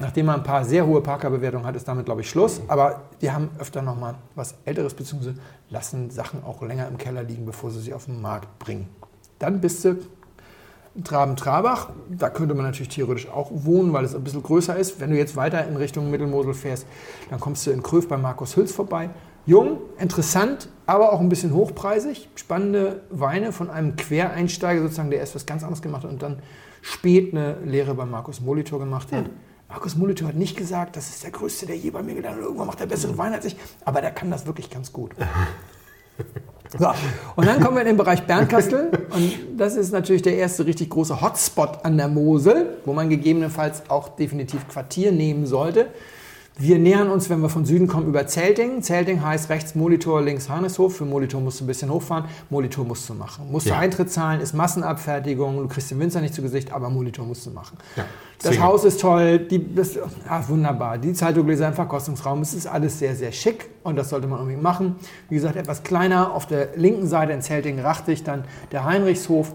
Nachdem 0.00 0.26
man 0.26 0.36
ein 0.36 0.42
paar 0.44 0.64
sehr 0.64 0.86
hohe 0.86 1.00
Parkerbewertungen 1.00 1.66
hat, 1.66 1.74
ist 1.74 1.88
damit, 1.88 2.04
glaube 2.04 2.20
ich, 2.20 2.30
Schluss. 2.30 2.60
Aber 2.68 3.02
die 3.20 3.32
haben 3.32 3.50
öfter 3.58 3.82
noch 3.82 3.98
mal 3.98 4.14
was 4.36 4.54
Älteres, 4.64 4.94
beziehungsweise 4.94 5.36
lassen 5.70 6.10
Sachen 6.10 6.44
auch 6.44 6.62
länger 6.62 6.86
im 6.86 6.98
Keller 6.98 7.24
liegen, 7.24 7.44
bevor 7.44 7.70
sie 7.70 7.80
sie 7.80 7.94
auf 7.94 8.04
den 8.04 8.22
Markt 8.22 8.58
bringen. 8.58 8.88
Dann 9.38 9.60
bist 9.60 9.84
du 9.84 9.96
Traben-Trabach, 11.02 11.90
da 12.10 12.28
könnte 12.30 12.54
man 12.54 12.64
natürlich 12.64 12.88
theoretisch 12.88 13.28
auch 13.28 13.50
wohnen, 13.52 13.92
weil 13.92 14.04
es 14.04 14.14
ein 14.14 14.24
bisschen 14.24 14.42
größer 14.42 14.76
ist. 14.76 15.00
Wenn 15.00 15.10
du 15.10 15.16
jetzt 15.16 15.36
weiter 15.36 15.66
in 15.66 15.76
Richtung 15.76 16.10
Mittelmosel 16.10 16.54
fährst, 16.54 16.86
dann 17.30 17.38
kommst 17.38 17.66
du 17.66 17.70
in 17.70 17.82
Kröv 17.82 18.08
bei 18.08 18.16
Markus 18.16 18.56
Hülz 18.56 18.72
vorbei. 18.72 19.10
Jung, 19.46 19.78
interessant, 19.98 20.68
aber 20.86 21.12
auch 21.12 21.20
ein 21.20 21.28
bisschen 21.28 21.54
hochpreisig. 21.54 22.28
Spannende 22.34 23.02
Weine 23.10 23.52
von 23.52 23.70
einem 23.70 23.96
Quereinsteiger 23.96 24.82
sozusagen, 24.82 25.10
der 25.10 25.20
erst 25.20 25.34
was 25.34 25.46
ganz 25.46 25.62
anderes 25.62 25.82
gemacht 25.82 26.04
hat 26.04 26.10
und 26.10 26.22
dann 26.22 26.40
spät 26.82 27.32
eine 27.32 27.56
Lehre 27.64 27.94
bei 27.94 28.04
Markus 28.04 28.40
Molitor 28.40 28.78
gemacht 28.78 29.12
hat. 29.12 29.26
Markus 29.68 29.96
Molitor 29.96 30.28
hat 30.28 30.34
nicht 30.34 30.56
gesagt, 30.56 30.96
das 30.96 31.10
ist 31.10 31.22
der 31.22 31.30
Größte, 31.30 31.66
der 31.66 31.76
je 31.76 31.90
bei 31.90 32.02
mir 32.02 32.14
gelernt 32.14 32.36
hat. 32.36 32.42
Irgendwann 32.42 32.66
macht 32.68 32.80
er 32.80 32.86
bessere 32.86 33.18
Weine 33.18 33.36
als 33.36 33.44
ich, 33.44 33.56
aber 33.84 34.00
der 34.00 34.10
kann 34.10 34.30
das 34.30 34.46
wirklich 34.46 34.70
ganz 34.70 34.92
gut. 34.92 35.12
So, 36.78 36.86
und 37.36 37.46
dann 37.46 37.60
kommen 37.60 37.76
wir 37.76 37.80
in 37.80 37.86
den 37.86 37.96
Bereich 37.96 38.26
Bernkastel. 38.26 38.90
Und 39.10 39.32
das 39.56 39.74
ist 39.74 39.90
natürlich 39.90 40.20
der 40.20 40.36
erste 40.36 40.66
richtig 40.66 40.90
große 40.90 41.22
Hotspot 41.22 41.82
an 41.84 41.96
der 41.96 42.08
Mosel, 42.08 42.76
wo 42.84 42.92
man 42.92 43.08
gegebenenfalls 43.08 43.88
auch 43.88 44.10
definitiv 44.10 44.68
Quartier 44.68 45.10
nehmen 45.10 45.46
sollte. 45.46 45.86
Wir 46.60 46.76
nähern 46.80 47.08
uns, 47.08 47.30
wenn 47.30 47.40
wir 47.40 47.48
von 47.48 47.64
Süden 47.64 47.86
kommen, 47.86 48.08
über 48.08 48.26
Zelting. 48.26 48.82
Zelting 48.82 49.22
heißt 49.22 49.48
rechts 49.48 49.76
Molitor, 49.76 50.20
links 50.20 50.48
Harneshof. 50.48 50.96
Für 50.96 51.04
Molitor 51.04 51.40
musst 51.40 51.60
du 51.60 51.64
ein 51.64 51.68
bisschen 51.68 51.88
hochfahren. 51.88 52.24
Molitor 52.50 52.84
musst 52.84 53.08
du 53.08 53.14
machen. 53.14 53.46
Musst 53.52 53.66
Ja. 53.68 53.74
du 53.76 53.80
Eintritt 53.80 54.10
zahlen, 54.10 54.40
ist 54.40 54.54
Massenabfertigung. 54.54 55.58
Du 55.58 55.68
kriegst 55.68 55.88
den 55.92 56.00
Winzer 56.00 56.20
nicht 56.20 56.34
zu 56.34 56.42
Gesicht, 56.42 56.72
aber 56.72 56.90
Molitor 56.90 57.24
musst 57.26 57.46
du 57.46 57.50
machen. 57.50 57.78
Ja. 57.94 58.04
Das. 58.42 58.58
Haus 58.60 58.84
ist 58.84 59.00
toll, 59.00 59.38
die, 59.38 59.72
das, 59.72 59.98
ah, 60.28 60.42
wunderbar. 60.48 60.98
Die 60.98 61.12
Zeitungsgläser 61.12 61.68
im 61.68 61.74
Verkostungsraum, 61.74 62.40
es 62.42 62.54
ist 62.54 62.66
alles 62.66 62.98
sehr, 62.98 63.14
sehr 63.14 63.30
schick 63.30 63.68
und 63.84 63.94
das 63.94 64.08
sollte 64.08 64.26
man 64.26 64.40
unbedingt 64.40 64.62
machen. 64.62 64.96
Wie 65.28 65.36
gesagt, 65.36 65.54
etwas 65.54 65.84
kleiner 65.84 66.32
auf 66.32 66.46
der 66.46 66.70
linken 66.76 67.06
Seite 67.06 67.32
in 67.32 67.40
Zelting-Rachtig 67.42 68.24
dann 68.24 68.44
der 68.72 68.84
Heinrichshof. 68.84 69.52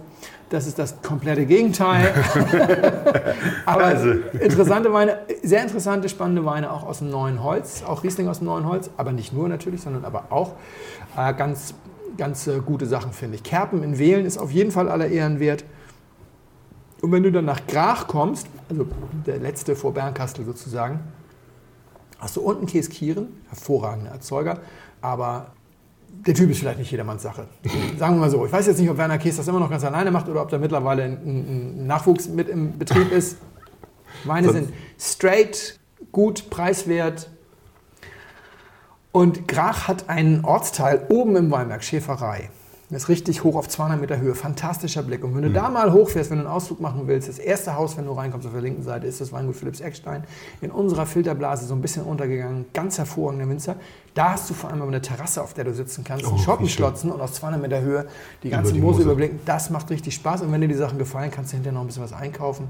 Das 0.53 0.67
ist 0.67 0.77
das 0.77 1.01
komplette 1.01 1.47
Gegenteil. 1.47 2.13
Aber 3.65 3.85
Also. 3.85 4.11
interessante 4.39 4.93
Weine, 4.93 5.17
sehr 5.41 5.63
interessante, 5.63 6.07
spannende 6.09 6.45
Weine 6.45 6.71
auch 6.71 6.83
aus 6.83 6.99
dem 6.99 7.09
neuen 7.09 7.43
Holz, 7.43 7.81
auch 7.81 8.03
Riesling 8.03 8.27
aus 8.27 8.37
dem 8.37 8.45
neuen 8.45 8.67
Holz, 8.67 8.91
aber 8.95 9.13
nicht 9.13 9.33
nur 9.33 9.49
natürlich, 9.49 9.81
sondern 9.81 10.05
aber 10.05 10.25
auch 10.29 10.51
äh, 11.17 11.33
ganz, 11.33 11.73
ganz 12.19 12.45
äh, 12.45 12.59
gute 12.63 12.85
Sachen, 12.85 13.13
finde 13.13 13.37
ich. 13.37 13.43
Kerpen 13.43 13.81
in 13.81 13.97
Wählen 13.97 14.27
ist 14.27 14.37
auf 14.37 14.51
jeden 14.51 14.69
Fall 14.69 14.89
aller 14.89 15.07
Ehren 15.07 15.39
wert. 15.39 15.65
Und 17.01 17.11
wenn 17.11 17.23
du 17.23 17.31
dann 17.31 17.45
nach 17.45 17.65
Grach 17.65 18.05
kommst, 18.05 18.45
also 18.69 18.85
der 19.25 19.39
letzte 19.39 19.75
vor 19.75 19.91
Bernkastel 19.95 20.45
sozusagen, 20.45 20.99
hast 22.19 22.35
du 22.35 22.41
unten 22.41 22.67
Käskieren, 22.67 23.41
hervorragender 23.49 24.11
Erzeuger, 24.11 24.59
aber 25.01 25.47
der 26.25 26.33
Typ 26.33 26.49
ist 26.51 26.59
vielleicht 26.59 26.79
nicht 26.79 26.91
jedermanns 26.91 27.23
Sache. 27.23 27.47
Sagen 27.97 28.15
wir 28.15 28.21
mal 28.21 28.29
so. 28.29 28.45
Ich 28.45 28.51
weiß 28.51 28.67
jetzt 28.67 28.79
nicht, 28.79 28.89
ob 28.89 28.97
Werner 28.97 29.17
Käs 29.17 29.35
das 29.37 29.47
immer 29.47 29.59
noch 29.59 29.69
ganz 29.69 29.83
alleine 29.83 30.11
macht 30.11 30.29
oder 30.29 30.41
ob 30.41 30.49
da 30.49 30.57
mittlerweile 30.57 31.03
ein, 31.03 31.11
ein 31.81 31.87
Nachwuchs 31.87 32.27
mit 32.29 32.47
im 32.49 32.77
Betrieb 32.77 33.11
ist. 33.11 33.37
Weine 34.23 34.47
Sonst- 34.47 34.65
sind 34.67 34.73
straight, 34.99 35.79
gut, 36.11 36.49
preiswert. 36.49 37.29
Und 39.11 39.47
Grach 39.47 39.87
hat 39.87 40.09
einen 40.09 40.43
Ortsteil 40.45 41.05
oben 41.09 41.35
im 41.35 41.51
Weinberg, 41.51 41.83
Schäferei. 41.83 42.49
Das 42.93 43.03
ist 43.03 43.09
richtig 43.09 43.43
hoch 43.43 43.55
auf 43.55 43.67
200 43.67 43.99
Meter 43.99 44.19
Höhe. 44.19 44.35
Fantastischer 44.35 45.01
Blick. 45.01 45.23
Und 45.23 45.35
wenn 45.35 45.41
du 45.41 45.49
da 45.51 45.69
mal 45.69 45.91
hochfährst, 45.91 46.29
wenn 46.29 46.37
du 46.37 46.45
einen 46.45 46.53
Ausflug 46.53 46.79
machen 46.79 47.07
willst, 47.07 47.27
das 47.27 47.39
erste 47.39 47.75
Haus, 47.75 47.97
wenn 47.97 48.05
du 48.05 48.11
reinkommst 48.11 48.45
auf 48.45 48.53
der 48.53 48.61
linken 48.61 48.83
Seite, 48.83 49.07
ist 49.07 49.19
das 49.19 49.31
Weingut 49.31 49.55
Philipps 49.55 49.81
Eckstein. 49.81 50.23
In 50.61 50.69
unserer 50.69 51.07
Filterblase 51.07 51.65
so 51.65 51.73
ein 51.73 51.81
bisschen 51.81 52.03
untergegangen. 52.03 52.65
Ganz 52.71 52.99
hervorragender 52.99 53.49
Winzer. 53.49 53.77
Da 54.13 54.33
hast 54.33 54.47
du 54.49 54.53
vor 54.53 54.69
allem 54.69 54.81
eine 54.83 55.01
Terrasse, 55.01 55.41
auf 55.41 55.55
der 55.55 55.63
du 55.63 55.73
sitzen 55.73 56.03
kannst. 56.03 56.23
Oh, 56.25 56.29
einen 56.29 56.37
wie 56.37 56.43
Schottenschlotzen 56.43 57.11
und 57.11 57.19
aus 57.19 57.33
200 57.33 57.59
Meter 57.59 57.81
Höhe 57.81 58.05
die 58.43 58.49
ganze 58.49 58.71
die 58.71 58.79
Mosel 58.79 58.99
Mosel. 58.99 59.05
überblicken. 59.05 59.39
Das 59.45 59.71
macht 59.71 59.89
richtig 59.89 60.13
Spaß. 60.13 60.43
Und 60.43 60.51
wenn 60.51 60.61
dir 60.61 60.67
die 60.67 60.75
Sachen 60.75 60.99
gefallen, 60.99 61.31
kannst 61.31 61.51
du 61.51 61.55
hinterher 61.55 61.73
noch 61.73 61.81
ein 61.81 61.87
bisschen 61.87 62.03
was 62.03 62.13
einkaufen. 62.13 62.67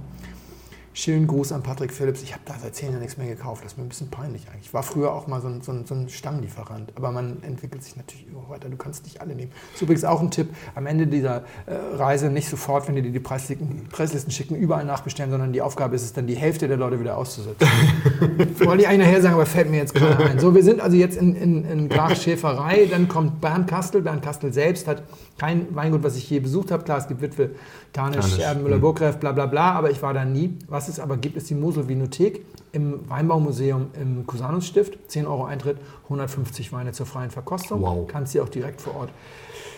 Schönen 0.95 1.25
Gruß 1.25 1.51
an 1.53 1.63
Patrick 1.63 1.91
Phillips. 1.91 2.21
Ich 2.21 2.33
habe 2.33 2.43
da 2.45 2.53
seit 2.61 2.75
zehn 2.75 2.91
Jahren 2.91 3.01
nichts 3.01 3.17
mehr 3.17 3.27
gekauft. 3.27 3.65
Das 3.65 3.71
ist 3.71 3.77
mir 3.79 3.83
ein 3.83 3.89
bisschen 3.89 4.11
peinlich 4.11 4.43
eigentlich. 4.47 4.67
Ich 4.67 4.73
war 4.75 4.83
früher 4.83 5.11
auch 5.11 5.25
mal 5.25 5.41
so 5.41 5.47
ein, 5.47 5.61
so 5.61 5.71
ein, 5.71 5.87
so 5.87 5.95
ein 5.95 6.07
Stammlieferant. 6.07 6.91
Aber 6.95 7.11
man 7.11 7.41
entwickelt 7.41 7.81
sich 7.83 7.95
natürlich 7.95 8.27
immer 8.27 8.47
weiter. 8.47 8.69
Du 8.69 8.77
kannst 8.77 9.03
nicht 9.05 9.19
alle 9.19 9.33
nehmen. 9.33 9.51
Das 9.71 9.77
ist 9.77 9.81
übrigens 9.81 10.05
auch 10.05 10.21
ein 10.21 10.29
Tipp. 10.29 10.49
Am 10.75 10.85
Ende 10.85 11.07
dieser 11.07 11.45
äh, 11.65 11.73
Reise 11.95 12.29
nicht 12.29 12.47
sofort, 12.47 12.87
wenn 12.87 12.95
die 12.95 13.01
dir 13.01 13.11
die 13.11 13.19
Preislisten, 13.19 13.87
Preislisten 13.91 14.31
schicken, 14.31 14.55
überall 14.55 14.85
nachbestellen, 14.85 15.31
sondern 15.31 15.51
die 15.51 15.63
Aufgabe 15.63 15.95
ist 15.95 16.03
es 16.03 16.13
dann, 16.13 16.27
die 16.27 16.35
Hälfte 16.35 16.67
der 16.67 16.77
Leute 16.77 16.99
wieder 16.99 17.17
auszusetzen. 17.17 17.67
Wollte 18.59 18.83
ich 18.83 18.87
eigentlich 18.87 19.07
nachher 19.07 19.21
sagen, 19.23 19.33
aber 19.33 19.47
fällt 19.47 19.71
mir 19.71 19.77
jetzt 19.77 19.95
gerade 19.95 20.23
ein. 20.23 20.37
So, 20.37 20.53
wir 20.53 20.63
sind 20.63 20.79
also 20.79 20.95
jetzt 20.95 21.17
in, 21.17 21.35
in, 21.35 21.65
in 21.65 21.89
Grach 21.89 22.15
Schäferei. 22.15 22.85
Dann 22.85 23.07
kommt 23.07 23.41
Bernd 23.41 23.67
Kastel. 23.67 24.03
Bernd 24.03 24.21
Kastel 24.21 24.53
selbst 24.53 24.87
hat 24.87 25.01
kein 25.39 25.73
Weingut, 25.75 26.03
was 26.03 26.15
ich 26.17 26.29
je 26.29 26.39
besucht 26.39 26.71
habe. 26.71 26.83
Klar, 26.83 26.99
es 26.99 27.07
gibt 27.07 27.21
Witwe 27.21 27.49
Tarnisch, 27.93 28.39
Erben, 28.39 28.61
mhm. 28.61 28.67
Müller-Burgreff, 28.67 29.17
bla 29.17 29.31
bla 29.31 29.45
bla, 29.45 29.71
aber 29.73 29.91
ich 29.91 30.01
war 30.01 30.13
da 30.13 30.25
nie. 30.25 30.57
Was 30.67 30.82
es 30.87 30.99
aber 30.99 31.17
gibt, 31.17 31.37
ist 31.37 31.49
die 31.49 31.55
Mosel 31.55 31.87
Vinothek 31.87 32.45
im 32.71 33.07
Weinbaumuseum 33.09 33.87
im 33.99 34.25
Cusanusstift. 34.25 34.97
10 35.07 35.27
Euro 35.27 35.45
Eintritt, 35.45 35.77
150 36.05 36.71
Weine 36.73 36.91
zur 36.91 37.05
freien 37.05 37.31
Verkostung. 37.31 37.81
Wow. 37.81 38.07
Kannst 38.07 38.33
sie 38.33 38.41
auch 38.41 38.49
direkt 38.49 38.81
vor 38.81 38.95
Ort 38.95 39.09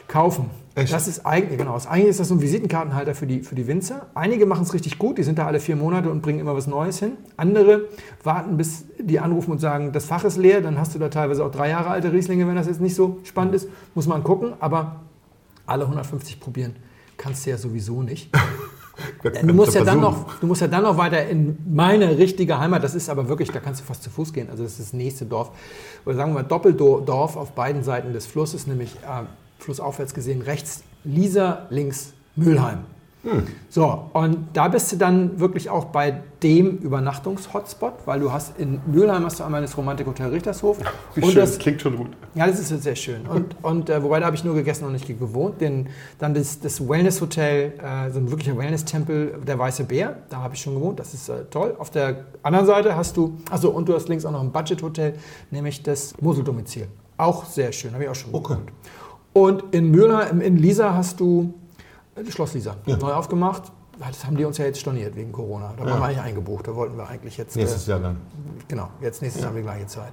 kaufen. 0.07 0.49
Echt? 0.75 0.93
Das 0.93 1.07
ist 1.07 1.25
eigentlich, 1.25 1.57
genau, 1.57 1.75
eigentlich 1.75 2.09
ist 2.09 2.19
das 2.19 2.27
so 2.27 2.35
ein 2.35 2.41
Visitenkartenhalter 2.41 3.15
für 3.15 3.27
die, 3.27 3.41
für 3.41 3.55
die 3.55 3.65
Winzer. 3.65 4.07
Einige 4.13 4.45
machen 4.45 4.63
es 4.63 4.73
richtig 4.73 4.97
gut, 4.97 5.17
die 5.17 5.23
sind 5.23 5.39
da 5.39 5.47
alle 5.47 5.59
vier 5.59 5.75
Monate 5.75 6.09
und 6.09 6.21
bringen 6.21 6.39
immer 6.39 6.55
was 6.55 6.67
Neues 6.67 6.99
hin. 6.99 7.13
Andere 7.37 7.85
warten, 8.23 8.57
bis 8.57 8.85
die 8.99 9.19
anrufen 9.19 9.51
und 9.51 9.59
sagen, 9.59 9.91
das 9.93 10.05
Fach 10.05 10.23
ist 10.23 10.37
leer, 10.37 10.61
dann 10.61 10.77
hast 10.77 10.93
du 10.93 10.99
da 10.99 11.09
teilweise 11.09 11.43
auch 11.45 11.51
drei 11.51 11.69
Jahre 11.69 11.89
alte 11.89 12.11
Rieslinge, 12.11 12.47
wenn 12.47 12.55
das 12.55 12.67
jetzt 12.67 12.81
nicht 12.81 12.95
so 12.95 13.19
spannend 13.23 13.55
ist. 13.55 13.69
Muss 13.93 14.07
man 14.07 14.23
gucken, 14.23 14.53
aber 14.59 15.01
alle 15.65 15.85
150 15.85 16.39
probieren 16.39 16.75
kannst 17.17 17.45
du 17.45 17.51
ja 17.51 17.57
sowieso 17.57 18.01
nicht. 18.01 18.29
Du 19.23 19.53
musst, 19.53 19.75
ja 19.75 19.83
dann 19.83 19.99
noch, 19.99 20.39
du 20.39 20.47
musst 20.47 20.61
ja 20.61 20.67
dann 20.67 20.83
noch 20.83 20.97
weiter 20.97 21.27
in 21.27 21.57
meine 21.67 22.17
richtige 22.17 22.59
Heimat, 22.59 22.83
das 22.83 22.95
ist 22.95 23.09
aber 23.09 23.27
wirklich, 23.27 23.51
da 23.51 23.59
kannst 23.59 23.81
du 23.81 23.85
fast 23.85 24.03
zu 24.03 24.09
Fuß 24.09 24.33
gehen, 24.33 24.49
also 24.49 24.63
das 24.63 24.73
ist 24.73 24.79
das 24.79 24.93
nächste 24.93 25.25
Dorf. 25.25 25.51
Oder 26.05 26.15
sagen 26.15 26.31
wir 26.31 26.41
mal 26.41 26.47
Doppeldorf 26.47 27.35
auf 27.35 27.51
beiden 27.51 27.83
Seiten 27.83 28.13
des 28.13 28.25
Flusses, 28.25 28.67
nämlich 28.67 28.95
äh, 28.95 29.23
flussaufwärts 29.59 30.13
gesehen, 30.13 30.41
rechts 30.41 30.83
Lisa, 31.03 31.67
links 31.69 32.13
Mülheim. 32.35 32.79
So, 33.69 34.09
und 34.13 34.37
da 34.53 34.67
bist 34.67 34.91
du 34.91 34.97
dann 34.97 35.39
wirklich 35.39 35.69
auch 35.69 35.85
bei 35.85 36.21
dem 36.43 36.77
Übernachtungs-Hotspot, 36.77 37.93
weil 38.05 38.19
du 38.19 38.31
hast 38.31 38.59
in 38.59 38.79
Mülheim 38.85 39.25
hast 39.25 39.39
du 39.39 39.43
einmal 39.43 39.61
das 39.61 39.75
Romantikhotel 39.77 40.27
Richtershof. 40.29 40.77
Wie 41.15 41.21
und 41.21 41.31
schön, 41.31 41.41
das 41.41 41.57
klingt 41.57 41.81
schon 41.81 41.97
gut. 41.97 42.09
ja, 42.35 42.45
das 42.45 42.59
ist 42.59 42.83
sehr 42.83 42.95
schön. 42.95 43.25
Und, 43.25 43.55
und 43.63 43.89
äh, 43.89 44.03
wobei 44.03 44.19
da 44.19 44.27
habe 44.27 44.35
ich 44.35 44.43
nur 44.43 44.53
gegessen 44.53 44.85
und 44.85 44.93
nicht 44.93 45.07
gewohnt. 45.07 45.59
Denn 45.61 45.87
dann 46.19 46.33
das, 46.33 46.59
das 46.59 46.87
Wellness-Hotel, 46.87 47.73
äh, 47.79 48.11
so 48.11 48.19
ein 48.19 48.29
wirklicher 48.29 48.57
Wellness-Tempel, 48.57 49.39
der 49.45 49.57
Weiße 49.57 49.85
Bär, 49.85 50.17
da 50.29 50.37
habe 50.37 50.53
ich 50.55 50.61
schon 50.61 50.75
gewohnt. 50.75 50.99
Das 50.99 51.13
ist 51.13 51.27
äh, 51.29 51.45
toll. 51.49 51.75
Auf 51.79 51.89
der 51.89 52.25
anderen 52.43 52.65
Seite 52.65 52.95
hast 52.95 53.17
du, 53.17 53.37
achso, 53.49 53.69
und 53.69 53.89
du 53.89 53.93
hast 53.95 54.07
links 54.07 54.25
auch 54.25 54.31
noch 54.31 54.41
ein 54.41 54.51
Budget-Hotel, 54.51 55.13
nämlich 55.51 55.81
das 55.83 56.13
Moseldomizil. 56.21 56.87
Auch 57.17 57.45
sehr 57.45 57.71
schön, 57.71 57.93
habe 57.93 58.03
ich 58.03 58.09
auch 58.09 58.15
schon 58.15 58.33
Okay. 58.33 58.53
gewohnt. 58.53 58.71
Und 59.33 59.73
in 59.73 59.91
Mülheim, 59.91 60.39
in 60.41 60.57
Lisa 60.57 60.93
hast 60.93 61.19
du 61.19 61.53
Schloss 62.29 62.53
Lisa, 62.53 62.75
neu 62.85 63.13
aufgemacht. 63.13 63.71
Das 63.99 64.25
haben 64.25 64.35
die 64.35 64.43
uns 64.43 64.57
ja 64.57 64.65
jetzt 64.65 64.79
storniert 64.81 65.15
wegen 65.15 65.31
Corona. 65.31 65.73
Da 65.77 65.85
waren 65.85 65.99
wir 65.99 66.05
eigentlich 66.05 66.19
eingebucht. 66.21 66.67
Da 66.67 66.75
wollten 66.75 66.97
wir 66.97 67.07
eigentlich 67.07 67.37
jetzt. 67.37 67.55
äh, 67.55 67.59
Nächstes 67.59 67.87
Jahr 67.87 67.99
dann. 67.99 68.17
Genau, 68.67 68.89
jetzt 69.01 69.21
nächstes 69.21 69.41
Jahr 69.41 69.49
haben 69.51 69.55
wir 69.55 69.63
gleiche 69.63 69.87
Zeit. 69.87 70.11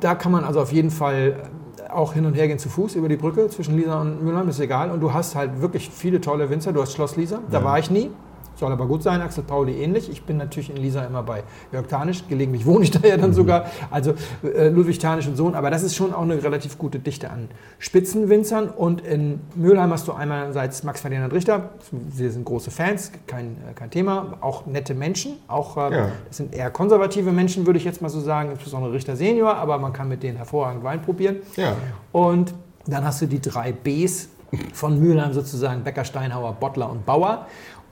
Da 0.00 0.14
kann 0.14 0.32
man 0.32 0.44
also 0.44 0.60
auf 0.60 0.72
jeden 0.72 0.90
Fall 0.90 1.48
auch 1.90 2.12
hin 2.12 2.26
und 2.26 2.34
her 2.34 2.46
gehen 2.48 2.58
zu 2.58 2.68
Fuß 2.68 2.96
über 2.96 3.08
die 3.08 3.16
Brücke 3.16 3.48
zwischen 3.48 3.76
Lisa 3.76 4.00
und 4.00 4.22
Mülheim, 4.22 4.48
ist 4.48 4.58
egal. 4.60 4.90
Und 4.90 5.00
du 5.00 5.12
hast 5.12 5.34
halt 5.36 5.60
wirklich 5.60 5.90
viele 5.90 6.20
tolle 6.20 6.50
Winzer. 6.50 6.72
Du 6.72 6.82
hast 6.82 6.92
Schloss 6.92 7.16
Lisa, 7.16 7.38
da 7.50 7.62
war 7.64 7.78
ich 7.78 7.90
nie. 7.90 8.10
Soll 8.58 8.72
aber 8.72 8.86
gut 8.86 9.04
sein, 9.04 9.20
Axel 9.20 9.44
Pauli 9.44 9.80
ähnlich. 9.82 10.10
Ich 10.10 10.24
bin 10.24 10.36
natürlich 10.36 10.70
in 10.70 10.76
Lisa 10.78 11.04
immer 11.04 11.22
bei 11.22 11.44
Jörg 11.72 11.86
Tanisch. 11.86 12.24
Gelegentlich 12.28 12.66
wohne 12.66 12.84
ich 12.84 12.90
da 12.90 13.06
ja 13.06 13.16
dann 13.16 13.32
sogar. 13.32 13.66
Also 13.90 14.14
äh, 14.42 14.68
Ludwig 14.68 14.98
Tanisch 14.98 15.28
und 15.28 15.36
Sohn. 15.36 15.54
Aber 15.54 15.70
das 15.70 15.84
ist 15.84 15.94
schon 15.94 16.12
auch 16.12 16.22
eine 16.22 16.42
relativ 16.42 16.76
gute 16.76 16.98
Dichte 16.98 17.30
an 17.30 17.48
Spitzenwinzern. 17.78 18.68
Und 18.68 19.00
in 19.00 19.40
Mülheim 19.54 19.92
hast 19.92 20.08
du 20.08 20.12
einerseits 20.12 20.82
Max 20.82 21.00
Ferdinand 21.00 21.32
Richter. 21.32 21.70
Wir 21.92 22.30
sind 22.32 22.44
große 22.44 22.70
Fans, 22.70 23.12
kein, 23.26 23.56
äh, 23.68 23.74
kein 23.74 23.90
Thema. 23.90 24.38
Auch 24.40 24.66
nette 24.66 24.94
Menschen. 24.94 25.34
Auch 25.46 25.76
äh, 25.76 25.94
Ja. 25.96 26.08
das 26.26 26.36
sind 26.38 26.54
eher 26.54 26.70
konservative 26.70 27.30
Menschen, 27.32 27.64
würde 27.66 27.78
ich 27.78 27.84
jetzt 27.84 28.02
mal 28.02 28.08
so 28.08 28.20
sagen. 28.20 28.50
Insbesondere 28.50 28.92
Richter 28.92 29.14
Senior. 29.16 29.54
Aber 29.56 29.78
man 29.78 29.92
kann 29.92 30.08
mit 30.08 30.22
denen 30.22 30.36
hervorragend 30.36 30.82
Wein 30.82 31.00
probieren. 31.00 31.36
Ja. 31.56 31.76
Und 32.12 32.54
dann 32.86 33.04
hast 33.04 33.22
du 33.22 33.26
die 33.26 33.40
drei 33.40 33.72
Bs 33.72 34.30
von 34.72 34.98
Mülheim 34.98 35.34
sozusagen 35.34 35.82
Becker, 35.84 36.04
Steinhauer, 36.04 36.54
Bottler 36.54 36.90
und 36.90 37.04
Bauer. 37.04 37.46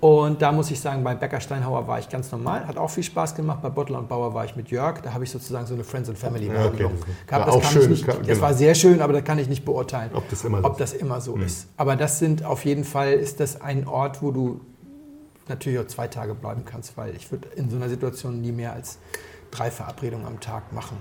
Und 0.06 0.40
da 0.40 0.52
muss 0.52 0.70
ich 0.70 0.78
sagen, 0.78 1.02
bei 1.02 1.16
Becker 1.16 1.40
Steinhauer 1.40 1.88
war 1.88 1.98
ich 1.98 2.08
ganz 2.08 2.30
normal, 2.30 2.68
hat 2.68 2.76
auch 2.76 2.90
viel 2.90 3.02
Spaß 3.02 3.34
gemacht. 3.34 3.60
Bei 3.60 3.70
Bottler 3.70 3.98
und 3.98 4.08
Bauer 4.08 4.34
war 4.34 4.44
ich 4.44 4.54
mit 4.54 4.68
Jörg. 4.70 5.00
Da 5.00 5.12
habe 5.12 5.24
ich 5.24 5.32
sozusagen 5.32 5.66
so 5.66 5.74
eine 5.74 5.82
Friends 5.82 6.08
and 6.08 6.16
Family 6.16 6.46
Ja, 6.46 6.66
okay. 6.66 6.88
gehabt. 7.26 7.48
War 7.48 7.52
auch 7.52 7.64
schön, 7.64 7.82
Ich 7.82 7.88
nicht, 7.88 8.06
das 8.06 8.24
genau. 8.24 8.40
war 8.40 8.54
sehr 8.54 8.76
schön, 8.76 9.02
aber 9.02 9.12
da 9.12 9.20
kann 9.20 9.40
ich 9.40 9.48
nicht 9.48 9.64
beurteilen, 9.64 10.10
Ob 10.14 10.28
das 10.30 10.44
immer 10.44 10.62
so 10.62 10.68
das 10.78 10.92
immer 10.92 11.20
so 11.20 11.34
ist. 11.34 11.66
Aber 11.76 11.96
das 11.96 12.20
sind 12.20 12.44
auf 12.44 12.64
jeden 12.64 12.84
Fall 12.84 13.14
ist 13.14 13.40
das 13.40 13.60
ein 13.60 13.88
Ort, 13.88 14.22
wo 14.22 14.30
du 14.30 14.60
natürlich 15.48 15.80
auch 15.80 15.88
zwei 15.88 16.06
Tage 16.06 16.36
bleiben 16.36 16.62
kannst, 16.64 16.96
weil 16.96 17.16
ich 17.16 17.32
würde 17.32 17.48
in 17.56 17.68
so 17.68 17.74
einer 17.74 17.88
Situation 17.88 18.40
nie 18.40 18.52
mehr 18.52 18.74
als 18.74 18.98
drei 19.50 19.72
Verabredungen 19.72 20.24
am 20.24 20.38
Tag 20.38 20.72
machen. 20.72 20.98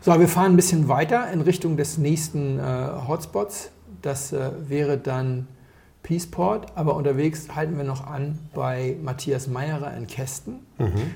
So, 0.00 0.16
wir 0.20 0.28
fahren 0.28 0.52
ein 0.52 0.56
bisschen 0.56 0.86
weiter 0.86 1.28
in 1.32 1.40
Richtung 1.40 1.76
des 1.76 1.98
nächsten 1.98 2.60
äh, 2.60 2.62
Hotspots. 3.08 3.70
Das 4.00 4.32
äh, 4.32 4.50
wäre 4.68 4.96
dann 4.96 5.48
Peaceport, 6.04 6.66
aber 6.76 6.94
unterwegs 6.96 7.48
halten 7.56 7.76
wir 7.76 7.82
noch 7.84 8.06
an 8.06 8.38
bei 8.54 8.96
Matthias 9.02 9.48
Meyerer 9.48 9.96
in 9.96 10.06
Kästen. 10.06 10.60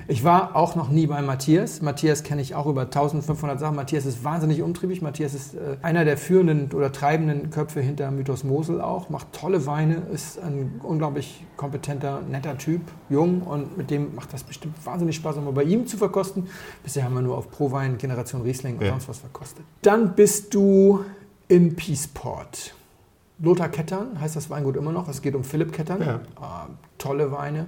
Ich 0.07 0.25
war 0.25 0.57
auch 0.57 0.77
noch 0.77 0.89
nie 0.89 1.07
bei 1.07 1.21
Matthias. 1.21 1.83
Matthias 1.83 2.23
kenne 2.23 2.41
ich 2.41 2.55
auch 2.55 2.67
über 2.67 2.83
1500 2.83 3.61
Sachen. 3.61 3.77
Matthias 3.77 4.07
ist 4.07 4.25
wahnsinnig 4.25 4.63
umtriebig. 4.63 5.03
Matthias 5.03 5.35
ist 5.35 5.55
äh, 5.55 5.77
einer 5.83 6.05
der 6.05 6.17
führenden 6.17 6.71
oder 6.73 6.91
treibenden 6.91 7.51
Köpfe 7.51 7.81
hinter 7.81 8.11
Mythos 8.11 8.45
Mosel 8.45 8.81
auch, 8.81 9.11
macht 9.11 9.33
tolle 9.33 9.67
Weine, 9.67 9.97
ist 10.13 10.39
ein 10.41 10.81
unglaublich 10.83 11.45
kompetenter, 11.57 12.23
netter 12.31 12.57
Typ, 12.57 12.81
jung 13.11 13.43
und 13.43 13.77
mit 13.77 13.91
dem 13.91 14.15
macht 14.15 14.33
das 14.33 14.43
bestimmt 14.45 14.75
wahnsinnig 14.87 15.17
Spaß, 15.17 15.37
auch 15.37 15.43
mal 15.43 15.53
bei 15.53 15.65
ihm 15.65 15.87
zu 15.87 15.97
verkosten. 15.99 16.47
Bisher 16.83 17.05
haben 17.05 17.15
wir 17.15 17.23
nur 17.23 17.37
auf 17.37 17.51
Prowein, 17.51 17.99
Generation 17.99 18.43
Riesling 18.43 18.79
und 18.79 18.85
Ja. 18.85 18.91
sonst 18.93 19.09
was 19.09 19.19
verkostet. 19.19 19.65
Dann 19.83 20.15
bist 20.15 20.55
du 20.55 21.05
in 21.49 21.77
Peaceport. 21.77 22.75
Lothar 23.41 23.69
Kettern 23.69 24.21
heißt 24.21 24.35
das 24.37 24.51
Weingut 24.51 24.77
immer 24.77 24.93
noch. 24.93 25.09
Es 25.09 25.23
geht 25.23 25.35
um 25.35 25.45
Philipp 25.45 25.73
Kettern. 25.73 26.01
Ja. 26.03 26.15
Äh, 26.17 26.19
tolle 26.99 27.31
Weine. 27.31 27.67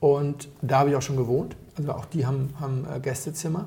Und 0.00 0.48
da 0.62 0.80
habe 0.80 0.90
ich 0.90 0.96
auch 0.96 1.02
schon 1.02 1.16
gewohnt. 1.16 1.56
Also 1.76 1.92
auch 1.92 2.04
die 2.04 2.26
haben, 2.26 2.50
haben 2.60 2.86
äh, 2.94 3.00
Gästezimmer. 3.00 3.66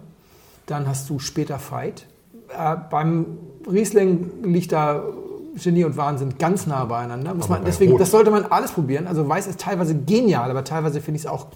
Dann 0.67 0.87
hast 0.87 1.09
du 1.09 1.19
später 1.19 1.59
Veit. 1.69 2.05
Äh, 2.57 2.75
beim 2.89 3.25
Riesling 3.69 4.43
liegt 4.43 4.71
da 4.71 5.03
Genie 5.55 5.83
und 5.85 5.97
Wahnsinn 5.97 6.37
ganz 6.37 6.67
nah 6.67 6.85
beieinander. 6.85 7.33
Muss 7.33 7.45
Aber 7.45 7.55
man, 7.55 7.65
deswegen, 7.65 7.91
Rot- 7.93 8.01
das 8.01 8.11
sollte 8.11 8.29
man 8.31 8.45
alles 8.45 8.71
probieren. 8.71 9.07
Also 9.07 9.27
Weiß 9.27 9.47
ist 9.47 9.59
teilweise 9.59 9.95
genial, 9.95 10.49
aber 10.51 10.63
teilweise 10.63 11.01
finde 11.01 11.17
ich 11.17 11.23
es 11.25 11.27
auch, 11.31 11.47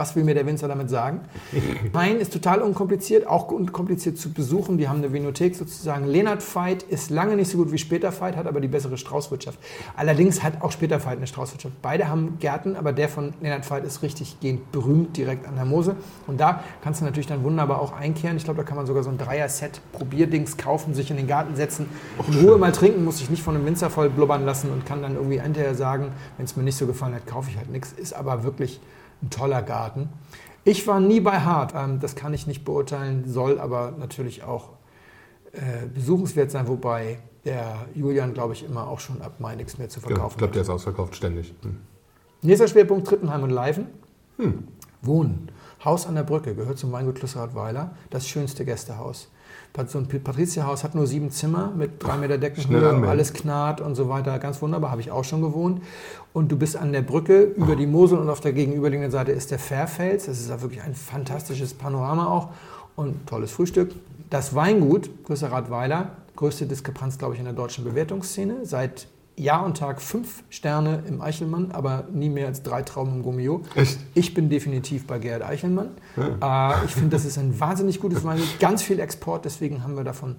was 0.00 0.16
will 0.16 0.24
mir 0.24 0.34
der 0.34 0.46
Winzer 0.46 0.66
damit 0.66 0.88
sagen? 0.88 1.20
Wein 1.92 2.16
ist 2.16 2.32
total 2.32 2.62
unkompliziert, 2.62 3.26
auch 3.26 3.50
unkompliziert 3.50 4.16
zu 4.16 4.32
besuchen. 4.32 4.78
Die 4.78 4.88
haben 4.88 4.98
eine 4.98 5.12
Vinothek 5.12 5.54
sozusagen. 5.54 6.06
Lenart 6.06 6.42
Veit 6.54 6.82
ist 6.84 7.10
lange 7.10 7.36
nicht 7.36 7.50
so 7.50 7.58
gut 7.58 7.70
wie 7.70 7.76
Später 7.76 8.10
Veit, 8.18 8.34
hat 8.34 8.46
aber 8.46 8.60
die 8.60 8.68
bessere 8.68 8.96
Straußwirtschaft. 8.96 9.58
Allerdings 9.96 10.42
hat 10.42 10.62
auch 10.62 10.72
Später 10.72 11.04
Veit 11.04 11.18
eine 11.18 11.26
Straußwirtschaft. 11.26 11.74
Beide 11.82 12.08
haben 12.08 12.38
Gärten, 12.38 12.76
aber 12.76 12.94
der 12.94 13.10
von 13.10 13.34
Lenart 13.42 13.70
Veit 13.70 13.84
ist 13.84 14.02
richtig 14.02 14.40
gehend 14.40 14.72
berühmt 14.72 15.18
direkt 15.18 15.46
an 15.46 15.56
der 15.56 15.66
Mosel. 15.66 15.96
Und 16.26 16.40
da 16.40 16.64
kannst 16.82 17.02
du 17.02 17.04
natürlich 17.04 17.26
dann 17.26 17.44
wunderbar 17.44 17.82
auch 17.82 17.92
einkehren. 17.92 18.38
Ich 18.38 18.44
glaube, 18.44 18.56
da 18.58 18.64
kann 18.64 18.78
man 18.78 18.86
sogar 18.86 19.02
so 19.02 19.10
ein 19.10 19.18
Dreier-Set 19.18 19.82
Probierdings 19.92 20.56
kaufen, 20.56 20.94
sich 20.94 21.10
in 21.10 21.18
den 21.18 21.26
Garten 21.26 21.56
setzen, 21.56 21.86
in 22.26 22.46
Ruhe 22.46 22.56
mal 22.56 22.72
trinken, 22.72 23.04
muss 23.04 23.18
sich 23.18 23.28
nicht 23.28 23.42
von 23.42 23.54
einem 23.54 23.66
Winzer 23.66 23.90
voll 23.90 24.08
blubbern 24.08 24.46
lassen 24.46 24.70
und 24.70 24.86
kann 24.86 25.02
dann 25.02 25.16
irgendwie 25.16 25.40
hinterher 25.40 25.74
sagen, 25.74 26.12
wenn 26.38 26.46
es 26.46 26.56
mir 26.56 26.62
nicht 26.62 26.76
so 26.76 26.86
gefallen 26.86 27.14
hat, 27.14 27.26
kaufe 27.26 27.50
ich 27.50 27.58
halt 27.58 27.70
nichts. 27.70 27.92
Ist 27.92 28.14
aber 28.14 28.44
wirklich 28.44 28.80
ein 29.22 29.30
toller 29.30 29.62
Garten. 29.62 30.08
Ich 30.64 30.86
war 30.86 31.00
nie 31.00 31.20
bei 31.20 31.40
Hart, 31.40 31.72
ähm, 31.74 32.00
das 32.00 32.14
kann 32.14 32.34
ich 32.34 32.46
nicht 32.46 32.64
beurteilen, 32.64 33.24
soll 33.26 33.58
aber 33.58 33.92
natürlich 33.98 34.42
auch 34.42 34.70
äh, 35.52 35.86
besuchenswert 35.92 36.50
sein, 36.50 36.68
wobei 36.68 37.18
der 37.44 37.86
Julian, 37.94 38.34
glaube 38.34 38.52
ich, 38.52 38.64
immer 38.64 38.86
auch 38.88 39.00
schon 39.00 39.22
ab 39.22 39.40
Mai 39.40 39.54
nichts 39.54 39.78
mehr 39.78 39.88
zu 39.88 40.00
verkaufen 40.00 40.32
ich 40.32 40.38
glaube, 40.38 40.52
der 40.52 40.62
ist 40.62 40.70
ausverkauft 40.70 41.16
ständig. 41.16 41.54
Hm. 41.62 41.78
Nächster 42.42 42.68
Schwerpunkt 42.68 43.06
Trittenheim 43.06 43.42
und 43.42 43.50
Leifen. 43.50 43.86
Wohnen. 45.02 45.50
Haus 45.84 46.06
an 46.06 46.14
der 46.14 46.22
Brücke 46.22 46.54
gehört 46.54 46.78
zum 46.78 46.92
Weingut 46.92 47.16
Klüsserath-Weiler. 47.16 47.94
Das 48.10 48.28
schönste 48.28 48.64
Gästehaus. 48.64 49.30
So 49.86 49.98
ein 49.98 50.06
Patrizierhaus 50.08 50.84
hat 50.84 50.94
nur 50.94 51.06
sieben 51.06 51.30
Zimmer 51.30 51.72
mit 51.74 52.02
drei 52.02 52.16
Meter 52.16 52.38
Deckenhöhe, 52.38 53.08
alles 53.08 53.32
knarrt 53.32 53.80
und 53.80 53.94
so 53.94 54.08
weiter. 54.08 54.38
Ganz 54.38 54.60
wunderbar, 54.60 54.90
habe 54.90 55.00
ich 55.00 55.10
auch 55.10 55.24
schon 55.24 55.40
gewohnt. 55.40 55.82
Und 56.32 56.50
du 56.50 56.56
bist 56.56 56.76
an 56.76 56.92
der 56.92 57.02
Brücke 57.02 57.42
über 57.42 57.76
die 57.76 57.86
Mosel 57.86 58.18
und 58.18 58.28
auf 58.28 58.40
der 58.40 58.52
gegenüberliegenden 58.52 59.10
Seite 59.10 59.32
ist 59.32 59.50
der 59.50 59.58
Fährfels. 59.58 60.26
Das 60.26 60.40
ist 60.40 60.48
wirklich 60.60 60.82
ein 60.82 60.94
fantastisches 60.94 61.72
Panorama 61.72 62.26
auch 62.26 62.48
und 62.96 63.26
tolles 63.26 63.52
Frühstück. 63.52 63.92
Das 64.28 64.54
Weingut 64.54 65.24
Klüsserath-Weiler, 65.24 66.10
größte 66.36 66.66
Diskrepanz, 66.66 67.16
glaube 67.18 67.34
ich, 67.34 67.40
in 67.40 67.46
der 67.46 67.54
deutschen 67.54 67.84
Bewertungsszene. 67.84 68.66
Seit 68.66 69.06
Jahr 69.40 69.64
und 69.64 69.76
Tag 69.76 70.02
fünf 70.02 70.44
Sterne 70.50 71.02
im 71.06 71.20
Eichelmann, 71.20 71.72
aber 71.72 72.04
nie 72.12 72.28
mehr 72.28 72.46
als 72.46 72.62
drei 72.62 72.82
Trauben 72.82 73.14
im 73.16 73.22
Gummio. 73.22 73.62
Echt? 73.74 73.98
Ich 74.14 74.34
bin 74.34 74.48
definitiv 74.50 75.06
bei 75.06 75.18
Gerhard 75.18 75.42
Eichelmann. 75.42 75.90
Äh, 76.16 76.84
ich 76.84 76.92
finde, 76.92 77.10
das 77.10 77.24
ist 77.24 77.38
ein 77.38 77.58
wahnsinnig 77.58 78.00
gutes 78.00 78.24
Weingut, 78.24 78.60
ganz 78.60 78.82
viel 78.82 79.00
Export, 79.00 79.44
deswegen 79.44 79.82
haben 79.82 79.96
wir 79.96 80.04
davon 80.04 80.36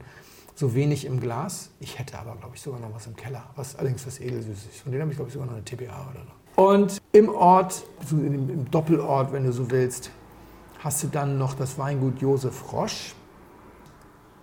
so 0.56 0.76
wenig 0.76 1.06
im 1.06 1.20
Glas. 1.20 1.70
Ich 1.80 1.98
hätte 1.98 2.20
aber, 2.20 2.36
glaube 2.36 2.56
ich, 2.56 2.62
sogar 2.62 2.80
noch 2.80 2.94
was 2.94 3.08
im 3.08 3.16
Keller, 3.16 3.44
was 3.56 3.76
allerdings 3.76 4.06
was 4.06 4.20
edelsüß 4.20 4.66
ist. 4.72 4.82
Von 4.82 4.92
denen 4.92 5.02
habe 5.02 5.12
ich, 5.12 5.18
glaube 5.18 5.30
ich, 5.30 5.34
sogar 5.34 5.48
noch 5.48 5.56
eine 5.56 5.64
TBA 5.66 6.10
oder 6.12 6.22
so. 6.26 6.64
Und 6.64 7.02
im 7.14 7.30
Ort, 7.30 7.84
im 8.12 8.70
Doppelort, 8.70 9.32
wenn 9.32 9.46
du 9.46 9.54
so 9.54 9.72
willst, 9.72 10.12
hast 10.80 11.04
du 11.04 11.08
dann 11.08 11.38
noch 11.38 11.54
das 11.54 11.78
Weingut 11.78 12.22
Josef 12.22 12.72
Rosch. 12.74 13.16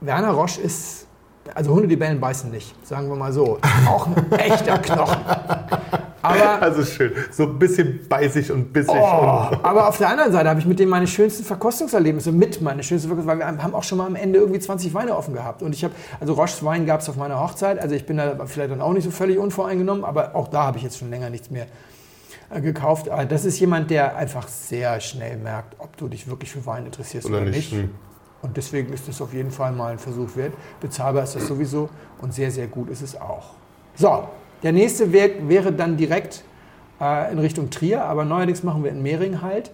Werner 0.00 0.30
Rosch 0.30 0.58
ist, 0.58 1.07
also 1.54 1.72
Hunde, 1.72 1.88
die 1.88 1.96
bellen, 1.96 2.20
beißen 2.20 2.50
nicht, 2.50 2.74
sagen 2.86 3.08
wir 3.08 3.16
mal 3.16 3.32
so. 3.32 3.58
Auch 3.86 4.06
ein 4.06 4.32
echter 4.32 4.78
Knochen. 4.78 5.18
Aber 6.22 6.62
Also 6.62 6.84
schön. 6.84 7.12
So 7.30 7.44
ein 7.44 7.58
bisschen 7.58 8.06
beißig 8.08 8.50
und 8.52 8.72
bissig. 8.72 8.94
Oh, 8.94 9.02
aber 9.62 9.88
auf 9.88 9.98
der 9.98 10.08
anderen 10.08 10.32
Seite 10.32 10.48
habe 10.48 10.60
ich 10.60 10.66
mit 10.66 10.78
dem 10.78 10.88
meine 10.88 11.06
schönsten 11.06 11.44
Verkostungserlebnisse, 11.44 12.32
mit 12.32 12.60
meine 12.60 12.82
schönsten 12.82 13.08
Verkostungserlebnisse, 13.08 13.50
weil 13.50 13.56
wir 13.56 13.62
haben 13.62 13.74
auch 13.74 13.84
schon 13.84 13.98
mal 13.98 14.06
am 14.06 14.16
Ende 14.16 14.38
irgendwie 14.38 14.60
20 14.60 14.92
Weine 14.94 15.16
offen 15.16 15.34
gehabt. 15.34 15.62
Und 15.62 15.74
ich 15.74 15.84
habe, 15.84 15.94
also 16.20 16.34
Roches 16.34 16.64
Wein 16.64 16.86
gab 16.86 17.00
es 17.00 17.08
auf 17.08 17.16
meiner 17.16 17.40
Hochzeit, 17.40 17.78
also 17.78 17.94
ich 17.94 18.06
bin 18.06 18.16
da 18.16 18.36
vielleicht 18.46 18.70
dann 18.70 18.80
auch 18.80 18.92
nicht 18.92 19.04
so 19.04 19.10
völlig 19.10 19.38
unvoreingenommen, 19.38 20.04
aber 20.04 20.34
auch 20.34 20.48
da 20.48 20.64
habe 20.64 20.78
ich 20.78 20.84
jetzt 20.84 20.98
schon 20.98 21.10
länger 21.10 21.30
nichts 21.30 21.50
mehr 21.50 21.66
äh, 22.50 22.60
gekauft. 22.60 23.08
Aber 23.08 23.24
das 23.24 23.44
ist 23.44 23.58
jemand, 23.60 23.90
der 23.90 24.16
einfach 24.16 24.48
sehr 24.48 25.00
schnell 25.00 25.36
merkt, 25.36 25.76
ob 25.78 25.96
du 25.96 26.08
dich 26.08 26.28
wirklich 26.28 26.50
für 26.50 26.64
Wein 26.66 26.86
interessierst 26.86 27.28
oder, 27.28 27.38
Oder 27.38 27.50
nicht. 27.50 27.72
nicht, 27.72 27.82
hm. 27.82 27.90
Und 28.42 28.56
deswegen 28.56 28.92
ist 28.92 29.08
es 29.08 29.20
auf 29.20 29.32
jeden 29.34 29.50
Fall 29.50 29.72
mal 29.72 29.92
ein 29.92 29.98
Versuch 29.98 30.36
wert. 30.36 30.52
Bezahlbar 30.80 31.24
ist 31.24 31.34
das 31.34 31.46
sowieso 31.46 31.88
und 32.20 32.32
sehr, 32.32 32.50
sehr 32.50 32.66
gut 32.68 32.88
ist 32.88 33.02
es 33.02 33.20
auch. 33.20 33.50
So, 33.96 34.28
der 34.62 34.72
nächste 34.72 35.12
Weg 35.12 35.48
wäre 35.48 35.72
dann 35.72 35.96
direkt 35.96 36.44
äh, 37.00 37.32
in 37.32 37.38
Richtung 37.40 37.70
Trier, 37.70 38.04
aber 38.04 38.24
neuerdings 38.24 38.62
machen 38.62 38.84
wir 38.84 38.90
in 38.92 39.02
Mehring 39.02 39.42
halt. 39.42 39.72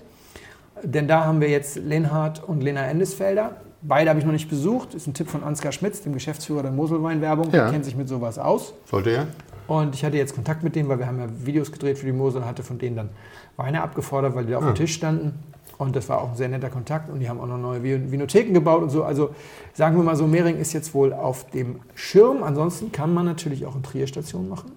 Denn 0.82 1.06
da 1.06 1.24
haben 1.24 1.40
wir 1.40 1.48
jetzt 1.48 1.76
Lenhard 1.76 2.42
und 2.42 2.62
Lena 2.62 2.86
Endesfelder. 2.86 3.56
Beide 3.82 4.08
habe 4.10 4.18
ich 4.18 4.24
noch 4.24 4.32
nicht 4.32 4.48
besucht. 4.48 4.94
Ist 4.94 5.06
ein 5.06 5.14
Tipp 5.14 5.28
von 5.28 5.44
Ansgar 5.44 5.70
Schmitz, 5.72 6.00
dem 6.00 6.14
Geschäftsführer 6.14 6.62
der 6.62 6.72
Moselweinwerbung. 6.72 7.50
Der 7.50 7.64
Ja. 7.66 7.70
kennt 7.70 7.84
sich 7.84 7.96
mit 7.96 8.08
sowas 8.08 8.38
aus. 8.38 8.72
sollte 8.90 9.10
er? 9.10 9.26
Und 9.66 9.94
ich 9.94 10.04
hatte 10.04 10.16
jetzt 10.16 10.34
Kontakt 10.34 10.62
mit 10.62 10.74
denen, 10.74 10.88
weil 10.88 10.98
wir 10.98 11.06
haben 11.06 11.18
ja 11.20 11.26
Videos 11.44 11.70
gedreht 11.72 11.98
für 11.98 12.04
die 12.06 12.12
Mosel 12.12 12.42
und 12.42 12.46
hatte 12.48 12.62
von 12.62 12.78
denen 12.78 12.96
dann 12.96 13.08
Weine 13.56 13.82
abgefordert, 13.82 14.34
weil 14.34 14.44
die 14.46 14.52
da 14.52 14.58
auf 14.58 14.64
dem 14.64 14.74
Tisch 14.74 14.94
standen. 14.94 15.38
Und 15.76 15.96
das 15.96 16.08
war 16.08 16.20
auch 16.20 16.30
ein 16.30 16.36
sehr 16.36 16.48
netter 16.48 16.70
Kontakt 16.70 17.10
und 17.10 17.18
die 17.20 17.28
haben 17.28 17.40
auch 17.40 17.46
noch 17.46 17.58
neue 17.58 17.80
Vi- 17.80 18.10
Vinotheken 18.10 18.52
gebaut 18.52 18.82
und 18.82 18.90
so. 18.90 19.02
Also 19.04 19.30
sagen 19.72 19.96
wir 19.96 20.04
mal 20.04 20.14
so, 20.16 20.26
Mehring 20.26 20.56
ist 20.56 20.72
jetzt 20.72 20.94
wohl 20.94 21.12
auf 21.12 21.50
dem 21.50 21.80
Schirm. 21.94 22.42
Ansonsten 22.44 22.92
kann 22.92 23.12
man 23.12 23.26
natürlich 23.26 23.66
auch 23.66 23.74
eine 23.74 23.82
Trier-Station 23.82 24.48
machen. 24.48 24.70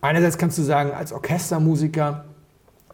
Einerseits 0.00 0.38
kannst 0.38 0.56
du 0.58 0.62
sagen, 0.62 0.92
als 0.92 1.12
Orchestermusiker 1.12 2.24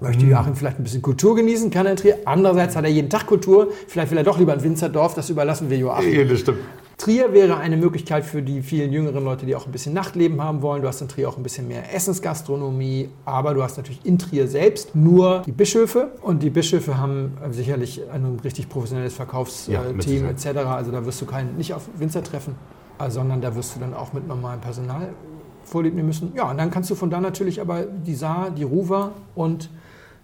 möchte 0.01 0.27
Joachim 0.27 0.57
vielleicht 0.57 0.81
ein 0.81 0.83
bisschen 0.83 1.03
Kultur 1.03 1.37
genießen, 1.37 1.71
kann 1.71 1.87
er 1.87 1.93
in 1.93 1.97
Trier. 1.99 2.19
Andererseits 2.25 2.75
hat 2.75 2.85
er 2.85 2.91
jeden 2.91 3.11
Tag 3.11 3.27
Kultur. 3.27 3.69
Vielleicht 3.87 4.11
will 4.11 4.19
er 4.19 4.25
doch 4.25 4.39
lieber 4.39 4.53
ein 4.53 4.63
Winzerdorf, 4.63 5.15
das 5.15 5.31
überlassen 5.31 5.71
wir 5.71 5.79
Joachim. 5.79 6.13
Ja, 6.13 6.25
das 6.25 6.41
stimmt. 6.41 6.59
Trier 6.97 7.33
wäre 7.33 7.57
eine 7.57 7.77
Möglichkeit 7.77 8.25
für 8.25 8.41
die 8.41 8.63
vielen 8.63 8.93
jüngeren 8.93 9.25
Leute, 9.25 9.47
die 9.47 9.57
auch 9.57 9.67
ein 9.67 9.73
bisschen 9.73 9.93
Nachtleben 9.93 10.41
haben 10.41 10.63
wollen. 10.63 10.81
Du 10.83 10.89
hast 10.89 11.01
in 11.01 11.09
Trier 11.09 11.29
auch 11.29 11.37
ein 11.37 11.43
bisschen 11.43 11.67
mehr 11.67 11.93
Essensgastronomie, 11.95 13.09
aber 13.25 13.53
du 13.55 13.63
hast 13.63 13.77
natürlich 13.77 14.05
in 14.05 14.19
Trier 14.19 14.47
selbst 14.47 14.95
nur 14.95 15.43
die 15.45 15.53
Bischöfe 15.53 16.13
und 16.23 16.43
die 16.43 16.51
Bischöfe 16.51 16.97
haben 16.99 17.37
äh, 17.45 17.53
sicherlich 17.53 18.01
ein 18.13 18.39
richtig 18.45 18.69
professionelles 18.69 19.15
Ja, 19.15 19.17
Verkaufsteam 19.17 20.01
Sicherheit. 20.01 20.47
etc. 20.47 20.59
Also 20.67 20.93
da 20.93 21.05
wirst 21.05 21.21
du 21.21 21.27
keinen 21.27 21.57
nicht 21.57 21.75
auf 21.75 21.89
Winzer 21.99 22.23
treffen, 22.23 22.55
äh, 22.99 23.11
sondern 23.11 23.41
da 23.41 23.57
wirst 23.57 23.75
du 23.75 23.81
dann 23.81 23.93
auch 23.93 24.13
mit 24.13 24.29
normalem 24.29 24.61
Personal 24.61 25.09
vorlieb 25.65 25.95
nehmen 25.95 26.09
müssen. 26.09 26.33
Ja, 26.37 26.51
und 26.51 26.59
dann 26.59 26.71
kannst 26.71 26.91
du 26.91 26.95
von 26.95 27.11
da 27.11 27.21
natürlich 27.21 27.61
aber 27.61 27.83
die 27.83 28.15
Saar, 28.15 28.51
die 28.51 28.63
Ruwer 28.63 29.13
und 29.35 29.69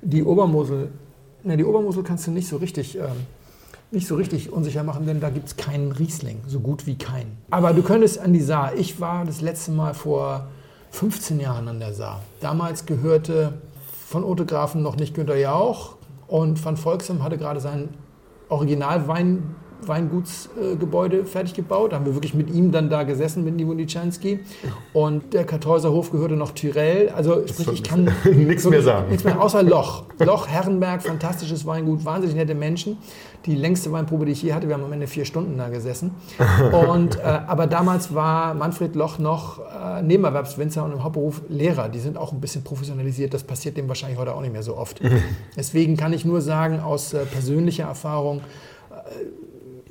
die 0.03 0.23
Obermosel, 0.23 0.93
ne, 1.43 1.57
die 1.57 1.65
Obermosel 1.65 2.05
kannst 2.05 2.27
du 2.27 2.31
nicht 2.31 2.49
so 2.49 2.59
richtig 2.59 2.97
ähm, 2.97 3.05
nicht 3.93 4.07
so 4.07 4.15
richtig 4.15 4.53
unsicher 4.53 4.85
machen, 4.85 5.07
denn 5.07 5.21
da 5.21 5.31
gibt 5.31 5.49
es 5.49 5.57
keinen 5.57 5.93
Riesling, 5.93 6.41
so 6.47 6.61
gut 6.61 6.87
wie 6.87 6.97
keinen. 6.97 7.37
Aber 7.51 7.73
du 7.73 7.83
könntest 7.83 8.19
an 8.19 8.33
die 8.33 8.41
Saar. 8.41 8.75
Ich 8.77 9.01
war 9.01 9.25
das 9.25 9.41
letzte 9.41 9.73
Mal 9.73 9.95
vor 9.95 10.49
15 10.91 11.41
Jahren 11.41 11.69
an 11.69 11.81
der 11.81 11.93
Saar. 11.93 12.21
Damals 12.41 12.87
gehörte 12.87 13.55
von 14.07 14.25
Otegrafen 14.25 14.83
noch 14.83 14.97
nicht 14.97 15.15
Günter 15.15 15.37
Jauch 15.37 15.97
und 16.27 16.65
Van 16.65 16.77
Volksem 16.77 17.23
hatte 17.23 17.39
gerade 17.39 17.61
seinen 17.61 17.91
Originalwein 18.49 19.55
Weingutsgebäude 19.87 21.25
fertig 21.25 21.55
gebaut. 21.55 21.93
Da 21.93 21.97
haben 21.97 22.07
wir 22.07 22.15
wirklich 22.15 22.35
mit 22.35 22.51
ihm 22.51 22.73
dann 22.73 22.91
da 22.91 23.03
gesessen, 23.03 23.45
mit 23.45 23.57
Nivo 23.57 23.75
Nichanski. 23.75 24.41
Und 24.93 25.33
der 25.35 25.45
Kartäuser 25.45 25.93
Hof 25.93 26.11
gehörte 26.11 26.37
noch 26.37 26.53
Tyrell. 26.53 27.11
Also 27.11 27.47
sprich, 27.47 27.69
ich 27.73 27.83
kann 27.83 28.11
Nichts 28.25 28.65
mehr 28.65 28.83
sagen. 28.83 29.09
Nichts 29.09 29.25
mehr, 29.25 29.41
außer 29.41 29.63
Loch. 29.63 30.05
Loch, 30.19 30.49
Herrenberg, 30.49 31.03
fantastisches 31.03 31.67
Weingut, 31.67 32.05
wahnsinnig 32.05 32.37
nette 32.37 32.55
Menschen. 32.55 32.99
Die 33.47 33.55
längste 33.55 33.91
Weinprobe, 33.91 34.27
die 34.27 34.33
ich 34.33 34.43
je 34.43 34.53
hatte, 34.53 34.69
wir 34.69 34.75
haben 34.75 34.85
am 34.85 34.93
Ende 34.93 35.07
vier 35.07 35.25
Stunden 35.25 35.57
da 35.57 35.69
gesessen. 35.71 36.13
Und, 36.89 37.19
äh, 37.19 37.23
aber 37.23 37.67
damals 37.67 38.15
war 38.15 38.55
Manfred 38.55 38.95
Loch 38.95 39.19
noch 39.19 39.61
äh, 39.61 40.03
Nebenerwerbswinzer 40.03 40.85
und 40.85 40.93
im 40.93 41.03
Hauptberuf 41.03 41.43
Lehrer. 41.49 41.89
Die 41.89 42.01
sind 42.01 42.19
auch 42.19 42.33
ein 42.33 42.41
bisschen 42.41 42.65
professionalisiert. 42.65 43.33
Das 43.33 43.43
passiert 43.43 43.77
dem 43.79 43.89
wahrscheinlich 43.89 44.19
heute 44.19 44.35
auch 44.35 44.43
nicht 44.43 44.53
mehr 44.53 44.63
so 44.63 44.77
oft. 44.77 45.01
Deswegen 45.57 45.97
kann 45.97 46.13
ich 46.13 46.25
nur 46.25 46.43
sagen, 46.43 46.81
aus 46.81 47.15
äh, 47.15 47.25
persönlicher 47.25 47.85
Erfahrung, 47.85 48.43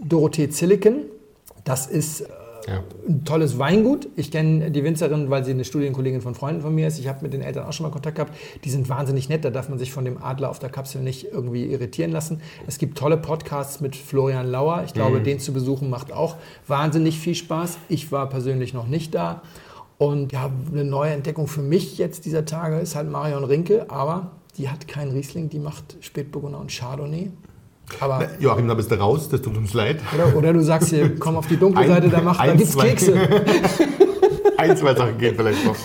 Dorothee 0.02 0.50
Zilliken. 0.50 1.04
Das 1.64 1.88
ist 1.88 2.22
äh, 2.22 2.28
Ja. 2.68 2.84
ein 3.08 3.26
tolles 3.26 3.58
Weingut. 3.60 4.08
Ich 4.16 4.32
kenne 4.32 4.72
die 4.72 4.84
Winzerin, 4.84 5.30
weil 5.30 5.44
sie 5.44 5.52
eine 5.52 5.66
Studienkollegin 5.66 6.22
von 6.22 6.36
Freunden 6.36 6.62
von 6.62 6.74
mir 6.74 6.88
ist. 6.88 7.00
Ich 7.00 7.08
habe 7.08 7.20
mit 7.22 7.34
den 7.34 7.42
Eltern 7.42 7.66
auch 7.66 7.74
schon 7.74 7.86
mal 7.86 7.92
Kontakt 7.92 8.16
gehabt. 8.16 8.34
Die 8.64 8.70
sind 8.70 8.90
wahnsinnig 8.90 9.28
nett. 9.30 9.44
Da 9.46 9.50
darf 9.50 9.70
man 9.70 9.80
sich 9.80 9.92
von 9.92 10.06
dem 10.06 10.22
Adler 10.22 10.50
auf 10.50 10.60
der 10.60 10.70
Kapsel 10.70 11.02
nicht 11.02 11.26
irgendwie 11.32 11.66
irritieren 11.66 12.12
lassen. 12.12 12.42
Es 12.68 12.78
gibt 12.78 12.98
tolle 12.98 13.18
Podcasts 13.18 13.82
mit 13.82 13.96
Florian 13.96 14.48
Lauer. 14.50 14.84
Ich 14.86 14.94
glaube, 14.94 15.22
den 15.22 15.40
zu 15.40 15.52
besuchen 15.54 15.90
macht 15.90 16.12
auch 16.12 16.36
wahnsinnig 16.68 17.20
viel 17.20 17.36
Spaß. 17.36 17.78
Ich 17.90 18.12
war 18.12 18.30
persönlich 18.30 18.74
noch 18.74 18.88
nicht 18.88 19.14
da. 19.16 19.42
Und 19.98 20.32
ja, 20.32 20.50
eine 20.72 20.86
neue 20.86 21.12
Entdeckung 21.12 21.48
für 21.48 21.62
mich 21.62 21.98
jetzt 21.98 22.24
dieser 22.26 22.46
Tage 22.46 22.78
ist 22.80 22.96
halt 22.96 23.10
Marion 23.10 23.44
Rinke. 23.44 23.90
Aber 23.90 24.32
die 24.58 24.70
hat 24.70 24.88
keinen 24.88 25.12
Riesling, 25.12 25.50
die 25.50 25.60
macht 25.60 25.98
Spätburgunder 26.02 26.60
und 26.60 26.72
Chardonnay. 26.72 27.32
Aber 28.00 28.28
Joachim, 28.40 28.68
da 28.68 28.74
bist 28.76 28.92
du 28.92 28.96
raus, 28.96 29.30
das 29.30 29.42
tut 29.42 29.58
uns 29.58 29.74
leid. 29.74 30.00
oder, 30.14 30.36
oder 30.38 30.54
du 30.54 30.62
sagst 30.64 30.90
hier, 30.90 31.16
komm 31.20 31.36
auf 31.36 31.48
die 31.48 31.58
dunkle 31.58 31.82
Ein- 31.82 31.88
Seite, 31.90 32.10
da, 32.10 32.22
macht, 32.22 32.40
da 32.40 32.44
ein, 32.52 32.58
gibt's 32.58 32.74
zwei. 32.74 32.90
Kekse. 32.90 33.16
Ein, 34.58 34.76
zwei 34.76 34.94
Sachen 34.94 35.18
gehen 35.18 35.36
vielleicht 35.38 35.66
noch. 35.66 35.76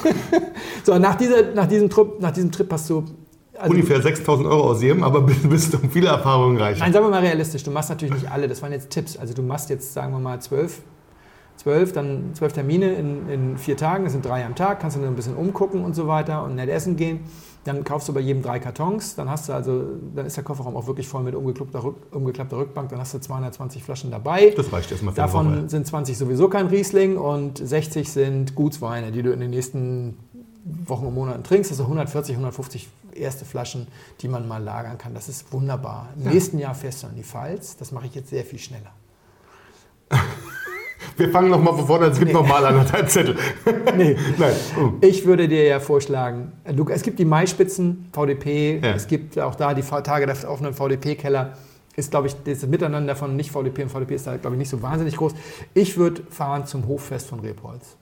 So, 0.83 0.99
nach, 0.99 1.15
dieser, 1.15 1.53
nach, 1.55 1.67
diesem 1.67 1.89
Trip, 1.89 2.21
nach 2.21 2.33
diesem 2.33 2.51
Trip 2.51 2.71
hast 2.73 2.91
du. 2.91 3.05
Also, 3.57 3.71
Ungefähr 3.73 4.03
6000 4.03 4.49
Euro 4.49 4.71
ausgeben, 4.71 5.05
aber 5.05 5.21
bist, 5.23 5.49
bist 5.49 5.75
um 5.81 5.89
viele 5.91 6.09
Erfahrungen 6.09 6.57
reich. 6.57 6.81
nein, 6.81 6.93
sagen 6.93 7.05
wir 7.05 7.11
mal 7.11 7.21
realistisch, 7.21 7.63
du 7.63 7.71
machst 7.71 7.89
natürlich 7.91 8.15
nicht 8.15 8.29
alle, 8.31 8.49
das 8.49 8.61
waren 8.63 8.73
jetzt 8.73 8.91
Tipps. 8.91 9.17
Also 9.17 9.33
du 9.33 9.43
machst 9.43 9.71
jetzt, 9.71 9.93
sagen 9.95 10.13
wir 10.13 10.19
mal, 10.19 10.41
zwölf, 10.41 10.81
zwölf, 11.57 11.93
dann 11.93 12.31
zwölf 12.35 12.53
Termine 12.53 12.95
in, 12.95 13.29
in 13.29 13.59
vier 13.59 13.77
Tagen, 13.77 14.05
das 14.05 14.13
sind 14.13 14.25
drei 14.25 14.45
am 14.45 14.55
Tag, 14.55 14.81
kannst 14.81 14.97
du 14.97 15.01
dann 15.01 15.11
ein 15.11 15.17
bisschen 15.17 15.37
umgucken 15.37 15.85
und 15.85 15.95
so 15.95 16.07
weiter 16.07 16.45
und 16.45 16.55
nett 16.57 16.69
essen 16.69 16.97
gehen. 16.97 17.21
Dann 17.65 17.83
kaufst 17.83 18.09
du 18.09 18.13
bei 18.13 18.21
jedem 18.21 18.43
drei 18.43 18.59
Kartons, 18.59 19.15
dann 19.15 19.31
hast 19.31 19.49
du 19.49 19.55
also, 19.55 19.85
dann 20.15 20.27
ist 20.27 20.37
der 20.37 20.45
Kofferraum 20.45 20.77
auch 20.77 20.87
wirklich 20.87 21.09
voll 21.09 21.23
mit 21.23 21.35
umgeklappter, 21.35 21.83
Rück, 21.83 21.97
umgeklappter 22.11 22.59
Rückbank, 22.59 22.91
dann 22.91 22.99
hast 22.99 23.15
du 23.15 23.21
220 23.21 23.83
Flaschen 23.83 24.11
dabei. 24.11 24.53
Das 24.55 24.71
reicht 24.71 24.91
erstmal 24.91 25.15
für 25.15 25.21
Davon 25.23 25.47
Woche. 25.47 25.69
sind 25.71 25.87
20 25.87 26.19
sowieso 26.19 26.49
kein 26.49 26.67
Riesling 26.67 27.17
und 27.17 27.57
60 27.57 28.13
sind 28.13 28.55
Gutsweine, 28.55 29.13
die 29.13 29.23
du 29.23 29.33
in 29.33 29.41
den 29.41 29.51
nächsten 29.51 30.19
Wochen 30.87 31.07
und 31.07 31.15
Monaten 31.15 31.43
trinkst. 31.43 31.71
Also 31.71 31.85
140, 31.85 32.35
150 32.35 32.89
erste 33.15 33.47
Flaschen, 33.47 33.87
die 34.21 34.29
man 34.29 34.47
mal 34.47 34.63
lagern 34.63 34.99
kann. 34.99 35.15
Das 35.15 35.31
ist 35.31 35.53
wunderbar. 35.53 36.09
Im 36.17 36.31
nächsten 36.31 36.59
Jahr 36.59 36.75
fährst 36.75 37.03
du 37.03 37.07
an 37.07 37.15
die 37.17 37.23
Pfalz. 37.23 37.77
Das 37.77 37.93
mache 37.93 38.07
ich 38.07 38.15
jetzt 38.15 38.31
sehr 38.31 38.45
viel 38.45 38.59
schneller. 38.59 38.91
Wir 41.17 41.29
fangen 41.31 41.51
nochmal 41.51 41.75
von 41.75 41.87
vorne 41.87 42.07
an, 42.07 42.13
es 42.13 42.19
gibt 42.19 42.33
nochmal 42.33 42.65
anderthalb 42.67 43.09
Zettel. 43.09 43.37
Nee. 43.97 44.17
Nein. 44.39 44.53
Ich 45.01 45.25
würde 45.25 45.47
dir 45.49 45.65
ja 45.65 45.79
vorschlagen, 45.81 46.53
es 46.91 47.03
gibt 47.03 47.19
die 47.19 47.25
Maispitzen, 47.25 48.07
VDP, 48.13 48.81
Ja. 48.83 48.91
es 48.95 49.07
gibt 49.07 49.39
auch 49.39 49.55
da 49.55 49.73
die 49.75 49.83
Tage 49.83 50.27
der 50.27 50.51
offenen 50.51 50.75
VDP-Keller. 50.75 51.53
Ist, 51.97 52.11
glaube 52.11 52.27
ich, 52.27 52.35
das 52.45 52.67
Miteinander 52.67 53.15
von 53.15 53.37
nicht 53.37 53.53
VDP 53.53 53.85
und 53.85 53.89
VDP 53.91 54.17
ist 54.17 54.27
da, 54.27 54.37
glaube 54.37 54.57
ich, 54.57 54.59
nicht 54.59 54.69
so 54.69 54.83
wahnsinnig 54.83 55.17
groß. 55.17 55.33
Ich 55.75 55.97
würde 55.97 56.23
fahren 56.29 56.67
zum 56.67 56.89
Hoffest 56.89 57.29
von 57.29 57.39
Rebholz. 57.39 57.97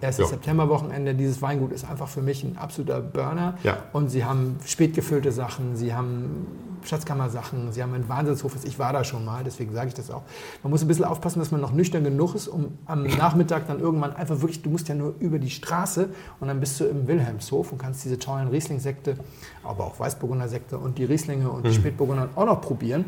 Erstes 0.00 0.26
Ja. 0.26 0.30
Septemberwochenende. 0.36 1.14
Dieses 1.14 1.42
Weingut 1.42 1.72
ist 1.72 1.88
einfach 1.88 2.08
für 2.08 2.22
mich 2.22 2.44
ein 2.44 2.56
absoluter 2.58 3.00
Burner. 3.00 3.56
Ja. 3.62 3.78
Und 3.92 4.08
sie 4.10 4.24
haben 4.24 4.56
spätgefüllte 4.64 5.32
Sachen, 5.32 5.76
sie 5.76 5.94
haben 5.94 6.46
Schatzkammer-Sachen, 6.84 7.72
sie 7.72 7.82
haben 7.82 7.94
einen 7.94 8.08
Wahnsinnshof. 8.08 8.56
Ich 8.64 8.78
war 8.78 8.92
da 8.92 9.04
schon 9.04 9.24
mal, 9.24 9.44
deswegen 9.44 9.72
sage 9.72 9.88
ich 9.88 9.94
das 9.94 10.10
auch. 10.10 10.22
Man 10.62 10.70
muss 10.70 10.82
ein 10.82 10.88
bisschen 10.88 11.04
aufpassen, 11.04 11.38
dass 11.38 11.50
man 11.50 11.60
noch 11.60 11.72
nüchtern 11.72 12.04
genug 12.04 12.34
ist, 12.34 12.48
um 12.48 12.78
am 12.86 13.02
Nachmittag 13.18 13.66
dann 13.66 13.80
irgendwann 13.80 14.14
einfach 14.14 14.40
wirklich, 14.40 14.62
du 14.62 14.70
musst 14.70 14.88
ja 14.88 14.94
nur 14.94 15.14
über 15.20 15.38
die 15.38 15.50
Straße 15.50 16.08
und 16.40 16.48
dann 16.48 16.60
bist 16.60 16.80
du 16.80 16.84
im 16.84 17.06
Wilhelmshof 17.06 17.72
und 17.72 17.78
kannst 17.78 18.04
diese 18.04 18.18
tollen 18.18 18.48
Riesling-Sekte, 18.48 19.16
aber 19.62 19.84
auch 19.84 20.00
Weißburgunder-Sekte 20.00 20.78
und 20.78 20.98
die 20.98 21.04
Rieslinge 21.04 21.48
und 21.50 21.66
die 21.66 21.72
Spätburgunder 21.72 22.30
auch 22.34 22.46
noch 22.46 22.60
probieren. 22.60 23.04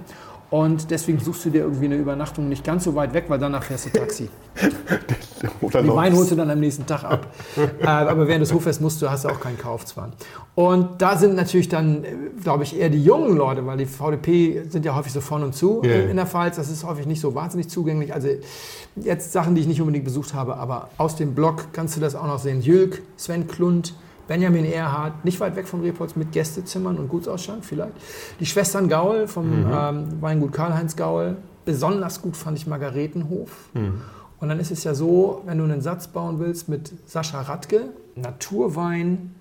Und 0.55 0.93
deswegen 0.93 1.19
suchst 1.19 1.47
du 1.47 1.51
dir 1.51 1.63
irgendwie 1.63 1.87
eine 1.87 1.97
Übernachtung 1.97 2.49
nicht 2.49 2.63
ganz 2.63 2.85
so 2.85 2.95
weit 2.95 3.13
weg, 3.13 3.25
weil 3.27 3.41
danach 3.41 3.65
fährst 3.65 3.87
du 3.87 3.91
Taxi. 3.91 4.31
Oder 5.61 5.83
Die 5.83 5.89
noch. 5.89 5.97
Wein 5.97 6.15
holst 6.15 6.31
du 6.31 6.37
dann 6.37 6.49
am 6.49 6.61
nächsten 6.61 6.87
Tag 6.87 7.03
ab. 7.03 7.27
äh, 7.57 7.85
aber 7.85 8.29
während 8.29 8.43
des 8.43 8.55
Hoffests 8.55 8.81
musst 8.81 9.03
du, 9.03 9.11
hast 9.11 9.25
du 9.25 9.31
auch 9.31 9.41
keinen 9.41 9.59
Kaufzwang. 9.59 10.13
Und 10.55 11.03
da 11.03 11.17
sind 11.17 11.35
natürlich 11.35 11.69
dann, 11.69 12.05
äh, 12.05 12.13
glaube 12.41 12.63
ich, 12.63 12.79
eher 12.79 12.89
die 12.89 13.03
jungen 13.03 13.37
Leute, 13.37 13.67
weil 13.67 13.79
die 13.79 13.87
VDP 13.87 14.63
sind 14.69 14.85
ja 14.85 14.95
häufig 14.95 15.13
so 15.13 15.21
von 15.21 15.43
und 15.43 15.57
zu 15.57 15.83
äh, 15.83 16.09
in 16.09 16.15
der 16.15 16.27
Pfalz. 16.27 16.55
Das 16.55 16.71
ist 16.71 16.85
häufig 16.85 17.07
nicht 17.07 17.21
so 17.21 17.35
wahnsinnig 17.35 17.69
zugänglich. 17.69 18.15
Also 18.15 18.29
jetzt 18.95 19.33
Sachen, 19.33 19.57
die 19.57 19.61
ich 19.63 19.67
nicht 19.67 19.81
unbedingt 19.81 20.05
besucht 20.05 20.35
habe, 20.35 20.57
aber 20.57 20.89
aus 20.99 21.17
dem 21.17 21.35
Blog 21.35 21.73
kannst 21.73 21.97
du 21.97 22.01
das 22.01 22.15
auch 22.15 22.29
noch 22.29 22.39
sehen. 22.39 22.61
Jülk, 22.61 23.03
Sven 23.17 23.49
Klund, 23.49 23.95
Benjamin 24.27 24.65
Erhardt, 24.65 25.25
nicht 25.25 25.41
weit 25.41 25.57
weg 25.57 25.69
von 25.69 25.81
Repolz 25.83 26.17
mit 26.17 26.33
Gästezimmern 26.33 26.97
und 26.99 27.09
Gutsausschank 27.09 27.65
vielleicht. 27.65 27.93
Die 28.41 28.47
Schwestern 28.47 28.89
Gaul 28.89 29.27
vom 29.29 29.67
ähm, 29.71 30.07
Weingut 30.21 30.53
Karl-Heinz 30.53 30.97
Gaul. 30.97 31.37
Besonders 31.65 32.21
gut 32.21 32.37
fand 32.37 32.59
ich 32.59 32.67
Margaretenhof. 32.67 33.51
Und 34.41 34.49
dann 34.49 34.61
ist 34.61 34.71
es 34.71 34.85
ja 34.85 34.93
so, 34.95 35.41
wenn 35.47 35.57
du 35.59 35.65
einen 35.65 35.81
Satz 35.81 36.09
bauen 36.09 36.39
willst 36.39 36.69
mit 36.69 36.93
Sascha 37.07 37.41
Radke, 37.41 37.87
Naturwein, 38.17 39.35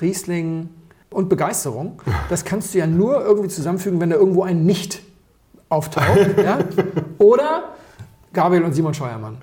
Riesling 0.00 0.70
und 1.10 1.28
Begeisterung, 1.28 2.00
das 2.30 2.44
kannst 2.44 2.72
du 2.74 2.78
ja 2.78 2.86
nur 2.86 3.22
irgendwie 3.24 3.48
zusammenfügen, 3.48 4.00
wenn 4.00 4.10
da 4.10 4.16
irgendwo 4.16 4.42
ein 4.42 4.64
Nicht 4.64 5.02
auftaucht. 5.68 6.38
ja? 6.42 6.60
Oder 7.18 7.75
Gabriel 8.36 8.64
und 8.64 8.74
Simon 8.74 8.92
Scheuermann. 8.92 9.38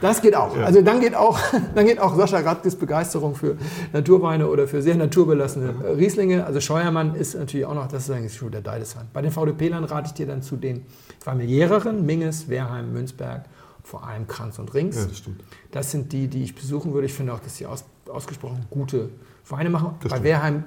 Das 0.00 0.22
geht 0.22 0.36
auch. 0.36 0.56
Also 0.56 0.80
dann 0.80 1.00
geht 1.00 1.16
auch, 1.16 1.36
dann 1.74 1.84
geht 1.84 1.98
auch 1.98 2.14
Sascha 2.16 2.38
Radkes 2.38 2.76
Begeisterung 2.76 3.34
für 3.34 3.56
Naturweine 3.92 4.48
oder 4.48 4.68
für 4.68 4.80
sehr 4.80 4.94
naturbelassene 4.94 5.74
äh, 5.84 5.90
Rieslinge. 5.90 6.46
Also 6.46 6.60
Scheuermann 6.60 7.16
ist 7.16 7.34
natürlich 7.34 7.66
auch 7.66 7.74
noch, 7.74 7.88
das 7.88 8.04
ist 8.04 8.10
eigentlich 8.14 8.36
schon 8.36 8.52
der 8.52 8.60
Deidesheim. 8.60 9.06
Bei 9.12 9.20
den 9.20 9.32
VDP-Lern 9.32 9.82
rate 9.84 10.06
ich 10.06 10.14
dir 10.14 10.26
dann 10.26 10.42
zu 10.42 10.56
den 10.56 10.86
familiäreren, 11.18 12.06
Minges, 12.06 12.48
Wehrheim, 12.48 12.92
Münzberg, 12.92 13.46
vor 13.82 14.06
allem 14.06 14.28
Kranz 14.28 14.60
und 14.60 14.72
Rings. 14.72 14.96
Ja, 14.96 15.06
das 15.06 15.18
stimmt. 15.18 15.42
Das 15.72 15.90
sind 15.90 16.12
die, 16.12 16.28
die 16.28 16.44
ich 16.44 16.54
besuchen 16.54 16.94
würde. 16.94 17.06
Ich 17.06 17.14
finde 17.14 17.32
auch, 17.32 17.40
dass 17.40 17.56
sie 17.56 17.66
aus, 17.66 17.84
ausgesprochen 18.08 18.64
gute 18.70 19.10
Weine 19.48 19.70
machen. 19.70 19.96
Das 20.00 20.10
Bei 20.10 20.16
stimmt. 20.16 20.24
Wehrheim 20.24 20.64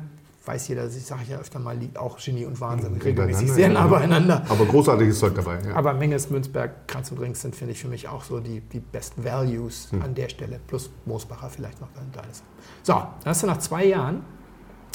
weiß 0.49 0.67
jeder, 0.67 0.88
ich 0.88 1.05
sage 1.05 1.21
ja 1.29 1.38
öfter 1.38 1.59
mal, 1.59 1.77
liegt 1.77 1.99
auch 1.99 2.17
Genie 2.17 2.43
und 2.45 2.59
Wahnsinn 2.59 2.95
regelmäßig 2.97 3.51
sehr 3.51 3.69
nah 3.69 3.85
beieinander. 3.85 4.43
Aber 4.49 4.65
großartiges 4.65 5.19
Zeug 5.19 5.35
dabei. 5.35 5.59
Ja. 5.63 5.75
Aber 5.75 5.93
Menges, 5.93 6.31
Münzberg, 6.31 6.88
Kranz 6.88 7.12
und 7.12 7.19
Rings 7.19 7.41
sind, 7.41 7.55
finde 7.55 7.73
ich, 7.73 7.79
für 7.79 7.88
mich 7.88 8.07
auch 8.07 8.23
so 8.23 8.39
die, 8.39 8.62
die 8.62 8.79
Best 8.79 9.13
Values 9.23 9.91
Hm. 9.91 10.01
an 10.01 10.15
der 10.15 10.27
Stelle. 10.29 10.59
Plus 10.65 10.89
Moosbacher 11.05 11.49
vielleicht 11.49 11.79
noch 11.81 11.89
da 12.12 12.21
ist. 12.31 12.43
So, 12.81 12.93
dann 12.93 13.09
hast 13.25 13.43
du 13.43 13.47
nach 13.47 13.59
zwei 13.59 13.85
Jahren 13.85 14.23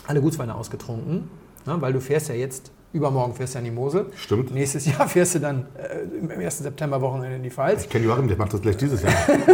alle 0.08 0.20
Gutsweine 0.20 0.56
ausgetrunken, 0.56 1.30
ne, 1.66 1.76
weil 1.80 1.92
du 1.92 2.00
fährst 2.00 2.28
ja 2.28 2.34
jetzt, 2.34 2.72
übermorgen 2.94 3.34
fährst 3.34 3.54
du 3.54 3.58
an 3.58 3.64
die 3.64 3.70
Mosel. 3.70 4.06
Stimmt. 4.16 4.54
Nächstes 4.54 4.86
Jahr 4.86 5.08
fährst 5.08 5.34
du 5.34 5.40
dann 5.40 5.66
äh, 5.76 6.18
im 6.18 6.30
1. 6.30 6.58
September-Wochenende 6.58 7.36
in 7.36 7.42
die 7.42 7.50
Pfalz. 7.50 7.82
Ich 7.82 7.88
kenne 7.90 8.06
Joachim, 8.06 8.28
der 8.28 8.36
macht 8.36 8.54
das 8.54 8.62
gleich 8.62 8.76
dieses 8.76 9.02
Jahr. 9.02 9.12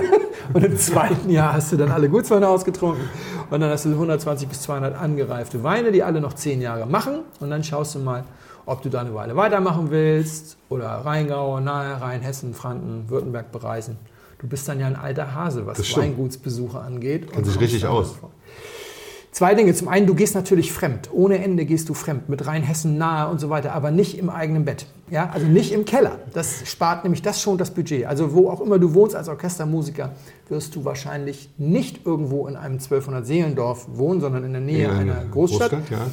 Und 0.53 0.65
im 0.65 0.77
zweiten 0.77 1.31
Jahr 1.31 1.55
hast 1.55 1.73
du 1.73 1.77
dann 1.77 1.91
alle 1.91 2.09
Gutsweine 2.09 2.49
ausgetrunken. 2.49 3.09
Und 3.51 3.61
dann 3.61 3.71
hast 3.71 3.85
du 3.85 3.91
120 3.91 4.49
bis 4.49 4.63
200 4.63 4.97
angereifte 4.97 5.63
Weine, 5.63 5.91
die 5.93 6.03
alle 6.03 6.21
noch 6.21 6.35
10 6.35 6.61
Jahre 6.61 6.87
machen. 6.87 7.21
Und 7.41 7.51
dann 7.51 7.65
schaust 7.65 7.95
du 7.95 7.99
mal, 8.01 8.25
ob 8.67 8.83
du 8.83 8.89
da 8.89 9.01
eine 9.01 9.15
Weile 9.15 9.37
weitermachen 9.37 9.91
willst 9.91 10.57
oder 10.69 10.89
Rheingau, 10.89 11.61
nahe 11.61 12.01
Rhein, 12.01 12.21
Hessen, 12.21 12.55
Franken, 12.55 13.09
Württemberg 13.09 13.51
bereisen. 13.53 13.97
Du 14.39 14.47
bist 14.49 14.69
dann 14.69 14.81
ja 14.81 14.87
ein 14.87 14.97
alter 14.97 15.35
Hase, 15.35 15.67
was. 15.67 15.97
Weingutsbesuche 15.97 16.79
angeht. 16.79 17.31
Kennt 17.31 17.47
sich 17.47 17.61
richtig 17.61 17.87
aus. 17.87 18.13
vor. 18.13 18.31
Zwei 19.33 19.55
Dinge. 19.55 19.73
Zum 19.75 19.87
einen, 19.89 20.07
du 20.09 20.15
gehst 20.15 20.35
natürlich 20.35 20.73
fremd. 20.73 21.09
Ohne 21.13 21.43
Ende 21.43 21.65
gehst 21.65 21.89
du 21.89 21.95
fremd. 21.95 22.29
Mit 22.29 22.47
Rheinhessen 22.49 22.99
nahe 22.99 23.31
und 23.31 23.39
so 23.41 23.49
weiter. 23.49 23.73
Aber 23.75 23.93
nicht 23.93 24.19
im 24.19 24.29
eigenen 24.29 24.65
Bett. 24.65 24.87
Ja, 25.09 25.31
also 25.33 25.47
nicht 25.47 25.73
im 25.73 25.85
Keller. 25.85 26.19
Das 26.33 26.69
spart 26.69 27.05
nämlich, 27.05 27.23
das 27.23 27.41
schon 27.41 27.57
das 27.57 27.71
Budget. 27.71 28.07
Also 28.07 28.35
wo 28.35 28.51
auch 28.51 28.61
immer 28.61 28.79
du 28.81 28.93
wohnst 28.93 29.15
als 29.15 29.29
Orchestermusiker, 29.29 30.11
wirst 30.49 30.75
du 30.75 30.85
wahrscheinlich 30.85 31.49
nicht 31.59 32.05
irgendwo 32.05 32.49
in 32.49 32.57
einem 32.57 32.75
1200 32.75 33.25
Seelendorf 33.25 33.87
wohnen, 33.93 34.21
sondern 34.21 34.43
in 34.45 34.53
der 34.53 34.63
Nähe 34.63 34.87
In 34.87 34.91
einer 34.91 35.25
Großstadt. 35.31 35.73
ja. 35.91 36.07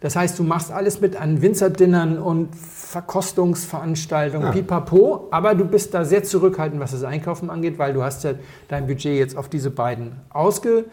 Das 0.00 0.14
heißt, 0.16 0.38
du 0.38 0.42
machst 0.42 0.70
alles 0.72 1.00
mit 1.00 1.16
an 1.16 1.40
Winzerdinnern 1.42 2.18
und 2.18 2.54
Verkostungsveranstaltungen, 2.54 4.48
Ja. 4.48 4.52
pipapo, 4.52 5.28
aber 5.30 5.54
du 5.54 5.64
bist 5.64 5.94
da 5.94 6.04
sehr 6.04 6.22
zurückhaltend, 6.22 6.80
was 6.80 6.90
das 6.92 7.02
Einkaufen 7.04 7.48
angeht, 7.50 7.78
weil 7.78 7.92
du 7.92 8.02
hast 8.02 8.24
ja 8.24 8.32
dein 8.68 8.86
Budget 8.86 9.16
jetzt 9.18 9.36
auf 9.36 9.48
diese 9.48 9.70
beiden 9.70 10.12
ausge, 10.30 10.84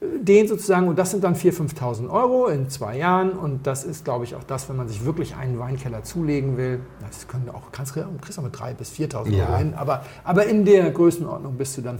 den 0.00 0.48
sozusagen, 0.48 0.88
und 0.88 0.98
das 0.98 1.10
sind 1.10 1.22
dann 1.24 1.34
4.000, 1.34 1.74
5.000 1.78 2.10
Euro 2.10 2.46
in 2.46 2.70
zwei 2.70 2.96
Jahren. 2.96 3.32
Und 3.32 3.66
das 3.66 3.84
ist, 3.84 4.04
glaube 4.04 4.24
ich, 4.24 4.34
auch 4.34 4.44
das, 4.44 4.68
wenn 4.68 4.76
man 4.76 4.88
sich 4.88 5.04
wirklich 5.04 5.36
einen 5.36 5.58
Weinkeller 5.58 6.02
zulegen 6.02 6.56
will. 6.56 6.80
Das 7.00 7.28
können 7.28 7.50
auch, 7.50 7.70
kannst, 7.70 7.92
kriegst 7.94 8.38
du 8.38 8.42
mit 8.42 8.54
3.000 8.54 8.74
bis 8.74 8.92
4.000 8.92 9.30
Ja. 9.30 9.46
Euro 9.48 9.56
hin. 9.58 9.74
Aber, 9.74 10.04
aber 10.24 10.46
in 10.46 10.64
der 10.64 10.90
Größenordnung 10.90 11.56
bist 11.56 11.76
du 11.76 11.82
dann, 11.82 11.98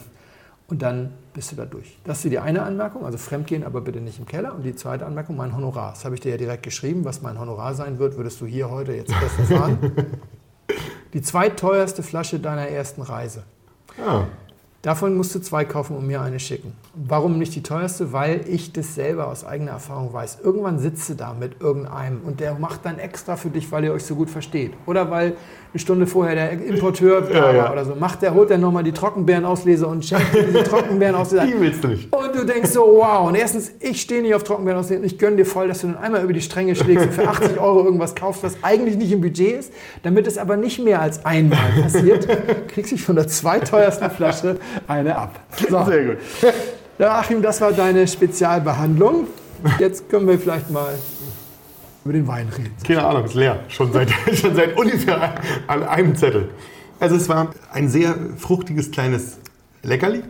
und 0.69 0.81
dann 0.83 1.13
bist 1.35 1.53
du 1.53 1.57
da 1.57 1.67
durch. 1.67 1.99
Das 2.05 2.25
ist 2.25 2.31
die 2.31 2.39
eine 2.39 2.63
Anmerkung, 2.63 3.05
also 3.05 3.19
fremdgehen, 3.19 3.65
aber 3.65 3.81
bitte 3.81 4.01
nicht 4.01 4.19
im 4.19 4.27
Keller. 4.27 4.55
Und 4.55 4.63
die 4.63 4.75
zweite 4.77 5.05
Anmerkung, 5.05 5.37
mein 5.37 5.55
Honorar. 5.55 5.91
Das 5.91 6.05
habe 6.05 6.15
ich 6.15 6.21
dir 6.21 6.31
ja 6.31 6.37
direkt 6.37 6.63
geschrieben. 6.63 7.05
Was 7.05 7.23
mein 7.23 7.39
Honorar 7.39 7.75
sein 7.75 7.99
wird, 7.99 8.17
würdest 8.17 8.41
du 8.41 8.47
hier 8.47 8.71
heute 8.71 8.93
jetzt 8.93 9.11
erst 9.13 9.39
erfahren. 9.51 9.79
die 11.13 11.23
zweitteuerste 11.23 12.03
Flasche 12.03 12.39
deiner 12.39 12.69
ersten 12.69 13.03
Reise. 13.03 13.43
Ah, 14.03 14.23
Davon 14.83 15.15
musst 15.15 15.35
du 15.35 15.41
zwei 15.41 15.67
kaufen 15.67 15.95
und 15.95 16.07
mir 16.07 16.23
eine 16.23 16.41
schicken. 16.41 16.73
Warum 16.95 17.39
nicht 17.39 17.55
die 17.55 17.63
teuerste? 17.63 18.15
Weil 18.15 18.49
ich 18.49 18.73
das 18.73 18.95
selber 18.95 19.29
aus 19.29 19.45
eigener 19.45 19.73
Erfahrung 19.73 20.15
weiß. 20.15 20.39
Irgendwann 20.43 20.79
sitzt 20.79 21.07
du 21.11 21.15
da 21.15 21.35
mit 21.35 21.61
irgendeinem 21.61 22.23
und 22.23 22.41
der 22.41 22.55
macht 22.55 22.87
dann 22.87 22.99
extra 22.99 23.37
für 23.37 23.51
dich, 23.51 23.71
weil 23.71 23.85
ihr 23.85 23.93
euch 23.93 24.05
so 24.05 24.15
gut 24.15 24.31
versteht. 24.31 24.73
Oder 24.87 25.11
weil 25.11 25.37
eine 25.73 25.79
Stunde 25.81 26.07
vorher 26.07 26.35
der 26.35 26.53
Importeur 26.67 27.21
da 27.21 27.33
Ja, 27.33 27.53
ja. 27.55 27.73
oder 27.73 27.85
so. 27.85 27.95
Macht 27.95 28.23
der, 28.23 28.35
holt 28.35 28.51
der 28.51 28.59
nochmal 28.59 28.83
die 28.83 28.91
Trockenbeerenauslese 28.93 29.87
und 29.87 30.05
schenkt 30.05 30.35
dir 30.35 30.43
diese 30.43 30.63
Trockenbeerenauslese. 30.65 31.47
die 31.47 31.61
willst 31.61 31.85
du 31.85 31.89
nicht. 31.89 32.13
Und 32.13 32.35
du 32.35 32.45
denkst 32.45 32.71
so, 32.71 32.81
wow. 32.81 33.29
Und 33.29 33.37
erstens, 33.37 33.71
ich 33.79 34.01
stehe 34.01 34.21
nicht 34.23 34.35
auf 34.35 34.43
Trockenbeerenauslese 34.43 35.01
und 35.01 35.07
ich 35.07 35.19
gönne 35.19 35.37
dir 35.37 35.47
voll, 35.47 35.69
dass 35.69 35.83
du 35.83 35.87
dann 35.89 35.97
einmal 35.99 36.25
über 36.25 36.33
die 36.33 36.41
Stränge 36.41 36.75
schlägst 36.75 37.07
und 37.07 37.13
für 37.15 37.29
80 37.29 37.61
Euro 37.61 37.85
irgendwas 37.85 38.15
kaufst, 38.17 38.43
was 38.43 38.57
eigentlich 38.63 38.97
nicht 38.97 39.13
im 39.13 39.21
Budget 39.21 39.61
ist. 39.61 39.73
Damit 40.03 40.27
es 40.27 40.39
aber 40.39 40.57
nicht 40.57 40.83
mehr 40.85 41.01
als 41.01 41.25
einmal 41.25 41.71
passiert, 41.83 42.27
kriegst 42.69 42.91
du 42.93 42.97
von 42.97 43.15
der 43.17 43.29
zweiteuersten 43.29 44.11
Flasche 44.11 44.57
eine 44.89 45.17
ab. 45.17 45.39
So. 45.69 45.85
Sehr 45.85 46.05
gut. 46.05 46.17
Ja, 46.99 47.19
Achim, 47.21 47.43
das 47.43 47.61
war 47.61 47.73
deine 47.73 48.07
Spezialbehandlung. 48.09 49.27
Jetzt 49.79 50.09
können 50.11 50.27
wir 50.27 50.39
vielleicht 50.39 50.71
mal 50.71 50.89
über 52.05 52.13
den 52.13 52.27
Wein 52.27 52.49
reden. 52.49 52.73
Keine 52.85 53.05
Ahnung, 53.05 53.25
ist 53.25 53.35
leer. 53.35 53.65
Schon 53.69 53.93
seit, 53.93 54.11
schon 54.35 54.55
seit 54.55 54.77
ungefähr 54.77 55.35
an 55.67 55.83
einem 55.83 56.15
Zettel. 56.17 56.51
Also 56.99 57.17
es 57.17 57.29
war 57.29 57.51
ein 57.73 57.89
sehr 57.89 58.15
fruchtiges 58.37 58.91
kleines 58.91 59.39
Leckerli. 59.83 60.23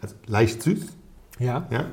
Also 0.00 0.14
leicht 0.26 0.62
süß. 0.62 0.86
Ja. 1.38 1.66
Ja. 1.70 1.86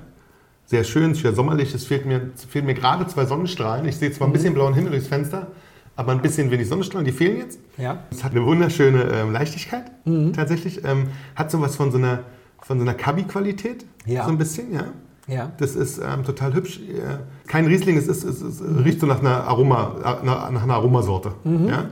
Sehr 0.66 0.84
schön, 0.84 1.14
sehr 1.14 1.34
sommerlich. 1.34 1.74
Es 1.74 1.86
fehlt 1.86 2.06
mir, 2.06 2.32
fehlen 2.50 2.66
mir 2.66 2.74
gerade 2.74 3.08
zwei 3.08 3.26
Sonnenstrahlen. 3.26 3.86
Ich 3.88 3.98
sehe 3.98 4.12
zwar 4.12 4.28
ein 4.28 4.34
bisschen 4.34 4.54
blauen 4.54 4.74
Himmel 4.74 4.91
durchs 4.91 5.08
Fenster, 5.08 5.48
aber 5.96 6.12
ein 6.12 6.22
bisschen 6.22 6.50
wenig 6.52 6.68
Sonnenstrahlen. 6.68 7.06
Die 7.06 7.12
fehlen 7.12 7.38
jetzt. 7.38 7.60
Ja. 7.78 8.04
Es 8.12 8.24
hat 8.24 8.32
eine 8.32 8.43
wunderschöne 8.46 9.04
ähm, 9.04 9.32
Leichtigkeit, 9.32 9.91
tatsächlich. 10.36 10.84
Ähm, 10.84 11.08
hat 11.36 11.52
sowas 11.52 11.76
von 11.76 11.91
so 11.91 11.98
einer, 11.98 12.24
von 12.62 12.80
so 12.80 12.84
einer 12.84 12.96
Kabi-Qualität. 12.96 13.86
Ja. 14.06 14.26
So 14.26 14.32
ein 14.32 14.38
bisschen, 14.38 14.74
ja. 14.74 14.86
Ja. 15.28 15.51
Das 15.57 15.76
ist 15.76 15.97
ähm, 15.97 16.23
total 16.23 16.53
hübsch. 16.53 16.80
Äh, 16.80 17.17
Kein 17.47 17.65
Riesling, 17.65 17.97
es, 17.97 18.07
ist, 18.07 18.23
es, 18.23 18.41
ist, 18.41 18.61
es 18.61 18.86
riecht 18.86 18.99
so 18.99 19.07
nach 19.07 19.19
einer, 19.21 19.43
Aroma, 19.45 19.95
äh, 20.21 20.26
nach, 20.26 20.51
nach 20.51 20.63
einer 20.63 20.73
Aromasorte. 20.76 21.34
Ja? 21.43 21.86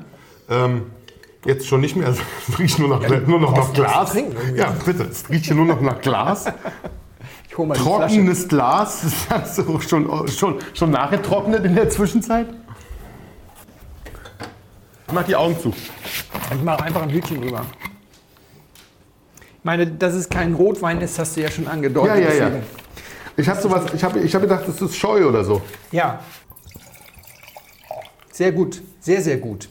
Ähm, 0.49 0.83
jetzt 1.45 1.65
schon 1.67 1.81
nicht 1.81 1.95
mehr, 1.95 2.07
also, 2.07 2.21
es 2.47 2.59
riecht 2.59 2.77
nur 2.79 2.89
noch, 2.89 3.07
nur 3.27 3.39
noch 3.39 3.55
nach 3.55 3.73
Glas. 3.73 4.11
trinken. 4.11 4.55
Ja, 4.55 4.71
bitte, 4.85 5.03
es 5.03 5.27
riecht 5.29 5.45
hier 5.45 5.55
nur 5.55 5.65
noch 5.65 5.81
nach 5.81 5.99
Glas. 6.01 6.45
Trockenes 7.51 8.47
Glas, 8.47 9.01
das 9.01 9.29
hast 9.29 9.57
du 9.59 9.79
schon, 9.79 10.27
schon, 10.27 10.55
schon 10.73 10.89
nachgetrocknet 10.91 11.63
in 11.65 11.75
der 11.75 11.87
Zwischenzeit. 11.89 12.47
Ich 15.07 15.13
mach 15.13 15.23
die 15.23 15.35
Augen 15.35 15.59
zu. 15.59 15.71
Ich 16.51 16.63
mache 16.63 16.83
einfach 16.83 17.03
ein 17.03 17.11
Hütchen 17.11 17.41
drüber. 17.41 17.61
Ich 19.59 19.63
meine, 19.63 19.85
dass 19.85 20.13
es 20.15 20.27
kein 20.29 20.53
Rotwein 20.55 20.99
ist, 21.01 21.19
hast 21.19 21.37
du 21.37 21.41
ja 21.41 21.51
schon 21.51 21.67
angedeutet. 21.67 22.15
Ja, 22.15 22.21
ja, 22.21 22.33
ja. 22.33 22.49
deswegen- 22.49 22.82
Ich 23.35 23.47
habe 23.49 23.59
sowas, 23.61 23.85
ich 23.93 24.03
habe 24.03 24.19
ich 24.19 24.33
hab 24.33 24.41
gedacht, 24.41 24.63
das 24.67 24.81
ist 24.81 24.95
Scheu 24.95 25.27
oder 25.27 25.43
so. 25.43 25.61
Ja. 25.91 26.19
Sehr 28.31 28.51
gut, 28.51 28.81
sehr, 28.99 29.21
sehr 29.21 29.37
gut. 29.37 29.69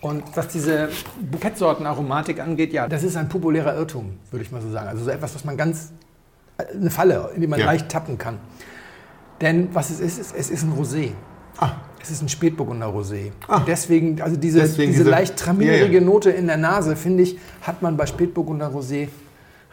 Und 0.00 0.24
was 0.34 0.48
diese 0.48 0.88
Bukettsorten-Aromatik 1.30 2.40
angeht, 2.40 2.72
ja, 2.72 2.88
das 2.88 3.04
ist 3.04 3.16
ein 3.16 3.28
populärer 3.28 3.76
Irrtum, 3.76 4.18
würde 4.32 4.44
ich 4.44 4.50
mal 4.50 4.60
so 4.60 4.70
sagen. 4.70 4.88
Also 4.88 5.04
so 5.04 5.10
etwas, 5.10 5.34
was 5.34 5.44
man 5.44 5.56
ganz, 5.56 5.92
eine 6.58 6.90
Falle, 6.90 7.30
in 7.34 7.40
die 7.40 7.46
man 7.46 7.60
Ja. 7.60 7.66
leicht 7.66 7.88
tappen 7.88 8.18
kann. 8.18 8.38
Denn 9.40 9.68
was 9.72 9.90
es 9.90 10.00
ist, 10.00 10.18
ist 10.18 10.34
es 10.36 10.50
ist 10.50 10.62
ein 10.64 10.72
Rosé. 10.72 11.12
Ah. 11.58 11.70
Es 12.00 12.10
ist 12.10 12.20
ein 12.22 12.28
Spätburgunder 12.28 12.86
Rosé. 12.88 13.30
Ah. 13.46 13.60
Deswegen, 13.64 14.20
also 14.20 14.36
diese, 14.36 14.58
Deswegen 14.60 14.90
diese, 14.90 15.04
diese- 15.04 15.10
leicht 15.10 15.36
traminerige 15.36 15.98
ja. 15.98 16.04
Note 16.04 16.30
in 16.30 16.48
der 16.48 16.56
Nase, 16.56 16.96
finde 16.96 17.22
ich, 17.22 17.38
hat 17.60 17.80
man 17.82 17.96
bei 17.96 18.06
Spätburgunder 18.06 18.70
Rosé 18.72 19.08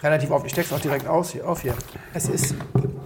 relativ 0.02 0.32
oft. 0.32 0.46
Ich 0.46 0.52
stecke 0.52 0.68
es 0.68 0.74
auch 0.74 0.82
direkt 0.82 1.08
aus, 1.08 1.32
hier, 1.32 1.48
auf 1.48 1.62
hier. 1.62 1.76
Es 2.14 2.28
ist 2.28 2.56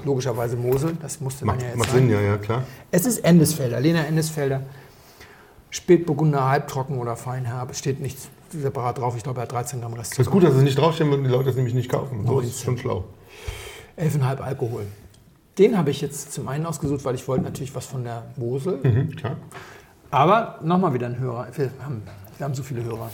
logischerweise 0.06 0.56
Mosel, 0.56 0.98
das 1.02 1.20
musste 1.20 1.46
man 1.46 1.56
Macht, 1.56 1.64
ja 1.64 1.70
jetzt 1.70 1.78
macht 1.78 1.90
sagen. 1.92 2.08
Sinn, 2.08 2.12
ja, 2.12 2.22
ja, 2.22 2.38
klar. 2.38 2.64
Es 2.92 3.06
ist 3.06 3.20
Endesfelder, 3.20 3.80
Lena 3.80 4.06
Endesfelder. 4.06 4.62
Spätburgunder, 5.70 6.48
halbtrocken 6.48 7.00
oder 7.00 7.16
feinherb. 7.16 7.72
Es 7.72 7.80
steht 7.80 8.00
nichts 8.00 8.30
separat 8.52 9.00
drauf. 9.00 9.16
Ich 9.18 9.24
glaube, 9.24 9.40
er 9.40 9.44
hat 9.44 9.52
13 9.52 9.82
Gramm 9.82 9.94
Rest. 9.94 10.14
Es 10.14 10.20
ist 10.20 10.30
gut, 10.30 10.44
dass 10.44 10.54
es 10.54 10.62
nicht 10.62 10.78
draufstehen 10.78 11.10
würden, 11.10 11.24
die 11.24 11.32
Leute 11.32 11.50
es 11.50 11.56
nämlich 11.56 11.74
nicht 11.74 11.90
kaufen. 11.90 12.28
So 12.28 12.40
ist 12.40 12.50
es 12.50 12.66
19. 12.66 12.66
schon 12.66 12.78
schlau. 12.78 13.04
11,5 13.98 14.40
Alkohol. 14.40 14.86
Den 15.58 15.78
habe 15.78 15.90
ich 15.90 16.02
jetzt 16.02 16.32
zum 16.32 16.48
einen 16.48 16.66
ausgesucht, 16.66 17.04
weil 17.06 17.16
ich 17.16 17.28
wollte 17.28 17.44
natürlich 17.44 17.74
was 17.76 17.86
von 17.86 18.04
der 18.04 18.24
Mosel. 18.38 18.80
Mhm, 18.84 19.16
klar. 19.16 19.38
Aber 20.12 20.60
nochmal 20.64 20.94
wieder 20.94 21.08
ein 21.08 21.18
Hörer. 21.18 21.48
Wir 21.56 21.72
haben, 21.84 22.04
wir 22.38 22.44
haben 22.44 22.54
so 22.54 22.64
viele 22.64 22.84
Hörer. 22.84 23.10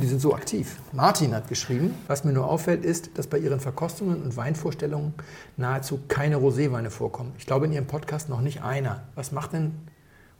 Die 0.00 0.06
sind 0.06 0.20
so 0.20 0.34
aktiv. 0.34 0.76
Martin 0.92 1.34
hat 1.34 1.48
geschrieben, 1.48 1.94
was 2.06 2.24
mir 2.24 2.32
nur 2.32 2.48
auffällt, 2.48 2.84
ist, 2.84 3.10
dass 3.18 3.26
bei 3.26 3.38
ihren 3.38 3.60
Verkostungen 3.60 4.22
und 4.22 4.36
Weinvorstellungen 4.36 5.12
nahezu 5.58 6.00
keine 6.08 6.36
Roséweine 6.36 6.88
vorkommen. 6.88 7.32
Ich 7.38 7.46
glaube 7.46 7.66
in 7.66 7.72
ihrem 7.72 7.86
Podcast 7.86 8.30
noch 8.30 8.40
nicht 8.40 8.62
einer. 8.62 9.02
Was 9.14 9.32
macht 9.32 9.52
denn 9.52 9.74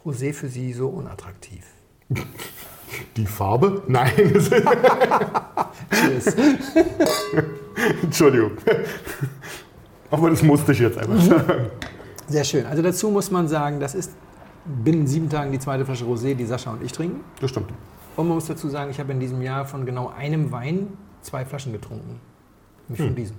Rosé 0.07 0.33
für 0.33 0.49
Sie 0.49 0.73
so 0.73 0.89
unattraktiv? 0.89 1.65
Die 3.17 3.27
Farbe? 3.27 3.83
Nein. 3.89 4.11
Cheers. 5.91 6.37
Entschuldigung. 8.03 8.53
Aber 10.11 10.31
das 10.31 10.43
musste 10.43 10.73
ich 10.73 10.79
jetzt 10.79 10.99
einfach 10.99 11.21
sagen. 11.21 11.71
Sehr 12.29 12.45
schön. 12.45 12.67
Also 12.67 12.83
dazu 12.83 13.11
muss 13.11 13.31
man 13.31 13.49
sagen, 13.49 13.81
das 13.81 13.95
ist 13.95 14.13
binnen 14.65 15.07
sieben 15.07 15.29
Tagen 15.29 15.53
die 15.53 15.59
zweite 15.59 15.85
Flasche 15.85 16.05
Rosé, 16.05 16.35
die 16.35 16.45
Sascha 16.47 16.71
und 16.73 16.83
ich 16.83 16.93
trinken. 16.93 17.21
Das 17.41 17.51
stimmt. 17.51 17.71
Und 18.17 18.29
man 18.29 18.37
muss 18.37 18.47
dazu 18.47 18.69
sagen, 18.69 18.91
ich 18.91 19.01
habe 19.01 19.13
in 19.13 19.21
diesem 19.21 19.41
Jahr 19.43 19.65
von 19.65 19.87
genau 19.87 20.09
einem 20.09 20.53
Wein 20.53 20.89
zwei 21.23 21.45
Flaschen 21.45 21.73
getrunken. 21.73 22.21
Nämlich 22.89 23.07
von 23.07 23.15
diesem. 23.17 23.37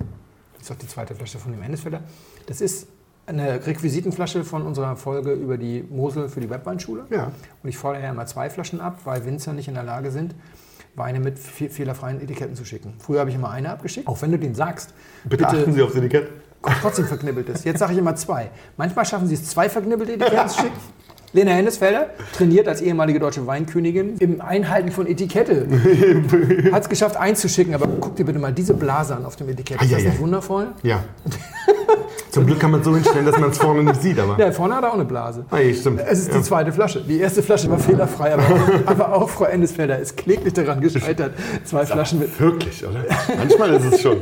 Das 0.57 0.63
ist 0.63 0.71
auch 0.71 0.75
die 0.79 0.87
zweite 0.87 1.13
Flasche 1.15 1.37
von 1.37 1.51
dem 1.51 1.61
Endesfelder. 1.61 2.01
Das 2.47 2.61
ist 2.61 2.87
eine 3.25 3.65
Requisitenflasche 3.65 4.43
von 4.43 4.63
unserer 4.63 4.95
Folge 4.95 5.31
über 5.33 5.57
die 5.57 5.83
Mosel 5.89 6.27
für 6.29 6.39
die 6.41 6.49
Webweinschule. 6.49 7.05
Ja. 7.09 7.31
Und 7.61 7.69
ich 7.69 7.77
fordere 7.77 8.03
ja 8.03 8.09
immer 8.09 8.25
zwei 8.25 8.49
Flaschen 8.49 8.81
ab, 8.81 8.99
weil 9.05 9.25
Winzer 9.25 9.53
nicht 9.53 9.67
in 9.67 9.73
der 9.75 9.83
Lage 9.83 10.11
sind, 10.11 10.35
Weine 10.95 11.19
mit 11.19 11.39
fe- 11.39 11.69
fehlerfreien 11.69 12.21
Etiketten 12.21 12.55
zu 12.55 12.65
schicken. 12.65 12.93
Früher 12.99 13.19
habe 13.21 13.29
ich 13.29 13.35
immer 13.35 13.49
eine 13.49 13.71
abgeschickt. 13.71 14.07
Auch 14.07 14.21
wenn 14.21 14.31
du 14.31 14.37
den 14.37 14.53
sagst, 14.55 14.93
Bitte, 15.23 15.47
achten 15.47 15.73
Sie 15.73 15.81
aufs 15.81 15.95
Etikett. 15.95 16.29
trotzdem 16.81 17.05
verknibbeltes. 17.05 17.63
Jetzt 17.63 17.79
sage 17.79 17.93
ich 17.93 17.97
immer 17.99 18.15
zwei. 18.15 18.51
Manchmal 18.77 19.03
schaffen 19.05 19.27
sie 19.27 19.33
es, 19.33 19.49
zwei 19.49 19.69
verknibbelte 19.69 20.13
Etiketten 20.13 20.47
zu 20.49 20.61
schicken. 20.61 20.77
Lena 21.33 21.51
Hennesfelder 21.51 22.11
trainiert 22.37 22.67
als 22.67 22.79
ehemalige 22.81 23.19
deutsche 23.19 23.45
Weinkönigin 23.47 24.17
im 24.19 24.39
Einhalten 24.39 24.91
von 24.91 25.07
Etikette. 25.07 25.67
Hat 26.71 26.83
es 26.83 26.89
geschafft, 26.89 27.17
einzuschicken, 27.17 27.73
aber 27.73 27.87
guck 27.99 28.15
dir 28.15 28.23
bitte 28.23 28.37
mal 28.37 28.53
diese 28.53 28.75
Blase 28.75 29.15
an 29.15 29.25
auf 29.25 29.35
dem 29.35 29.49
Etikett. 29.49 29.81
Ist 29.81 29.91
das 29.91 29.99
Eieiei. 29.99 30.09
nicht 30.09 30.19
wundervoll? 30.19 30.67
Ja. 30.83 31.03
Zum 32.29 32.45
Glück 32.45 32.59
kann 32.59 32.69
man 32.71 32.81
es 32.81 32.85
so 32.85 32.93
hinstellen, 32.93 33.25
dass 33.25 33.39
man 33.39 33.49
es 33.49 33.57
vorne 33.57 33.83
nicht 33.83 34.01
sieht. 34.01 34.19
Aber 34.19 34.39
Ja, 34.39 34.51
vorne 34.51 34.75
hat 34.75 34.83
er 34.83 34.89
auch 34.91 34.95
eine 34.95 35.05
Blase. 35.05 35.45
Ah, 35.49 35.57
ja, 35.59 35.73
stimmt. 35.73 36.01
Es 36.07 36.19
ist 36.19 36.33
die 36.33 36.41
zweite 36.41 36.71
Flasche. 36.71 37.01
Die 37.01 37.19
erste 37.19 37.41
Flasche 37.41 37.69
war 37.69 37.79
fehlerfrei, 37.79 38.33
aber, 38.33 38.43
aber 38.85 39.13
auch 39.13 39.29
Frau 39.29 39.45
Endesfelder 39.45 39.97
ist 39.97 40.15
kläglich 40.17 40.53
daran 40.53 40.81
gescheitert, 40.81 41.33
zwei 41.63 41.85
Flaschen 41.85 42.19
mit. 42.19 42.39
Wirklich, 42.39 42.85
oder? 42.85 43.05
Manchmal 43.37 43.73
ist 43.73 43.93
es 43.93 44.01
schon. 44.01 44.17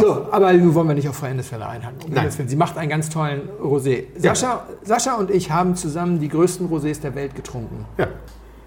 So, 0.00 0.26
aber 0.30 0.52
nun 0.52 0.74
wollen 0.74 0.88
wir 0.88 0.94
nicht 0.94 1.08
auf 1.08 1.16
Frau. 1.16 1.26
Um. 1.26 2.14
Gottes 2.14 2.38
Willen. 2.38 2.48
Sie 2.48 2.56
macht 2.56 2.78
einen 2.78 2.88
ganz 2.88 3.10
tollen 3.10 3.48
Rosé. 3.62 4.04
Sascha, 4.16 4.66
Sascha 4.82 5.14
und 5.14 5.30
ich 5.30 5.50
haben 5.50 5.76
zusammen 5.76 6.18
die 6.18 6.28
größten 6.28 6.68
Rosés 6.68 7.00
der 7.00 7.14
Welt 7.14 7.34
getrunken. 7.34 7.84
Ja. 7.98 8.08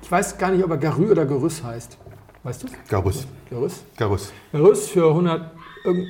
Ich 0.01 0.11
weiß 0.11 0.37
gar 0.37 0.51
nicht, 0.51 0.63
ob 0.63 0.69
er 0.69 0.77
Garü 0.77 1.11
oder 1.11 1.25
Gerüss 1.25 1.63
heißt. 1.63 1.97
Weißt 2.43 2.63
du? 2.63 2.67
Garus. 2.87 3.27
Gerüss? 3.49 3.83
Garus. 3.97 4.31
Gerüss 4.51 4.87
für 4.87 5.09
100. 5.09 5.51
Irgend 5.83 6.07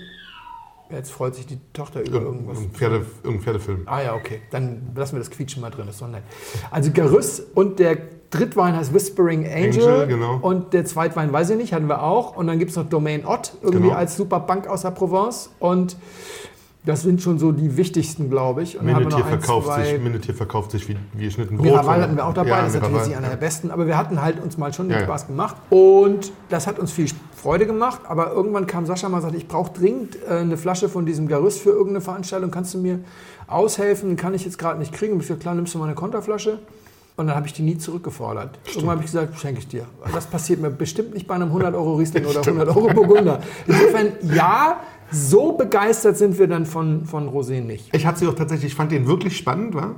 Jetzt 0.89 1.11
freut 1.11 1.33
sich 1.33 1.47
die 1.47 1.59
Tochter 1.73 2.01
über 2.01 2.21
irgendwas. 2.21 2.57
Irgendein, 2.57 2.77
Pferde, 2.77 3.05
irgendein 3.23 3.41
Pferdefilm. 3.41 3.81
Ah 3.87 4.01
ja, 4.01 4.13
okay. 4.13 4.41
Dann 4.51 4.91
lassen 4.95 5.15
wir 5.15 5.19
das 5.19 5.31
Quietschen 5.31 5.61
mal 5.61 5.71
drin, 5.71 5.87
das 5.87 5.95
ist 5.95 6.01
doch 6.01 6.07
nett. 6.07 6.23
Also 6.69 6.91
Gerüss 6.91 7.39
und 7.39 7.79
der 7.79 7.97
Drittwein 8.37 8.75
heißt 8.75 8.93
Whispering 8.93 9.45
Angel. 9.45 9.83
Angel, 9.83 10.07
genau. 10.07 10.39
Und 10.41 10.73
der 10.73 10.85
Zweitwein 10.85 11.31
weiß 11.31 11.49
ich 11.51 11.57
nicht, 11.57 11.73
hatten 11.73 11.87
wir 11.87 12.03
auch. 12.03 12.35
Und 12.35 12.47
dann 12.47 12.59
gibt 12.59 12.71
es 12.71 12.77
noch 12.77 12.87
Domain 12.89 13.25
Ott, 13.25 13.53
irgendwie 13.61 13.87
Genau. 13.87 13.95
als 13.99 14.15
super 14.17 14.39
Bank 14.39 14.67
aus 14.67 14.81
der 14.81 14.91
Provence. 14.91 15.49
Und 15.59 15.97
Das 16.87 17.01
sind 17.01 17.19
schon 17.19 17.39
so 17.39 17.51
die 17.51 17.77
wichtigsten, 17.77 18.29
glaube 18.29 18.61
ich. 18.61 18.77
Und 18.79 18.87
ein, 18.87 19.09
verkauft, 19.09 19.65
zwei- 19.65 19.97
sich, 20.21 20.35
verkauft 20.35 20.69
sich 20.69 20.87
wie, 20.87 20.95
wie 21.13 21.25
geschnitten 21.25 21.57
Brot. 21.57 21.65
Miraval 21.65 21.99
hatten 21.99 22.15
wir 22.15 22.23
auch 22.27 22.33
dabei, 22.35 22.49
Ja, 22.49 22.61
das 22.61 22.75
ist 22.75 22.81
natürlich 22.83 23.07
Miraval. 23.07 23.17
einer 23.17 23.29
der 23.29 23.37
besten, 23.37 23.71
aber 23.71 23.87
wir 23.87 23.97
hatten 23.97 24.21
halt 24.21 24.39
uns 24.43 24.59
mal 24.59 24.71
schon 24.71 24.87
den 24.87 24.91
Ja, 24.93 24.99
ja. 24.99 25.05
Spaß 25.05 25.25
gemacht 25.25 25.55
und 25.71 26.31
das 26.49 26.67
hat 26.67 26.77
uns 26.77 26.91
viel 26.91 27.07
Freude 27.35 27.65
gemacht, 27.65 28.01
aber 28.07 28.31
irgendwann 28.33 28.67
kam 28.67 28.85
Sascha 28.85 29.09
mal 29.09 29.15
und 29.17 29.23
sagte, 29.23 29.37
ich 29.37 29.47
brauche 29.47 29.73
dringend 29.73 30.15
äh, 30.29 30.33
eine 30.35 30.57
Flasche 30.57 30.87
von 30.87 31.07
diesem 31.07 31.27
Garus 31.27 31.57
für 31.57 31.71
irgendeine 31.71 32.01
Veranstaltung, 32.01 32.51
kannst 32.51 32.75
du 32.75 32.77
mir 32.77 32.99
aushelfen, 33.47 34.15
kann 34.15 34.35
ich 34.35 34.45
jetzt 34.45 34.59
gerade 34.59 34.77
nicht 34.77 34.93
kriegen. 34.93 35.13
Und 35.13 35.21
ich 35.21 35.25
gesagt, 35.25 35.41
klar, 35.41 35.55
nimmst 35.55 35.73
du 35.73 35.79
mal 35.79 35.85
eine 35.85 35.95
Konterflasche 35.95 36.59
und 37.17 37.27
dann 37.27 37.35
habe 37.35 37.47
ich 37.47 37.53
die 37.53 37.61
nie 37.61 37.77
zurückgefordert. 37.77 38.59
Irgendwann 38.67 38.91
habe 38.91 38.99
ich 39.01 39.11
gesagt, 39.11 39.39
schenke 39.39 39.59
ich 39.59 39.67
dir. 39.67 39.85
Das 40.13 40.27
passiert 40.27 40.61
mir 40.61 40.69
bestimmt 40.69 41.13
nicht 41.13 41.27
bei 41.27 41.35
einem 41.35 41.47
100 41.47 41.73
Euro 41.73 41.95
Riesling 41.95 42.25
oder 42.25 42.41
100 42.41 42.67
Euro 42.69 42.87
Burgunder. 42.93 43.39
Insofern, 43.67 44.13
ja, 44.33 44.81
so 45.11 45.53
begeistert 45.53 46.17
sind 46.17 46.37
wir 46.37 46.47
dann 46.47 46.65
von, 46.65 47.05
von 47.05 47.29
Rosé 47.29 47.61
nicht. 47.61 47.95
Ich 47.95 48.05
hatte 48.05 48.19
sie 48.19 48.27
auch 48.27 48.33
tatsächlich, 48.33 48.71
ich 48.71 48.75
fand 48.75 48.91
den 48.91 49.07
wirklich 49.07 49.37
spannend, 49.37 49.75
war. 49.75 49.95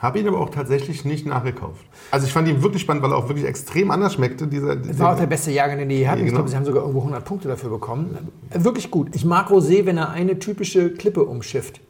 Habe 0.00 0.18
ihn 0.18 0.26
aber 0.26 0.40
auch 0.40 0.48
tatsächlich 0.48 1.04
nicht 1.04 1.26
nachgekauft. 1.26 1.84
Also 2.10 2.26
ich 2.26 2.32
fand 2.32 2.48
ihn 2.48 2.62
wirklich 2.62 2.80
spannend, 2.80 3.02
weil 3.02 3.12
er 3.12 3.18
auch 3.18 3.28
wirklich 3.28 3.46
extrem 3.46 3.90
anders 3.90 4.14
schmeckte. 4.14 4.46
Dieser, 4.46 4.76
Das 4.76 4.98
war 4.98 5.12
auch 5.12 5.18
der 5.18 5.26
beste 5.26 5.50
Jahrgang, 5.50 5.78
den 5.78 5.90
die 5.90 5.96
hier 5.96 6.10
hatten. 6.10 6.20
Ich 6.20 6.26
genau. 6.26 6.38
glaube, 6.38 6.48
sie 6.48 6.56
haben 6.56 6.64
sogar 6.64 6.82
irgendwo 6.82 7.00
100 7.00 7.22
Punkte 7.22 7.48
dafür 7.48 7.68
bekommen. 7.68 8.16
Äh, 8.48 8.64
Wirklich 8.64 8.90
gut. 8.90 9.14
Ich 9.14 9.26
mag 9.26 9.50
Rosé, 9.50 9.84
wenn 9.84 9.98
er 9.98 10.08
eine 10.10 10.38
typische 10.38 10.90
Klippe 10.90 11.24
umschifft. 11.24 11.82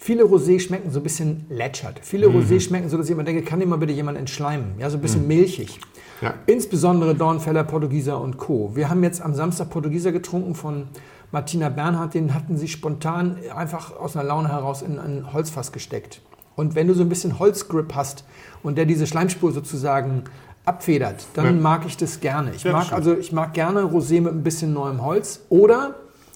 Viele 0.00 0.22
Rosé 0.24 0.60
schmecken 0.60 0.90
so 0.90 1.00
ein 1.00 1.02
bisschen 1.02 1.46
lätschert. 1.50 2.00
Viele 2.02 2.28
Mhm. 2.28 2.36
Rosé 2.36 2.60
schmecken 2.60 2.88
so, 2.88 2.96
dass 2.96 3.06
ich 3.06 3.12
immer 3.12 3.24
denke, 3.24 3.42
kann 3.42 3.58
dir 3.60 3.66
mal 3.66 3.76
bitte 3.78 3.92
jemand 3.92 4.16
entschleimen? 4.16 4.74
Ja, 4.78 4.88
so 4.90 4.96
ein 4.96 5.00
bisschen 5.00 5.26
milchig. 5.26 5.80
Ja. 6.20 6.34
Insbesondere 6.46 7.14
Dornfeller, 7.14 7.64
Portugieser 7.64 8.20
und 8.20 8.38
Co. 8.38 8.70
Wir 8.74 8.88
haben 8.90 9.02
jetzt 9.02 9.20
am 9.20 9.34
Samstag 9.34 9.70
Portugieser 9.70 10.12
getrunken 10.12 10.54
von 10.54 10.84
Martina 11.32 11.68
Bernhardt. 11.68 12.14
Den 12.14 12.32
hatten 12.34 12.56
sie 12.56 12.68
spontan 12.68 13.36
einfach 13.54 13.96
aus 13.96 14.16
einer 14.16 14.24
Laune 14.26 14.48
heraus 14.48 14.82
in 14.82 14.98
ein 14.98 15.32
Holzfass 15.32 15.72
gesteckt. 15.72 16.20
Und 16.56 16.74
wenn 16.74 16.88
du 16.88 16.94
so 16.94 17.02
ein 17.02 17.08
bisschen 17.08 17.38
Holzgrip 17.38 17.94
hast 17.94 18.24
und 18.62 18.78
der 18.78 18.84
diese 18.84 19.06
Schleimspur 19.06 19.52
sozusagen 19.52 20.24
abfedert, 20.64 21.26
dann 21.34 21.44
Ja. 21.46 21.52
mag 21.52 21.86
ich 21.86 21.96
das 21.96 22.20
gerne. 22.20 22.52
Ich 22.54 22.64
Ja, 22.64 22.72
mag 22.72 22.92
also 22.92 23.16
ich 23.16 23.32
mag 23.32 23.52
gerne 23.54 23.82
Rosé 23.82 24.20
mit 24.20 24.32
ein 24.32 24.42
bisschen 24.42 24.72
neuem 24.72 25.02
Holz. 25.04 25.40
Oder 25.50 25.94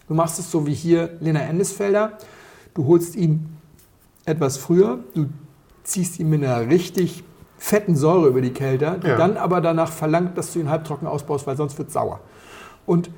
du 0.09 0.15
machst 0.15 0.39
es 0.39 0.51
so 0.51 0.67
wie 0.67 0.75
hier 0.75 1.11
Lena 1.21 1.41
Endesfelder. 1.41 2.19
Du 2.75 2.87
holst 2.87 3.17
ihn 3.17 3.52
etwas 4.25 4.57
früher, 4.57 4.99
du 5.15 5.27
ziehst 5.85 6.19
ihn 6.21 6.31
mit 6.31 6.43
einer 6.45 6.69
richtig 6.69 7.25
fetten 7.59 7.95
Säure 7.97 8.29
über 8.29 8.41
die 8.41 8.53
Kelter, 8.53 8.99
die 8.99 9.07
Ja. 9.09 9.17
dann 9.17 9.37
aber 9.37 9.61
danach 9.61 9.91
verlangt, 9.93 10.37
dass 10.39 10.53
du 10.53 10.59
ihn 10.61 10.69
halbtrocken 10.71 11.07
ausbaust, 11.07 11.47
weil 11.47 11.57
sonst 11.57 11.79
wird 11.79 11.89
es 11.89 11.95
sauer. 11.95 12.21
Und 12.87 13.11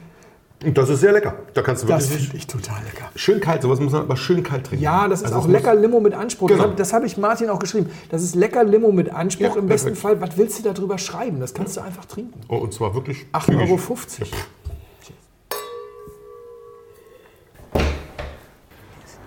das 0.72 0.88
ist 0.88 1.00
sehr 1.00 1.12
lecker. 1.12 1.34
Da 1.52 1.60
kannst 1.62 1.82
du 1.82 1.86
das 1.86 2.08
wirklich 2.08 2.22
finde 2.26 2.36
ich 2.38 2.46
total 2.46 2.82
lecker. 2.84 3.10
schön 3.16 3.38
kalt, 3.40 3.60
sowas 3.62 3.80
muss 3.80 3.92
man 3.92 4.02
aber 4.02 4.16
schön 4.16 4.42
kalt 4.42 4.66
trinken. 4.66 4.82
Ja, 4.82 5.08
das 5.08 5.20
ist 5.20 5.26
Also 5.26 5.38
auch 5.40 5.48
lecker 5.48 5.74
Limo 5.74 6.00
mit 6.00 6.14
Anspruch. 6.14 6.48
Genau. 6.48 6.58
Das 6.62 6.66
habe 6.68 6.76
das 6.76 6.92
hab 6.94 7.04
ich 7.04 7.16
Martin 7.18 7.50
auch 7.50 7.58
geschrieben. 7.58 7.90
Das 8.10 8.22
ist 8.22 8.34
lecker 8.34 8.64
Limo 8.64 8.90
mit 8.92 9.10
Anspruch. 9.10 9.54
Ja, 9.56 9.60
Im 9.60 9.66
besten 9.66 9.88
perfekt. 9.94 10.02
Fall, 10.02 10.20
was 10.20 10.38
willst 10.38 10.58
du 10.64 10.72
darüber 10.72 10.96
schreiben? 10.96 11.40
Das 11.40 11.52
kannst 11.52 11.76
du 11.76 11.82
einfach 11.82 12.06
trinken. 12.06 12.40
Oh, 12.48 12.56
und 12.56 12.72
zwar 12.72 12.94
wirklich 12.94 13.26
8,50 13.32 14.06
zügig. 14.08 14.32
Euro. 14.32 14.38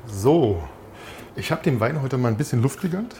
So, 0.07 0.57
ich 1.37 1.51
habe 1.51 1.63
dem 1.63 1.79
Wein 1.79 2.01
heute 2.01 2.17
mal 2.17 2.29
ein 2.29 2.37
bisschen 2.37 2.61
Luft 2.61 2.81
gegönnt. 2.81 3.15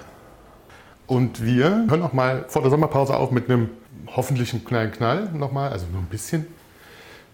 Und 1.06 1.44
wir 1.46 1.86
hören 1.88 2.02
auch 2.02 2.14
mal 2.14 2.46
vor 2.50 2.62
der 2.64 2.72
Sommerpause 2.72 3.16
auf 3.16 3.32
mit 3.32 3.50
einem 3.50 3.70
hoffentlichen 4.08 4.66
kleinen 4.66 4.92
Knall 4.92 5.30
nochmal, 5.32 5.72
also 5.72 5.86
nur 5.88 6.02
ein 6.02 6.08
bisschen. 6.08 6.48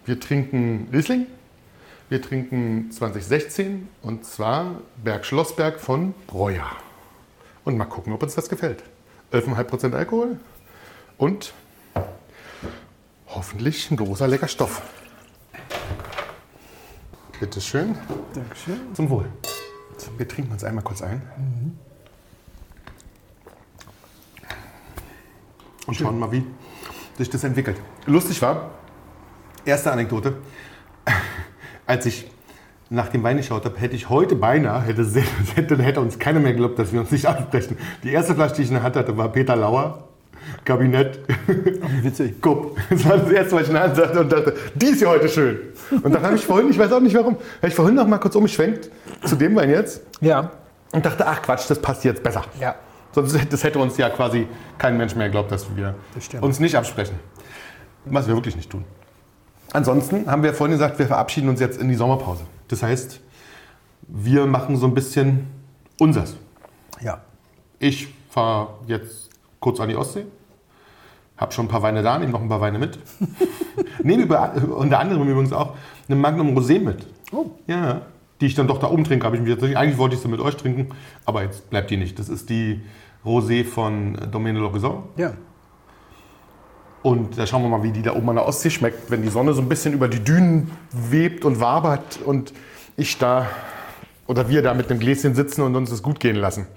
Wir 0.06 0.20
trinken 0.20 0.90
Riesling. 0.92 1.26
Wir 2.10 2.22
trinken 2.22 2.92
2016 2.92 3.88
und 4.04 4.26
zwar 4.26 4.76
Berg 5.04 5.26
Schlossberg 5.26 5.80
von 5.80 6.14
Breuer. 6.28 6.70
Und 7.64 7.78
mal 7.78 7.86
gucken, 7.86 8.14
ob 8.14 8.22
uns 8.22 8.36
das 8.36 8.50
gefällt. 8.50 8.84
11,5% 9.32 9.96
Alkohol 9.96 10.38
und 11.18 11.54
hoffentlich 13.30 13.90
ein 13.90 13.98
großer 13.98 14.28
lecker 14.28 14.48
Stoff. 14.48 14.84
Bitte 17.40 17.62
schön. 17.62 17.98
Dankeschön. 18.36 18.80
Zum 18.94 19.10
Wohl. 19.10 19.26
Wir 20.18 20.28
trinken 20.28 20.52
uns 20.52 20.64
einmal 20.64 20.84
kurz 20.84 21.02
ein. 21.02 21.22
Und 25.86 25.96
schauen 25.96 26.18
mal, 26.18 26.32
wie 26.32 26.46
sich 27.18 27.30
das 27.30 27.44
entwickelt. 27.44 27.78
Lustig 28.06 28.42
war, 28.42 28.72
erste 29.66 29.92
Anekdote, 29.92 30.38
als 31.86 32.06
ich 32.06 32.32
nach 32.90 33.10
dem 33.10 33.24
Wein 33.24 33.38
geschaut 33.38 33.66
habe, 33.66 33.78
hätte 33.80 33.96
ich 33.96 34.10
heute 34.10 34.36
beinahe, 34.36 34.82
hätte, 34.84 35.04
hätte, 35.56 35.82
hätte 35.82 36.02
uns 36.02 36.20
keiner 36.20 36.40
mehr 36.40 36.54
geglaubt, 36.54 36.80
dass 36.80 36.94
wir 36.94 37.02
uns 37.02 37.12
nicht 37.12 37.26
ansprechen. 37.26 37.78
Die 38.04 38.12
erste 38.12 38.36
Flasche, 38.36 38.56
die 38.56 38.62
ich 38.64 38.68
in 38.70 38.76
der 38.76 38.84
Hand 38.84 38.96
hatte, 38.96 39.18
war 39.18 39.30
Peter 39.30 39.56
Lauer, 39.56 40.10
Kabinett, 40.66 41.20
Witzig. 42.02 42.36
Guck, 42.42 42.78
das 42.90 43.04
war 43.08 43.18
das 43.18 43.32
erste, 43.32 43.56
was 43.56 43.62
ich 43.64 43.68
in 43.70 43.74
der 43.74 43.84
Hand 43.84 43.98
hatte 43.98 44.20
und 44.20 44.32
dachte, 44.32 44.54
die 44.76 44.86
ist 44.88 45.02
ja 45.02 45.10
heute 45.10 45.28
schön. 45.30 45.60
Und 46.02 46.14
dann 46.14 46.22
habe 46.24 46.36
ich 46.36 46.46
vorhin, 46.46 46.70
ich 46.70 46.78
weiß 46.78 46.92
auch 46.92 47.00
nicht 47.00 47.16
warum, 47.16 47.36
habe 47.36 47.68
ich 47.68 47.76
vorhin 47.76 47.96
noch 47.96 48.08
mal 48.08 48.18
kurz 48.18 48.36
umgeschwenkt 48.36 48.90
zu 49.26 49.36
dem 49.36 49.56
Wein 49.56 49.70
jetzt 49.70 50.02
Ja. 50.22 50.52
und 50.92 51.06
dachte, 51.06 51.26
ach 51.28 51.42
Quatsch, 51.42 51.70
das 51.70 51.80
passt 51.80 52.04
jetzt 52.04 52.24
besser. 52.24 52.44
Ja. 52.60 52.76
Sonst 53.12 53.34
hätte- 53.36 53.48
das 53.48 53.64
hätte 53.64 53.80
uns 53.80 53.98
ja 53.98 54.10
quasi 54.10 54.48
kein 54.78 54.98
Mensch 54.98 55.16
mehr 55.16 55.28
geglaubt, 55.28 55.52
dass 55.52 55.66
wir 55.76 55.96
Das 56.16 56.30
uns 56.42 56.60
nicht 56.60 56.76
absprechen. 56.76 57.16
Was 58.06 58.28
wir 58.28 58.36
wirklich 58.36 58.56
nicht 58.56 58.70
tun. 58.70 58.84
Ansonsten 59.72 60.30
haben 60.30 60.44
wir 60.44 60.54
vorhin 60.54 60.74
gesagt, 60.78 61.00
wir 61.00 61.08
verabschieden 61.08 61.50
uns 61.50 61.60
jetzt 61.60 61.80
in 61.80 61.90
die 61.90 61.96
Sommerpause. 61.96 62.44
Das 62.68 62.84
heißt, 62.84 63.20
wir 64.08 64.46
machen 64.46 64.78
so 64.78 64.86
ein 64.88 64.94
bisschen 64.94 65.48
unsers. 66.00 66.36
Ja. 67.02 67.22
Ich 67.80 68.14
fahre 68.30 68.70
jetzt 68.88 69.30
kurz 69.64 69.80
an 69.80 69.88
die 69.88 69.96
Ostsee, 69.96 70.26
habe 71.38 71.54
schon 71.54 71.66
ein 71.66 71.70
paar 71.70 71.82
Weine 71.82 72.04
da, 72.04 72.20
nehme 72.20 72.34
noch 72.34 72.42
ein 72.42 72.50
paar 72.50 72.60
Weine 72.60 72.80
mit. 72.80 73.00
nehme 74.04 74.24
über, 74.24 74.54
unter 74.78 75.00
anderem 75.00 75.28
übrigens 75.28 75.54
auch 75.54 75.76
eine 76.08 76.18
Magnum 76.18 76.56
Rosé 76.56 76.80
mit. 76.80 77.08
Oh. 77.32 77.46
Ja, 77.66 78.02
die 78.42 78.48
ich 78.48 78.56
dann 78.56 78.68
doch 78.68 78.78
da 78.78 78.92
oben 78.92 79.06
trinke, 79.06 79.26
habe 79.26 79.38
ich 79.38 79.42
mir 79.42 79.52
jetzt 79.52 79.62
nicht. 79.62 79.78
Eigentlich 79.78 79.98
wollte 79.98 80.16
ich 80.16 80.22
sie 80.22 80.28
mit 80.28 80.42
euch 80.42 80.58
trinken, 80.58 80.90
aber 81.26 81.44
jetzt 81.44 81.70
bleibt 81.70 81.90
die 81.92 81.98
nicht. 81.98 82.20
Das 82.20 82.28
ist 82.28 82.50
die 82.50 82.82
Rosé 83.26 83.64
von 83.64 84.18
Domaine 84.32 84.60
Lorison. 84.60 85.04
Ja. 85.16 85.34
Und 87.02 87.38
da 87.38 87.48
schauen 87.48 87.62
wir 87.62 87.70
mal, 87.70 87.84
wie 87.84 87.92
die 87.92 88.02
da 88.02 88.16
oben 88.16 88.30
an 88.30 88.36
der 88.36 88.46
Ostsee 88.46 88.70
schmeckt, 88.70 89.10
wenn 89.10 89.22
die 89.22 89.30
Sonne 89.30 89.54
so 89.54 89.62
ein 89.62 89.70
bisschen 89.70 89.94
über 89.94 90.10
die 90.10 90.20
Dünen 90.20 90.72
webt 90.92 91.46
und 91.46 91.62
wabert 91.62 92.20
und 92.24 92.54
ich 92.98 93.18
da 93.18 93.48
oder 94.28 94.50
wir 94.50 94.62
da 94.62 94.74
mit 94.74 94.90
einem 94.90 95.00
Gläschen 95.00 95.36
sitzen 95.36 95.62
und 95.62 95.76
uns 95.76 95.90
das 95.90 96.04
gut 96.04 96.20
gehen 96.20 96.36
lassen. 96.36 96.68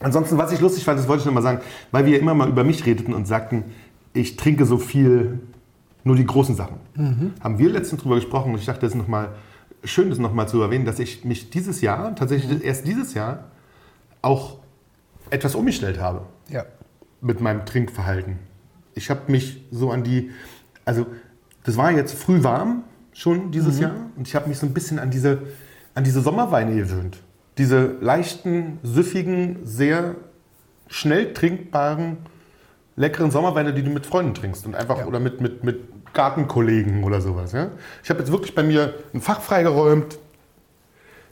Ansonsten, 0.00 0.38
was 0.38 0.52
ich 0.52 0.60
lustig 0.60 0.84
fand, 0.84 0.98
das 0.98 1.08
wollte 1.08 1.20
ich 1.22 1.26
noch 1.26 1.32
mal 1.34 1.42
sagen, 1.42 1.60
weil 1.90 2.06
wir 2.06 2.20
immer 2.20 2.34
mal 2.34 2.48
über 2.48 2.64
mich 2.64 2.86
redeten 2.86 3.12
und 3.14 3.26
sagten, 3.26 3.64
ich 4.12 4.36
trinke 4.36 4.64
so 4.64 4.78
viel, 4.78 5.40
nur 6.04 6.16
die 6.16 6.24
großen 6.26 6.54
Sachen. 6.54 6.76
Haben 7.40 7.58
wir 7.58 7.70
letztens 7.70 8.02
drüber 8.02 8.14
gesprochen 8.16 8.52
und 8.52 8.58
ich 8.60 8.66
dachte, 8.66 8.80
das 8.82 8.90
ist 8.92 8.96
noch 8.98 9.08
mal 9.08 9.30
schön, 9.84 10.10
das 10.10 10.18
noch 10.18 10.32
mal 10.32 10.46
zu 10.46 10.60
erwähnen, 10.62 10.84
dass 10.84 10.98
ich 10.98 11.24
mich 11.24 11.50
dieses 11.50 11.80
Jahr, 11.80 12.14
tatsächlich 12.16 12.64
erst 12.64 12.86
dieses 12.86 13.14
Jahr, 13.14 13.44
auch 14.22 14.56
etwas 15.30 15.54
umgestellt 15.54 16.00
habe 16.00 16.22
Ja. 16.48 16.64
mit 17.20 17.40
meinem 17.40 17.66
Trinkverhalten. 17.66 18.38
Ich 18.94 19.10
habe 19.10 19.30
mich 19.30 19.62
so 19.70 19.90
an 19.90 20.02
die, 20.04 20.30
also 20.84 21.06
das 21.64 21.76
war 21.76 21.90
jetzt 21.92 22.14
früh 22.14 22.42
warm 22.42 22.84
schon 23.12 23.50
dieses 23.50 23.78
Jahr 23.80 23.94
und 24.16 24.26
ich 24.26 24.34
habe 24.34 24.48
mich 24.48 24.58
so 24.58 24.66
ein 24.66 24.72
bisschen 24.72 24.98
an 24.98 25.10
diese, 25.10 25.42
an 25.94 26.04
diese 26.04 26.20
Sommerweine 26.20 26.74
gewöhnt. 26.74 27.18
Diese 27.58 27.96
leichten, 28.00 28.78
süffigen, 28.82 29.58
sehr 29.64 30.14
schnell 30.86 31.34
trinkbaren, 31.34 32.18
leckeren 32.96 33.30
Sommerweine, 33.30 33.74
die 33.74 33.82
du 33.82 33.90
mit 33.90 34.06
Freunden 34.06 34.34
trinkst 34.34 34.64
und 34.66 34.74
einfach 34.74 34.98
Ja. 34.98 35.06
oder 35.06 35.20
mit, 35.20 35.40
mit, 35.40 35.64
mit 35.64 35.80
Gartenkollegen 36.14 37.04
oder 37.04 37.20
sowas. 37.20 37.52
Ja? 37.52 37.68
Ich 38.02 38.10
habe 38.10 38.20
jetzt 38.20 38.30
wirklich 38.32 38.54
bei 38.54 38.62
mir 38.62 38.94
ein 39.12 39.20
Fach 39.20 39.40
freigeräumt. 39.40 40.18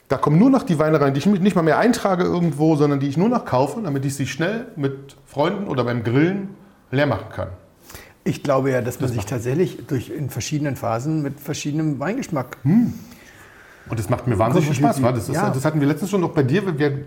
Da 0.09 0.17
kommen 0.17 0.37
nur 0.37 0.49
noch 0.49 0.63
die 0.63 0.79
Weine 0.79 1.01
rein, 1.01 1.13
die 1.13 1.19
ich 1.19 1.25
nicht 1.25 1.55
mal 1.55 1.63
mehr 1.63 1.79
eintrage 1.79 2.23
irgendwo, 2.23 2.75
sondern 2.75 2.99
die 2.99 3.07
ich 3.07 3.17
nur 3.17 3.27
noch 3.27 3.43
kaufe, 3.43 3.81
damit 3.81 4.05
ich 4.05 4.15
sie 4.15 4.27
schnell 4.27 4.67
mit 4.75 5.17
Freunden 5.25 5.67
oder 5.67 5.83
beim 5.83 6.03
Grillen 6.03 6.49
leer 6.91 7.07
machen 7.07 7.27
kann. 7.33 7.49
Ich 8.23 8.43
glaube 8.43 8.71
ja, 8.71 8.81
dass 8.81 8.99
man 8.99 9.09
sich 9.09 9.25
tatsächlich 9.25 9.85
durch 9.87 10.09
in 10.09 10.29
verschiedenen 10.29 10.75
Phasen 10.75 11.21
mit 11.21 11.39
verschiedenem 11.39 11.99
Weingeschmack. 11.99 12.57
Und 13.89 13.99
das 13.99 14.09
macht 14.09 14.27
mir 14.27 14.37
wahnsinnig 14.37 14.67
viel 14.67 14.75
Spaß. 14.75 15.01
Wa? 15.01 15.11
Das, 15.11 15.29
ist, 15.29 15.35
Ja. 15.35 15.49
das 15.49 15.63
hatten 15.65 15.79
wir 15.79 15.87
letztens 15.87 16.11
schon 16.11 16.21
noch 16.21 16.31
bei 16.31 16.43
dir. 16.43 16.61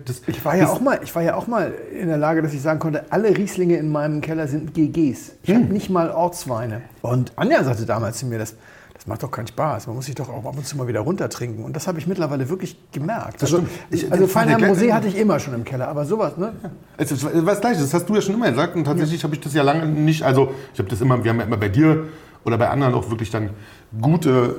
das, 0.05 0.21
Ich 0.27 0.43
war 0.43 0.55
ja 0.55 0.67
auch 0.69 0.81
mal, 0.81 0.99
ich 1.03 1.13
war 1.15 1.21
ja 1.21 1.35
auch 1.35 1.47
mal 1.47 1.73
in 1.99 2.07
der 2.07 2.17
Lage, 2.17 2.41
dass 2.41 2.53
ich 2.53 2.61
sagen 2.61 2.79
konnte, 2.79 3.05
alle 3.11 3.35
Rieslinge 3.37 3.77
in 3.77 3.91
meinem 3.91 4.21
Keller 4.21 4.47
sind 4.47 4.73
GGs. 4.73 5.33
Ich 5.43 5.49
Hm. 5.49 5.63
habe 5.63 5.73
nicht 5.73 5.89
mal 5.89 6.09
Ortsweine. 6.11 6.81
Und 7.01 7.31
Anja 7.35 7.63
sagte 7.63 7.85
damals 7.85 8.17
zu 8.17 8.25
mir, 8.25 8.39
das, 8.39 8.55
das 8.93 9.07
macht 9.07 9.23
doch 9.23 9.31
keinen 9.31 9.47
Spaß. 9.47 9.87
Man 9.87 9.95
muss 9.95 10.05
sich 10.05 10.15
doch 10.15 10.29
auch 10.29 10.45
ab 10.45 10.55
und 10.57 10.65
zu 10.65 10.77
mal 10.77 10.87
wieder 10.87 10.99
runtertrinken. 11.01 11.63
Und 11.65 11.75
das 11.75 11.87
habe 11.87 11.99
ich 11.99 12.07
mittlerweile 12.07 12.49
wirklich 12.49 12.77
gemerkt. 12.91 13.41
Das 13.41 13.53
also. 13.53 13.65
Ich- 13.89 14.11
also 14.11 14.27
Feinheim 14.27 14.61
Rosé 14.61 14.91
hatte 14.91 15.07
ich 15.07 15.17
immer 15.17 15.39
schon 15.39 15.53
im 15.53 15.63
Keller, 15.63 15.87
aber 15.87 16.05
sowas, 16.05 16.37
ne? 16.37 16.53
Es 16.97 17.11
ist 17.11 17.25
was 17.45 17.61
Gleiches, 17.61 17.81
das 17.83 17.93
hast 17.93 18.07
du 18.09 18.15
ja 18.15 18.21
schon 18.21 18.35
immer 18.35 18.49
gesagt 18.49 18.75
und 18.75 18.83
tatsächlich 18.85 19.23
habe 19.23 19.33
ich 19.35 19.41
das 19.41 19.53
ja 19.53 19.63
lange 19.63 19.85
nicht, 19.87 20.23
also 20.23 20.51
ich 20.73 20.79
habe 20.79 20.89
das 20.89 21.01
immer, 21.01 21.23
wir 21.23 21.31
haben 21.31 21.39
ja 21.39 21.45
immer 21.45 21.57
bei 21.57 21.69
dir 21.69 22.07
oder 22.43 22.57
bei 22.57 22.69
anderen 22.69 22.93
auch 22.95 23.09
wirklich 23.09 23.29
dann 23.31 23.51
gute 24.01 24.55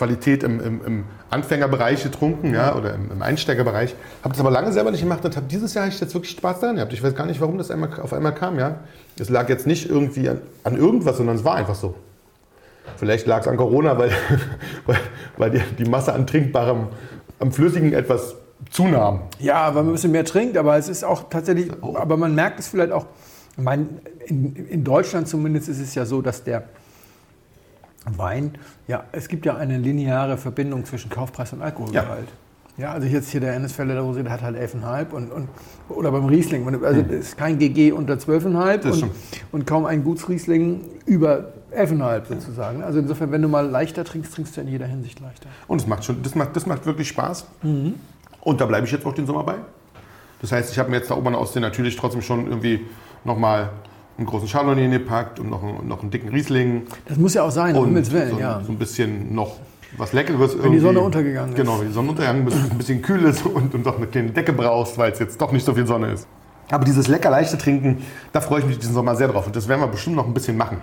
Qualität 0.00 0.42
im, 0.44 0.60
im, 0.60 0.80
im 0.86 1.04
Anfängerbereich 1.28 2.02
getrunken, 2.02 2.54
ja, 2.54 2.74
oder 2.74 2.94
im, 2.94 3.12
im 3.12 3.20
Einsteigerbereich. 3.20 3.94
Habe 4.22 4.30
das 4.32 4.40
aber 4.40 4.50
lange 4.50 4.72
selber 4.72 4.90
nicht 4.90 5.02
gemacht 5.02 5.22
und 5.26 5.36
habe 5.36 5.44
dieses 5.46 5.74
Jahr 5.74 5.86
ich 5.88 6.00
jetzt 6.00 6.14
wirklich 6.14 6.32
Spaß 6.32 6.60
daran 6.60 6.76
gehabt. 6.76 6.94
Ich 6.94 7.02
weiß 7.02 7.14
gar 7.14 7.26
nicht, 7.26 7.38
warum 7.38 7.58
das 7.58 7.70
einmal, 7.70 7.90
auf 8.00 8.14
einmal 8.14 8.34
kam, 8.34 8.58
ja. 8.58 8.76
Es 9.18 9.28
lag 9.28 9.50
jetzt 9.50 9.66
nicht 9.66 9.90
irgendwie 9.90 10.30
an, 10.30 10.40
an 10.64 10.78
irgendwas, 10.78 11.18
sondern 11.18 11.36
es 11.36 11.44
war 11.44 11.56
einfach 11.56 11.74
so. 11.74 11.96
Vielleicht 12.96 13.26
lag 13.26 13.42
es 13.42 13.48
an 13.48 13.58
Corona, 13.58 13.98
weil, 13.98 14.10
weil, 14.86 14.96
weil 15.36 15.50
die, 15.50 15.60
die 15.78 15.84
Masse 15.84 16.14
an 16.14 16.26
Trinkbarem, 16.26 16.86
am 17.38 17.52
Flüssigen 17.52 17.92
etwas 17.92 18.36
zunahm. 18.70 19.20
Ja, 19.38 19.66
weil 19.74 19.82
man 19.82 19.88
ein 19.88 19.92
bisschen 19.92 20.12
mehr 20.12 20.24
trinkt, 20.24 20.56
aber 20.56 20.78
es 20.78 20.88
ist 20.88 21.04
auch 21.04 21.28
tatsächlich, 21.28 21.70
aber 21.82 22.16
man 22.16 22.34
merkt 22.34 22.58
es 22.58 22.68
vielleicht 22.68 22.92
auch, 22.92 23.04
ich 23.54 23.62
meine, 23.62 23.86
in, 24.24 24.56
in 24.56 24.82
Deutschland 24.82 25.28
zumindest 25.28 25.68
ist 25.68 25.80
es 25.80 25.94
ja 25.94 26.06
so, 26.06 26.22
dass 26.22 26.42
der 26.42 26.64
Wein, 28.06 28.52
ja, 28.88 29.04
es 29.12 29.28
gibt 29.28 29.44
ja 29.46 29.56
eine 29.56 29.78
lineare 29.78 30.36
Verbindung 30.36 30.84
zwischen 30.84 31.10
Kaufpreis 31.10 31.52
und 31.52 31.62
Alkoholgehalt. 31.62 32.28
Ja. 32.78 32.92
also 32.92 33.06
jetzt 33.06 33.28
hier 33.28 33.40
der 33.40 33.54
Ennisfelder 33.54 33.94
der 33.94 34.02
Rosé, 34.02 34.22
der 34.22 34.32
hat 34.32 34.42
halt 34.42 34.56
11,5 34.56 35.10
und, 35.10 35.30
und 35.30 35.48
oder 35.90 36.10
beim 36.10 36.24
Riesling, 36.24 36.66
also 36.82 37.00
es 37.02 37.26
ist 37.26 37.38
kein 37.38 37.58
GG 37.58 37.92
unter 37.92 38.14
12,5 38.14 39.02
und, 39.02 39.10
und 39.52 39.66
kaum 39.66 39.84
ein 39.84 40.02
Gutsriesling 40.02 40.80
über 41.04 41.52
11,5 41.76 42.26
sozusagen. 42.28 42.82
Also 42.82 43.00
insofern, 43.00 43.32
wenn 43.32 43.42
du 43.42 43.48
mal 43.48 43.68
leichter 43.68 44.04
trinkst, 44.04 44.34
trinkst 44.34 44.56
du 44.56 44.62
in 44.62 44.68
jeder 44.68 44.86
Hinsicht 44.86 45.20
leichter. 45.20 45.48
Und 45.68 45.82
es 45.82 45.86
macht 45.86 46.04
schon, 46.04 46.22
das 46.22 46.34
macht, 46.34 46.56
das 46.56 46.64
macht 46.66 46.86
wirklich 46.86 47.08
Spaß. 47.08 47.46
Und 48.40 48.60
da 48.60 48.66
bleibe 48.66 48.86
ich 48.86 48.92
jetzt 48.92 49.04
auch 49.04 49.14
den 49.14 49.26
Sommer 49.26 49.44
bei. 49.44 49.56
Das 50.40 50.52
heißt, 50.52 50.72
ich 50.72 50.78
habe 50.78 50.90
mir 50.90 50.96
jetzt 50.96 51.10
da 51.10 51.16
oben 51.16 51.34
aus 51.34 51.52
den 51.52 51.62
natürlich 51.62 51.96
trotzdem 51.96 52.22
schon 52.22 52.46
irgendwie 52.46 52.86
nochmal 53.24 53.70
einen 54.20 54.28
großen 54.28 54.46
Chardonnay 54.48 54.88
gepackt 54.88 55.40
und 55.40 55.50
noch 55.50 55.62
einen, 55.62 55.88
noch 55.88 56.02
einen 56.02 56.10
dicken 56.10 56.28
Riesling. 56.28 56.82
Das 57.06 57.18
muss 57.18 57.34
ja 57.34 57.42
auch 57.42 57.50
sein, 57.50 57.74
um 57.74 57.86
Himmels 57.86 58.12
Willen, 58.12 58.30
so, 58.30 58.38
ja. 58.38 58.60
so 58.64 58.70
ein 58.70 58.78
bisschen 58.78 59.34
noch 59.34 59.56
was 59.96 60.12
Leckeres. 60.12 60.56
Wenn 60.62 60.72
die 60.72 60.78
Sonne 60.78 61.00
untergegangen 61.00 61.50
ist. 61.50 61.56
Genau, 61.56 61.80
wenn 61.80 61.88
die 61.88 61.92
Sonne 61.92 62.10
untergegangen 62.10 62.46
ist, 62.46 62.70
ein 62.70 62.78
bisschen 62.78 63.02
kühl 63.02 63.22
ist 63.24 63.44
und, 63.44 63.74
und 63.74 63.84
doch 63.84 63.96
eine 63.96 64.06
kleine 64.06 64.30
Decke 64.30 64.52
brauchst, 64.52 64.96
weil 64.98 65.10
es 65.10 65.18
jetzt 65.18 65.40
doch 65.40 65.50
nicht 65.50 65.64
so 65.66 65.74
viel 65.74 65.86
Sonne 65.86 66.12
ist. 66.12 66.28
Aber 66.70 66.84
dieses 66.84 67.08
lecker 67.08 67.30
leichte 67.30 67.58
Trinken, 67.58 67.98
da 68.32 68.40
freue 68.40 68.60
ich 68.60 68.66
mich 68.66 68.78
diesen 68.78 68.94
Sommer 68.94 69.16
sehr 69.16 69.26
drauf. 69.26 69.46
Und 69.46 69.56
das 69.56 69.66
werden 69.66 69.80
wir 69.80 69.88
bestimmt 69.88 70.14
noch 70.16 70.26
ein 70.26 70.34
bisschen 70.34 70.56
machen. 70.56 70.78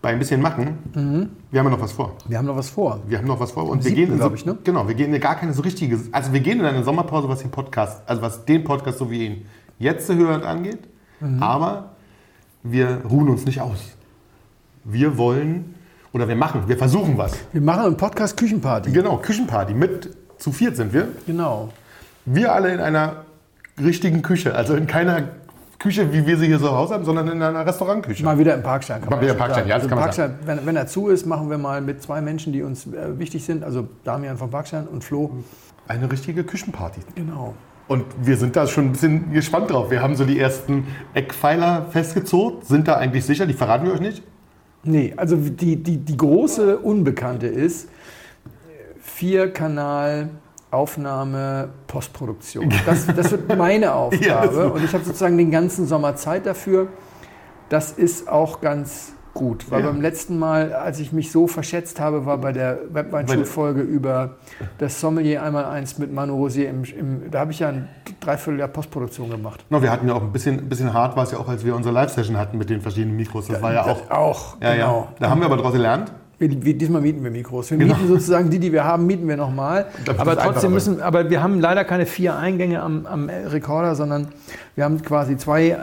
Bei 0.00 0.08
ein 0.08 0.18
bisschen 0.18 0.40
machen, 0.42 0.78
Mhm. 0.94 1.28
wir 1.52 1.60
haben 1.60 1.66
ja 1.66 1.70
noch 1.76 1.80
was 1.80 1.92
vor. 1.92 2.16
Wir 2.26 2.38
haben 2.38 2.46
noch 2.46 2.56
was 2.56 2.70
vor. 2.70 2.98
Wir 3.06 3.18
haben 3.18 3.26
noch 3.28 3.38
was 3.38 3.52
vor 3.52 3.68
und 3.68 3.78
wir 3.84 3.90
siebten, 3.90 3.96
gehen 3.96 4.06
in 4.14 4.18
so, 4.18 4.24
glaub 4.24 4.34
ich, 4.34 4.44
ne? 4.44 4.58
Genau, 4.64 4.88
wir 4.88 4.96
gehen 4.96 5.14
in 5.14 5.20
gar 5.20 5.36
keine 5.36 5.52
so 5.52 5.62
richtige. 5.62 5.96
Also 6.10 6.32
wir 6.32 6.40
gehen 6.40 6.58
in 6.58 6.66
eine 6.66 6.82
Sommerpause, 6.82 7.28
was 7.28 7.38
den 7.42 7.52
Podcast, 7.52 8.02
also 8.06 8.20
was 8.20 8.44
den 8.44 8.64
Podcast, 8.64 8.98
so 8.98 9.12
wie 9.12 9.26
ihn 9.26 9.46
jetzt 9.78 10.08
zu 10.08 10.16
hören 10.16 10.42
angeht. 10.42 10.80
Mhm. 11.20 11.40
Aber 11.40 11.91
wir 12.62 13.02
ruhen 13.08 13.28
uns 13.28 13.44
nicht 13.44 13.60
aus. 13.60 13.96
Wir 14.84 15.16
wollen 15.16 15.74
oder 16.12 16.28
wir 16.28 16.36
machen, 16.36 16.64
wir 16.66 16.76
versuchen 16.76 17.16
was. 17.16 17.32
Wir 17.52 17.60
machen 17.60 17.86
einen 17.86 17.96
Podcast 17.96 18.36
Küchenparty. 18.36 18.92
Genau, 18.92 19.16
Küchenparty. 19.18 19.74
Mit 19.74 20.16
zu 20.38 20.52
viert 20.52 20.76
sind 20.76 20.92
wir. 20.92 21.08
Genau. 21.26 21.70
Wir 22.24 22.52
alle 22.52 22.72
in 22.72 22.80
einer 22.80 23.24
richtigen 23.80 24.22
Küche, 24.22 24.54
also 24.54 24.74
in 24.74 24.86
keiner 24.86 25.28
Küche, 25.78 26.12
wie 26.12 26.26
wir 26.26 26.36
sie 26.36 26.46
hier 26.46 26.58
so 26.58 26.68
zu 26.68 26.76
Hause 26.76 26.94
haben, 26.94 27.04
sondern 27.04 27.28
in 27.28 27.42
einer 27.42 27.66
Restaurantküche. 27.66 28.24
Mal 28.24 28.38
wieder 28.38 28.54
im 28.54 28.62
Parkstein. 28.62 29.00
Kann 29.00 29.10
Mal 29.10 29.20
wieder 29.20 29.32
im 29.32 29.38
Parkstein, 29.38 29.62
sagen. 29.62 29.68
ja, 29.68 29.74
das 29.74 29.82
also 29.84 29.88
kann 29.88 29.98
man 29.98 30.04
Parkstein, 30.04 30.38
wenn, 30.44 30.66
wenn 30.66 30.76
er 30.76 30.86
zu 30.86 31.08
ist, 31.08 31.26
machen 31.26 31.50
wir 31.50 31.58
mal 31.58 31.80
mit 31.80 32.02
zwei 32.02 32.20
Menschen, 32.20 32.52
die 32.52 32.62
uns 32.62 32.86
äh, 32.86 33.18
wichtig 33.18 33.44
sind. 33.44 33.64
Also 33.64 33.88
Damian 34.04 34.36
von 34.36 34.50
Parkstein 34.50 34.86
und 34.86 35.02
Flo. 35.02 35.30
Eine 35.88 36.10
richtige 36.10 36.44
Küchenparty. 36.44 37.00
Genau. 37.16 37.54
Und 37.92 38.06
wir 38.22 38.38
sind 38.38 38.56
da 38.56 38.66
schon 38.66 38.86
ein 38.86 38.92
bisschen 38.92 39.32
gespannt 39.32 39.70
drauf. 39.70 39.90
Wir 39.90 40.00
haben 40.00 40.16
so 40.16 40.24
die 40.24 40.40
ersten 40.40 40.86
Eckpfeiler 41.12 41.88
festgezurrt, 41.90 42.64
sind 42.64 42.88
da 42.88 42.94
eigentlich 42.94 43.26
sicher, 43.26 43.44
die 43.44 43.52
verraten 43.52 43.84
wir 43.84 43.92
euch 43.92 44.00
nicht. 44.00 44.22
Nee, 44.82 45.12
also 45.14 45.36
die, 45.36 45.76
die, 45.76 45.98
die 45.98 46.16
große 46.16 46.78
Unbekannte 46.78 47.48
ist 47.48 47.90
Vierkanal 48.98 50.30
Aufnahme, 50.70 51.68
Postproduktion. 51.86 52.72
Das, 52.86 53.04
das 53.04 53.30
wird 53.30 53.54
meine 53.58 53.92
Aufgabe 53.92 54.72
und 54.72 54.82
ich 54.82 54.94
habe 54.94 55.04
sozusagen 55.04 55.36
den 55.36 55.50
ganzen 55.50 55.86
Sommer 55.86 56.16
Zeit 56.16 56.46
dafür. 56.46 56.88
Das 57.68 57.92
ist 57.92 58.26
auch 58.26 58.62
ganz 58.62 59.12
gut, 59.34 59.70
weil 59.70 59.80
Ja. 59.82 59.86
beim 59.90 60.00
letzten 60.00 60.38
Mal, 60.38 60.72
als 60.72 60.98
ich 61.00 61.12
mich 61.12 61.32
so 61.32 61.46
verschätzt 61.46 61.98
habe, 62.00 62.26
war 62.26 62.38
bei 62.38 62.52
der 62.52 62.78
Webweinschulfolge 62.90 63.80
über 63.80 64.36
das 64.78 65.00
Sommelier 65.00 65.42
einmal 65.42 65.64
eins 65.64 65.98
mit 65.98 66.12
Manu 66.12 66.36
Rosier, 66.36 66.68
im, 66.68 66.84
im, 66.84 67.30
da 67.30 67.40
habe 67.40 67.52
ich 67.52 67.58
ja 67.60 67.68
ein 67.68 67.88
Dreivierteljahr 68.20 68.68
Postproduktion 68.68 69.30
gemacht. 69.30 69.64
No, 69.70 69.82
wir 69.82 69.90
hatten 69.90 70.06
ja 70.08 70.14
auch 70.14 70.22
ein 70.22 70.32
bisschen, 70.32 70.68
bisschen 70.68 70.92
hart 70.92 71.16
war 71.16 71.24
es 71.24 71.32
ja 71.32 71.38
auch, 71.38 71.48
als 71.48 71.64
wir 71.64 71.74
unsere 71.74 71.94
Live-Session 71.94 72.36
hatten 72.36 72.58
mit 72.58 72.70
den 72.70 72.80
verschiedenen 72.80 73.16
Mikros. 73.16 73.46
Das 73.48 73.62
war 73.62 73.72
ja 73.72 73.84
auch. 73.84 74.10
Auch, 74.10 74.56
Ja, 74.60 74.72
genau. 74.74 75.08
ja. 75.10 75.14
Da 75.18 75.30
haben 75.30 75.40
wir 75.40 75.46
aber 75.46 75.56
daraus 75.56 75.72
gelernt. 75.72 76.12
Wir, 76.38 76.64
wir, 76.64 76.76
diesmal 76.76 77.00
mieten 77.02 77.22
wir 77.22 77.30
Mikros. 77.30 77.70
Wir 77.70 77.78
mieten 77.78 78.08
sozusagen 78.08 78.50
die, 78.50 78.58
die 78.58 78.72
wir 78.72 78.82
haben, 78.82 79.06
mieten 79.06 79.28
wir 79.28 79.36
nochmal. 79.36 79.86
Aber 80.18 80.36
trotzdem 80.36 80.72
müssen, 80.72 81.00
aber 81.00 81.30
wir 81.30 81.40
haben 81.40 81.60
leider 81.60 81.84
keine 81.84 82.04
vier 82.04 82.34
Eingänge 82.36 82.82
am, 82.82 83.06
am 83.06 83.28
Rekorder, 83.28 83.94
sondern 83.94 84.26
wir 84.74 84.82
haben 84.84 85.00
quasi 85.02 85.36
zwei 85.36 85.68
äh, 85.68 85.76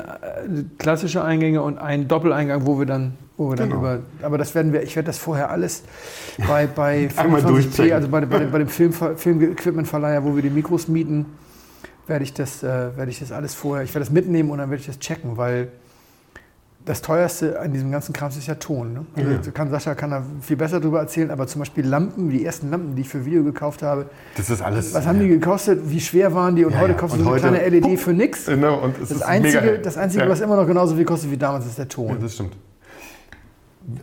klassische 0.78 1.24
Eingänge 1.24 1.62
und 1.62 1.78
einen 1.78 2.10
Doppeleingang, 2.10 2.66
wo 2.66 2.78
wir 2.78 2.86
dann, 2.86 3.14
wo 3.40 3.50
wir 3.50 3.56
dann 3.56 3.70
Genau. 3.70 3.80
über. 3.82 4.00
Aber 4.22 4.38
das 4.38 4.54
werden 4.54 4.74
wir, 4.74 4.84
ich 4.84 4.96
werde 4.96 5.08
das 5.08 5.18
vorher 5.18 5.50
alles 5.50 5.82
bei, 6.48 6.68
bei 6.68 7.10
Einmal 7.16 7.42
25T, 7.42 7.48
durchchecken. 7.48 7.94
also 7.94 8.08
bei, 8.10 8.22
bei, 8.26 8.40
bei 8.46 8.58
dem 8.60 8.68
Film, 8.68 8.94
Film-Equipment-Verleiher, 8.94 10.24
wo 10.24 10.36
wir 10.36 10.44
die 10.44 10.50
Mikros 10.50 10.88
mieten, 10.88 11.26
werde 12.06 12.24
ich 12.24 12.34
das, 12.34 12.64
äh, 12.64 12.68
werde 12.98 13.10
ich 13.12 13.20
das 13.20 13.32
alles 13.32 13.56
vorher, 13.56 13.84
ich 13.84 13.94
werde 13.96 14.06
das 14.06 14.12
mitnehmen 14.14 14.50
und 14.52 14.58
dann 14.60 14.70
werde 14.70 14.82
ich 14.82 14.88
das 14.88 15.00
checken, 15.00 15.38
weil 15.38 15.70
das 16.86 17.02
teuerste 17.02 17.60
an 17.60 17.72
diesem 17.72 17.92
ganzen 17.92 18.14
Kram 18.14 18.30
ist 18.30 18.48
ja 18.48 18.56
Ton. 18.56 18.94
Ne? 18.94 19.06
Also 19.16 19.30
Ja. 19.32 19.52
kann, 19.54 19.70
Sascha 19.70 19.94
kann 19.96 20.10
da 20.10 20.24
viel 20.42 20.56
besser 20.58 20.80
drüber 20.80 21.00
erzählen, 21.00 21.30
aber 21.30 21.46
zum 21.46 21.60
Beispiel 21.60 21.86
Lampen, 21.86 22.30
die 22.30 22.44
ersten 22.44 22.72
Lampen, 22.72 22.96
die 22.96 23.02
ich 23.02 23.10
für 23.10 23.26
Video 23.26 23.44
gekauft 23.44 23.84
habe, 23.84 24.08
Das 24.38 24.50
ist 24.50 24.62
alles. 24.62 24.94
was 24.94 25.06
haben 25.06 25.20
die 25.20 25.28
gekostet, 25.28 25.82
wie 25.86 26.00
schwer 26.00 26.34
waren 26.34 26.56
die 26.56 26.66
und 26.66 26.74
Ja, 26.74 26.80
heute 26.80 26.94
ja. 26.94 26.98
kostet 26.98 27.20
Und 27.20 27.26
so 27.26 27.32
eine 27.32 27.40
kleine 27.60 27.70
LED 27.70 27.84
Pup. 27.84 28.00
für 28.00 28.14
nix. 28.14 28.46
Genau, 28.48 28.80
und 28.80 29.00
Das 29.00 29.12
ist 29.12 29.22
Einzige, 29.22 29.62
mega 29.62 29.78
das 29.78 29.98
Einzige 29.98 30.24
ja. 30.24 30.30
was 30.30 30.42
immer 30.42 30.56
noch 30.56 30.66
genauso 30.66 30.96
viel 30.96 31.06
kostet 31.06 31.30
wie 31.30 31.38
damals, 31.38 31.66
ist 31.68 31.78
der 31.78 31.86
Ja, 31.86 31.90
Ton. 31.90 32.18
das 32.20 32.34
stimmt. 32.34 32.56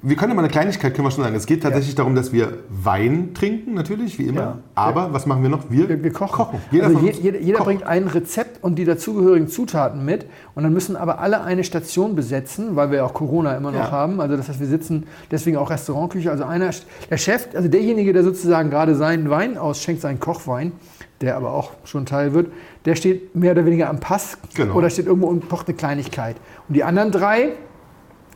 Wir 0.03 0.16
können 0.16 0.30
ja 0.30 0.34
mal 0.37 0.43
eine 0.43 0.51
Kleinigkeit 0.51 0.95
können 0.95 1.07
wir 1.07 1.11
schon 1.12 1.22
sagen. 1.24 1.37
Es 1.37 1.47
geht 1.47 1.62
tatsächlich 1.62 1.95
darum, 1.95 2.14
dass 2.14 2.32
wir 2.32 2.59
Wein 2.68 3.34
trinken, 3.34 3.74
natürlich, 3.74 4.18
wie 4.18 4.24
immer. 4.24 4.41
Ja. 4.41 4.59
Aber 4.74 5.12
was 5.12 5.26
machen 5.26 5.43
wir 5.43 5.49
noch? 5.51 5.70
Wir, 5.70 5.89
Wir, 5.89 6.03
wir 6.03 6.12
kochen. 6.12 6.47
Jeder 6.70 6.87
also 6.87 6.99
je, 7.01 7.11
jeder, 7.12 7.41
jeder 7.41 7.59
kocht. 7.59 7.66
bringt 7.66 7.82
ein 7.84 8.07
Rezept 8.09 8.62
und 8.64 8.76
die 8.76 8.84
dazugehörigen 8.84 9.49
Zutaten 9.49 10.05
mit. 10.05 10.26
Und 10.55 10.64
dann 10.64 10.72
müssen 10.72 10.97
aber 10.97 11.20
alle 11.20 11.43
eine 11.43 11.62
Station 11.64 12.16
besetzen, 12.16 12.74
weil 12.76 12.91
wir 12.91 12.99
ja 12.99 13.05
auch 13.05 13.14
Corona 13.14 13.57
immer 13.57 13.70
noch 13.70 13.78
Ja. 13.78 13.91
haben. 13.91 14.20
Also 14.20 14.37
das 14.37 14.49
heißt, 14.49 14.61
wir 14.61 14.66
sitzen 14.66 15.07
deswegen 15.30 15.57
auch 15.57 15.70
Restaurantküche. 15.70 16.30
Also 16.30 16.45
einer, 16.45 16.70
der 17.11 17.16
Chef, 17.18 17.49
also 17.55 17.68
derjenige, 17.68 18.12
der 18.12 18.22
sozusagen 18.24 18.70
gerade 18.70 18.95
seinen 18.95 19.30
Wein 19.30 19.59
ausschenkt, 19.59 20.03
seinen 20.03 20.20
Kochwein, 20.20 20.72
der 21.20 21.37
aber 21.37 21.53
auch 21.53 21.72
schon 21.84 22.07
Teil 22.07 22.34
wird, 22.34 22.49
der 22.84 22.95
steht 22.97 23.34
mehr 23.37 23.53
oder 23.53 23.64
weniger 23.66 23.89
am 23.89 24.01
Pass 24.01 24.39
Genau. 24.55 24.74
oder 24.74 24.91
steht 24.91 25.07
irgendwo 25.07 25.28
und 25.28 25.49
kocht 25.49 25.68
eine 25.68 25.76
Kleinigkeit. 25.76 26.37
Und 26.68 26.74
die 26.74 26.84
anderen 26.84 27.11
drei, 27.11 27.51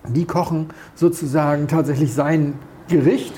die 0.09 0.25
kochen 0.25 0.67
sozusagen 0.95 1.69
tatsächlich 1.69 2.13
sein 2.13 2.55
Gericht, 2.89 3.35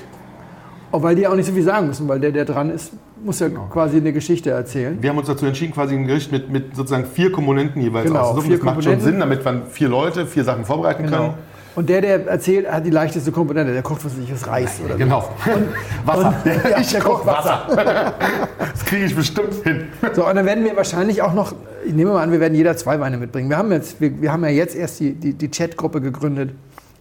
auch 0.91 1.03
weil 1.03 1.15
die 1.15 1.27
auch 1.27 1.35
nicht 1.35 1.45
so 1.47 1.53
viel 1.53 1.63
sagen 1.63 1.87
müssen, 1.87 2.07
weil 2.07 2.19
der, 2.19 2.31
der 2.31 2.45
dran 2.45 2.69
ist, 2.69 2.93
muss 3.23 3.39
ja 3.39 3.47
Genau. 3.47 3.67
quasi 3.71 3.97
eine 3.97 4.11
Geschichte 4.13 4.49
erzählen. 4.49 4.97
Wir 5.01 5.09
haben 5.09 5.17
uns 5.17 5.27
dazu 5.27 5.45
entschieden, 5.45 5.73
quasi 5.73 5.95
ein 5.95 6.05
Gericht 6.07 6.31
mit, 6.31 6.49
mit 6.49 6.75
sozusagen 6.75 7.05
vier 7.05 7.31
Komponenten 7.31 7.81
jeweils 7.81 8.07
Genau, 8.07 8.19
auszusuchen. 8.19 8.57
Das 8.57 8.63
macht 8.63 8.83
schon. 8.83 8.99
Sinn, 8.99 9.19
damit 9.19 9.45
wir 9.45 9.61
vier 9.69 9.87
Leute 9.89 10.25
vier 10.25 10.43
Sachen 10.43 10.65
vorbereiten 10.65 11.05
können. 11.05 11.33
Und 11.75 11.89
der, 11.89 12.01
der 12.01 12.27
erzählt, 12.27 12.71
hat 12.71 12.85
die 12.85 12.91
leichteste 12.91 13.31
Komponente. 13.31 13.73
Der 13.73 13.81
kocht 13.81 14.05
was 14.05 14.13
nicht, 14.13 14.47
Reis 14.47 14.79
oder. 14.83 14.95
Genau. 14.95 15.29
Wasser. 16.05 16.35
Und, 16.43 16.45
ja, 16.69 16.79
ich 16.79 16.91
der 16.91 17.01
koche 17.01 17.23
kocht 17.23 17.25
Wasser. 17.25 18.13
das 18.59 18.85
kriege 18.85 19.05
ich 19.05 19.15
bestimmt 19.15 19.53
hin. 19.63 19.87
So, 20.13 20.27
und 20.27 20.35
dann 20.35 20.45
werden 20.45 20.63
wir 20.63 20.75
wahrscheinlich 20.75 21.21
auch 21.21 21.33
noch, 21.33 21.55
ich 21.85 21.93
nehme 21.93 22.11
mal 22.11 22.21
an, 22.21 22.31
wir 22.31 22.39
werden 22.39 22.53
jeder 22.53 22.77
zwei 22.77 22.99
Weine 22.99 23.17
mitbringen. 23.17 23.49
Wir 23.49 23.57
haben, 23.57 23.71
jetzt, 23.71 23.99
wir, 23.99 24.21
wir 24.21 24.31
haben 24.31 24.43
ja 24.43 24.51
jetzt 24.51 24.75
erst 24.75 24.99
die, 24.99 25.13
die, 25.13 25.33
die 25.33 25.49
Chatgruppe 25.49 25.99
gegründet, 25.99 26.51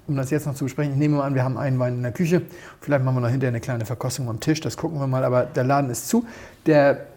um 0.08 0.16
das 0.16 0.30
jetzt 0.30 0.46
noch 0.46 0.54
zu 0.54 0.64
besprechen. 0.64 0.92
Ich 0.92 0.98
nehme 0.98 1.16
mal 1.16 1.24
an, 1.24 1.34
wir 1.34 1.44
haben 1.44 1.58
einen 1.58 1.78
Wein 1.78 1.94
in 1.94 2.02
der 2.02 2.12
Küche. 2.12 2.42
Vielleicht 2.80 3.04
machen 3.04 3.16
wir 3.16 3.20
noch 3.20 3.30
hinterher 3.30 3.52
eine 3.52 3.60
kleine 3.60 3.84
Verkostung 3.84 4.28
am 4.30 4.40
Tisch, 4.40 4.60
das 4.60 4.76
gucken 4.78 4.98
wir 4.98 5.06
mal. 5.06 5.24
Aber 5.24 5.44
der 5.44 5.64
Laden 5.64 5.90
ist 5.90 6.08
zu. 6.08 6.24
Der 6.64 7.11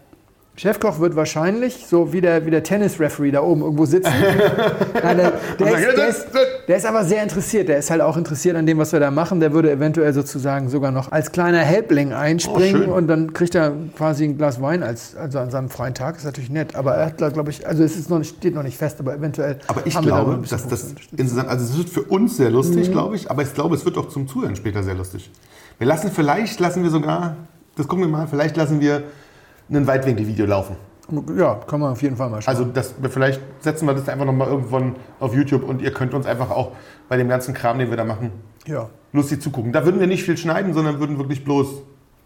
Chefkoch 0.56 1.00
wird 1.00 1.16
wahrscheinlich, 1.16 1.86
so 1.86 2.14
wie 2.14 2.22
der, 2.22 2.46
wie 2.46 2.50
der 2.50 2.62
Tennis-Referee 2.62 3.30
da 3.30 3.42
oben 3.42 3.60
irgendwo 3.60 3.84
sitzen. 3.84 4.10
Nein, 5.02 5.18
der, 5.18 5.32
der, 5.58 5.78
ist, 5.78 5.96
der, 5.98 6.08
ist, 6.08 6.26
der 6.66 6.76
ist 6.78 6.86
aber 6.86 7.04
sehr 7.04 7.22
interessiert. 7.22 7.68
Der 7.68 7.76
ist 7.76 7.90
halt 7.90 8.00
auch 8.00 8.16
interessiert 8.16 8.56
an 8.56 8.64
dem, 8.64 8.78
was 8.78 8.90
wir 8.92 9.00
da 9.00 9.10
machen. 9.10 9.38
Der 9.40 9.52
würde 9.52 9.70
eventuell 9.70 10.14
sozusagen 10.14 10.70
sogar 10.70 10.92
noch 10.92 11.12
als 11.12 11.30
kleiner 11.30 11.58
Helpling 11.58 12.14
einspringen 12.14 12.88
Oh, 12.88 12.94
und 12.94 13.06
dann 13.06 13.34
kriegt 13.34 13.54
er 13.54 13.74
quasi 13.98 14.24
ein 14.24 14.38
Glas 14.38 14.62
Wein 14.62 14.82
als, 14.82 15.14
also 15.14 15.40
an 15.40 15.50
seinem 15.50 15.68
freien 15.68 15.92
Tag. 15.92 16.16
Ist 16.16 16.24
natürlich 16.24 16.48
nett. 16.48 16.74
Aber 16.74 16.94
er 16.94 17.06
hat, 17.06 17.18
glaube 17.18 17.50
ich, 17.50 17.66
also 17.66 17.82
es 17.84 17.94
ist 17.94 18.08
noch 18.08 18.18
nicht, 18.18 18.36
steht 18.36 18.54
noch 18.54 18.62
nicht 18.62 18.78
fest, 18.78 18.98
aber 18.98 19.14
eventuell. 19.14 19.58
Aber 19.66 19.82
ich 19.84 20.00
glaube, 20.00 20.42
dass 20.48 20.66
das 20.66 20.94
insgesamt, 21.14 21.50
also 21.50 21.64
es 21.66 21.76
wird 21.76 21.90
für 21.90 22.02
uns 22.02 22.38
sehr 22.38 22.50
lustig, 22.50 22.90
glaube 22.90 23.16
ich, 23.16 23.30
aber 23.30 23.42
ich 23.42 23.52
glaube, 23.52 23.74
es 23.74 23.84
wird 23.84 23.98
auch 23.98 24.08
zum 24.08 24.26
Zuhören 24.26 24.56
später 24.56 24.82
sehr 24.82 24.94
lustig. 24.94 25.30
Wir 25.76 25.86
lassen, 25.86 26.10
vielleicht 26.10 26.58
lassen 26.60 26.82
wir 26.82 26.88
sogar, 26.88 27.36
das 27.76 27.86
gucken 27.86 28.04
wir 28.04 28.10
mal, 28.10 28.26
vielleicht 28.26 28.56
lassen 28.56 28.80
wir 28.80 29.02
ein 29.68 29.86
Weitwinkelvideo 29.86 30.46
laufen. 30.46 30.76
Ja, 31.36 31.54
kann 31.66 31.78
man 31.80 31.92
auf 31.92 32.02
jeden 32.02 32.16
Fall 32.16 32.28
mal 32.30 32.42
schauen. 32.42 32.52
Also 32.56 32.64
das, 32.64 32.94
wir- 33.00 33.10
vielleicht 33.10 33.40
setzen 33.60 33.86
wir 33.86 33.94
das 33.94 34.08
einfach 34.08 34.24
nochmal 34.26 34.48
irgendwann 34.48 34.96
auf 35.20 35.34
YouTube 35.34 35.62
und 35.68 35.80
ihr 35.80 35.92
könnt 35.92 36.14
uns 36.14 36.26
einfach 36.26 36.50
auch 36.50 36.72
bei 37.08 37.16
dem 37.16 37.28
ganzen 37.28 37.54
Kram, 37.54 37.78
den 37.78 37.90
wir 37.90 37.96
da 37.96 38.04
machen, 38.04 38.32
ja. 38.66 38.88
lustig 39.12 39.40
zugucken. 39.40 39.72
Da 39.72 39.84
würden 39.84 40.00
wir 40.00 40.08
nicht 40.08 40.24
viel 40.24 40.36
schneiden, 40.36 40.72
sondern 40.74 40.98
würden 40.98 41.16
wirklich 41.18 41.44
bloß 41.44 41.68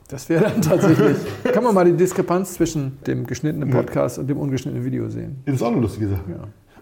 Das 0.09 0.28
wäre 0.30 0.45
dann 0.45 0.62
tatsächlich. 0.62 1.18
Kann 1.53 1.62
man 1.62 1.74
mal 1.74 1.84
die 1.84 1.93
Diskrepanz 1.93 2.55
zwischen 2.55 2.99
dem 3.07 3.26
geschnittenen 3.26 3.70
Podcast 3.70 4.18
und 4.18 4.26
dem 4.28 4.38
ungeschnittenen 4.38 4.84
Video 4.84 5.09
sehen. 5.11 5.43
Das 5.45 5.57
ist 5.57 5.62
auch 5.62 5.72
eine 5.72 5.80
lustige 5.80 6.09
Sache. 6.09 6.22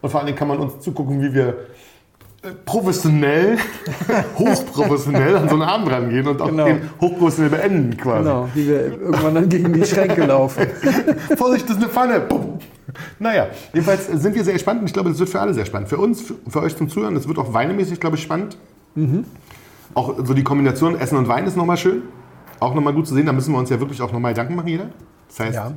Und 0.01 0.09
vor 0.11 0.21
allen 0.21 0.27
Dingen 0.27 0.39
kann 0.39 0.47
man 0.49 0.59
uns 0.59 0.79
zugucken, 0.81 1.21
wie 1.21 1.35
wir 1.35 1.57
professionell, 2.65 3.57
hochprofessionell 4.39 5.37
an 5.37 5.49
so 5.49 5.55
einen 5.55 5.63
Abend 5.63 5.91
rangehen 5.91 6.27
und 6.27 6.41
auch 6.41 6.49
Genau. 6.49 6.65
den 6.67 6.81
hochprofessionell 7.01 7.51
beenden 7.51 7.97
quasi. 7.97 8.25
Genau, 8.25 8.49
wie 8.55 8.69
wir 8.69 8.81
irgendwann 8.87 9.35
dann 9.35 9.49
gegen 9.49 9.73
die 9.73 9.85
Schränke 9.85 10.25
laufen. 10.25 10.67
Vorsicht, 11.37 11.65
das 11.69 11.77
ist 11.77 11.83
eine 11.83 11.93
Pfanne. 11.93 12.21
Bumm. 12.21 12.59
Naja, 13.19 13.49
jedenfalls 13.73 14.07
sind 14.07 14.35
wir 14.35 14.43
sehr 14.45 14.55
gespannt 14.55 14.81
und 14.81 14.87
ich 14.87 14.93
glaube, 14.93 15.11
das 15.11 15.19
wird 15.19 15.29
für 15.29 15.41
alle 15.41 15.55
sehr 15.55 15.67
spannend. 15.67 15.89
Für 15.89 15.99
uns, 15.99 16.33
für, 16.49 16.63
euch 16.63 16.77
zum 16.77 16.89
Zuhören, 16.89 17.15
das 17.15 17.29
wird 17.29 17.39
auch 17.39 17.53
weinemäßig, 17.53 18.01
glaube 18.01 18.17
ich, 18.17 18.23
spannend. 18.23 18.57
Auch 19.95 20.15
so 20.25 20.35
die 20.35 20.43
Kombination 20.45 20.99
Essen 20.99 21.17
und 21.19 21.29
Wein 21.29 21.47
ist 21.47 21.57
nochmal 21.57 21.77
schön. 21.77 22.03
Auch 22.61 22.75
nochmal 22.75 22.93
gut 22.93 23.07
zu 23.07 23.15
sehen. 23.15 23.27
Da 23.27 23.33
müssen 23.33 23.53
wir 23.53 23.59
uns 23.59 23.71
ja 23.71 23.79
wirklich 23.79 24.03
auch 24.03 24.13
nochmal 24.13 24.33
Gedanken 24.33 24.57
machen, 24.57 24.69
jeder. 24.69 24.87
Das 25.29 25.41
heißt, 25.41 25.55
Ja. 25.55 25.73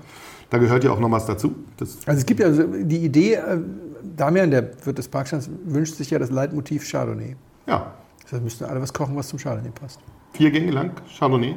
da 0.49 0.57
gehört 0.57 0.83
ja 0.83 0.91
auch 0.91 0.99
noch 0.99 1.11
was 1.11 1.25
dazu. 1.25 1.53
Das, 1.77 1.97
Also 2.05 2.19
es 2.19 2.25
gibt 2.25 2.39
ja 2.39 2.49
die 2.49 2.97
Idee, 3.05 3.33
äh, 3.35 3.57
Damian, 4.03 4.51
der 4.51 4.71
Wirt 4.85 4.97
des 4.97 5.07
Parkstands, 5.07 5.49
wünscht 5.65 5.95
sich 5.95 6.09
ja 6.11 6.19
das 6.19 6.29
Leitmotiv 6.29 6.89
Chardonnay. 6.89 7.35
ja, 7.67 7.93
Das 8.23 8.33
heißt, 8.33 8.43
müssten 8.43 8.65
alle 8.65 8.81
was 8.81 8.93
kochen, 8.93 9.15
was 9.15 9.27
zum 9.27 9.39
Chardonnay 9.39 9.71
passt. 9.71 9.99
vier 10.33 10.51
Gänge 10.51 10.71
lang, 10.71 10.91
Chardonnay. 11.17 11.55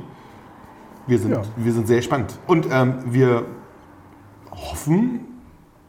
Wir 1.07 1.19
sind, 1.19 1.33
Ja. 1.33 1.43
wir 1.57 1.73
sind 1.73 1.87
sehr 1.87 1.99
gespannt. 1.99 2.39
Und 2.47 2.67
ähm, 2.71 2.95
wir 3.07 3.45
hoffen, 4.51 5.21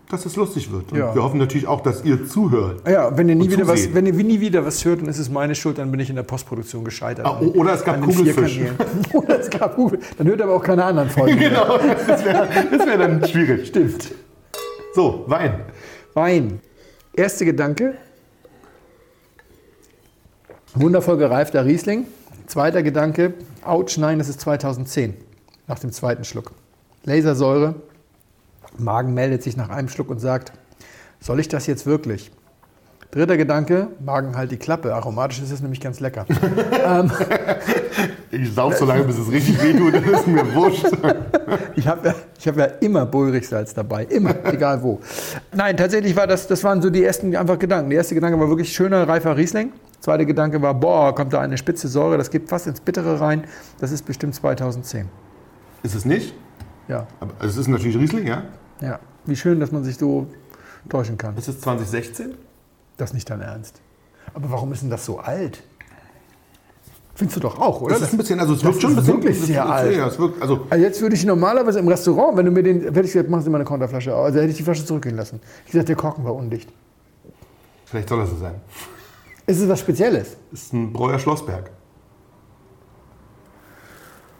dass 0.09 0.25
es 0.25 0.35
lustig 0.35 0.71
wird. 0.71 0.91
Und 0.91 0.97
Ja. 0.99 1.15
wir 1.15 1.23
hoffen 1.23 1.39
natürlich 1.39 1.67
auch, 1.67 1.81
dass 1.81 2.03
ihr 2.03 2.27
zuhört. 2.27 2.87
Ja, 2.87 3.17
wenn 3.17 3.27
ihr 3.29 3.35
nie 3.35 3.49
wieder 3.49 3.67
was, 3.67 3.91
wenn 3.93 4.05
ihr 4.05 4.13
nie 4.13 4.39
wieder 4.39 4.63
was 4.65 4.83
hört, 4.85 5.01
dann 5.01 5.07
ist 5.09 5.17
es 5.17 5.29
meine 5.31 5.55
Schuld, 5.55 5.77
dann 5.79 5.89
bin 5.89 5.99
ich 5.99 6.09
in 6.09 6.15
der 6.15 6.23
Postproduktion 6.23 6.83
gescheitert. 6.83 7.25
Ah, 7.25 7.39
oder 7.39 7.73
es 7.73 7.83
gab 7.83 8.01
Kugelfisch. 8.01 8.59
Oder 9.13 9.39
es 9.39 9.49
gab 9.49 9.75
Kugel. 9.75 9.99
Dann 10.17 10.27
hört 10.27 10.41
aber 10.41 10.53
auch 10.53 10.63
keine 10.63 10.83
anderen 10.83 11.09
Folgen. 11.09 11.39
Genau, 11.39 11.77
das 12.07 12.23
wäre 12.25 12.47
wär 12.85 12.97
dann 12.97 13.25
schwierig. 13.27 13.67
Stimmt. 13.67 14.11
So, 14.93 15.23
Wein. 15.27 15.61
Wein. 16.15 16.61
Erster 17.13 17.43
Gedanke. 17.43 17.95
Wundervoll 20.73 21.17
gereifter 21.17 21.65
Riesling. 21.65 22.07
Zweiter 22.47 22.83
Gedanke. 22.83 23.33
Autsch, 23.63 23.97
nein, 23.97 24.17
das 24.17 24.29
ist 24.29 24.39
2010. 24.39 25.13
Nach 25.67 25.77
dem 25.77 25.91
zweiten 25.91 26.23
Schluck. 26.23 26.53
Lasersäure. 27.03 27.75
Magen 28.77 29.13
meldet 29.13 29.43
sich 29.43 29.57
nach 29.57 29.69
einem 29.69 29.89
Schluck 29.89 30.09
und 30.09 30.19
sagt, 30.19 30.53
soll 31.19 31.41
ich 31.41 31.49
das 31.49 31.67
jetzt 31.67 31.85
wirklich? 31.85 32.31
Dritter 33.11 33.35
Gedanke, 33.35 33.89
Magen 33.99 34.37
halt 34.37 34.51
die 34.51 34.57
Klappe. 34.57 34.95
Aromatisch 34.95 35.41
ist 35.41 35.51
es 35.51 35.61
nämlich 35.61 35.81
ganz 35.81 35.99
lecker. 35.99 36.25
Ich 38.31 38.53
sauf 38.53 38.75
so 38.75 38.83
lange, 38.83 39.05
bis 39.05 39.17
es 39.17 39.31
richtig 39.31 39.61
wehtut, 39.63 39.93
dann 39.93 40.03
ist 40.03 40.27
mir 40.27 40.53
wurscht. 40.53 40.85
Ich 41.75 41.87
habe 41.87 42.09
ja, 42.09 42.15
ich 42.39 42.47
hab 42.47 42.57
ja 42.57 42.65
immer 42.65 43.05
Bullrichsalz 43.05 43.73
dabei, 43.73 44.05
immer, 44.05 44.33
egal 44.45 44.81
wo. 44.81 44.99
Nein, 45.53 45.77
tatsächlich 45.77 46.15
war 46.15 46.27
das, 46.27 46.47
das 46.47 46.63
waren 46.63 46.81
so 46.81 46.89
die 46.89 47.03
ersten 47.03 47.35
einfach 47.35 47.59
Gedanken. 47.59 47.89
Der 47.89 47.97
erste 47.97 48.15
Gedanke 48.15 48.39
war 48.39 48.49
wirklich 48.49 48.73
schöner, 48.73 49.07
reifer 49.07 49.35
Riesling. 49.35 49.73
Zweiter 49.99 50.25
Gedanke 50.25 50.61
war, 50.61 50.73
boah, 50.73 51.13
kommt 51.15 51.33
da 51.33 51.41
eine 51.41 51.57
spitze 51.57 51.87
Säure, 51.87 52.17
das 52.17 52.29
geht 52.29 52.47
fast 52.47 52.67
ins 52.67 52.79
Bittere 52.79 53.19
rein. 53.19 53.45
Das 53.79 53.91
ist 53.91 54.05
bestimmt 54.05 54.35
2010. 54.35 55.07
Ist 55.83 55.95
es 55.95 56.05
nicht? 56.05 56.33
Ja, 56.87 57.07
Aber 57.19 57.33
es 57.43 57.57
ist 57.57 57.67
natürlich 57.67 57.97
Riesling, 57.97 58.27
ja? 58.27 58.43
ja. 58.81 58.99
Wie 59.25 59.35
schön, 59.35 59.59
dass 59.59 59.71
man 59.71 59.83
sich 59.83 59.97
so 59.97 60.27
täuschen 60.89 61.17
kann. 61.17 61.35
Ist 61.35 61.47
es 61.47 61.59
2016? 61.61 62.35
Das 62.97 63.09
ist 63.09 63.13
nicht 63.15 63.29
dein 63.29 63.41
Ernst. 63.41 63.81
Aber 64.33 64.51
warum 64.51 64.71
ist 64.71 64.83
denn 64.83 64.89
das 64.89 65.05
so 65.05 65.19
alt? 65.19 65.63
Findest 67.17 67.37
du 67.37 67.39
doch 67.39 67.57
auch, 67.59 67.79
oder? 67.81 67.93
Das 67.93 68.03
ist 68.03 68.11
ein 68.13 68.17
bisschen, 68.17 68.39
also 68.41 68.53
es 68.55 68.63
wirkt 68.63 68.81
schon 68.81 68.91
ein 68.91 68.95
bisschen. 68.97 69.13
wirklich 69.15 69.39
sehr 69.41 69.63
es- 69.63 69.69
alt. 69.71 69.95
Ja, 69.95 70.07
es 70.07 70.19
wirkt, 70.19 70.41
also 70.41 70.67
Also 70.69 70.83
jetzt 70.83 71.01
würde 71.01 71.15
ich 71.15 71.23
normalerweise 71.25 71.79
im 71.79 71.87
Restaurant, 71.87 72.35
wenn 72.37 72.45
du 72.45 72.51
mir 72.51 72.61
den, 72.61 72.81
hätte 72.81 72.99
ich 73.01 73.13
gesagt, 73.13 73.29
machen 73.29 73.41
Sie 73.43 73.49
mal 73.49 73.57
eine 73.57 73.65
Konterflasche 73.65 74.13
auf. 74.13 74.25
Also 74.25 74.39
hätte 74.39 74.51
ich 74.51 74.57
die 74.57 74.63
Flasche 74.63 74.85
zurückgehen 74.85 75.15
lassen. 75.15 75.39
Ich 75.65 75.71
gesagt, 75.71 75.87
der 75.87 75.95
Korken 75.95 76.25
war 76.25 76.35
undicht. 76.35 76.69
vielleicht 77.85 78.09
soll 78.09 78.19
das 78.19 78.29
so 78.31 78.35
sein. 78.37 78.55
Ist 79.47 79.61
es 79.61 79.69
was 79.69 79.79
Spezielles? 79.79 80.35
Ist 80.51 80.73
ein 80.73 80.91
Breuer 80.91 81.17
Schlossberg. 81.19 81.69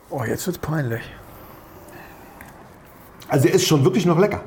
Oh, 0.09 0.23
jetzt 0.23 0.45
wird's 0.45 0.59
peinlich. 0.59 1.01
Also 3.30 3.47
er 3.47 3.53
ist 3.55 3.65
schon 3.65 3.84
wirklich 3.84 4.05
noch 4.05 4.19
lecker. 4.19 4.41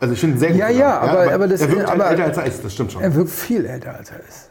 Also 0.00 0.14
ich 0.14 0.20
finde 0.20 0.36
ihn 0.36 0.40
sehr 0.40 0.50
gut. 0.50 0.58
Ja, 0.58 0.68
sogar. 0.72 0.80
ja, 0.80 1.00
aber- 1.00 1.32
aber 1.34 1.48
das- 1.48 1.60
er 1.60 1.70
wirkt 1.70 1.88
aber- 1.88 2.04
halt 2.06 2.18
älter 2.18 2.24
als 2.28 2.36
er 2.38 2.46
ist, 2.46 2.64
das 2.64 2.72
stimmt 2.74 2.92
schon. 2.92 3.02
Er 3.02 3.14
wirkt 3.14 3.30
viel 3.30 3.64
älter, 3.66 3.94
als 3.96 4.10
er 4.10 4.20
ist. 4.20 4.50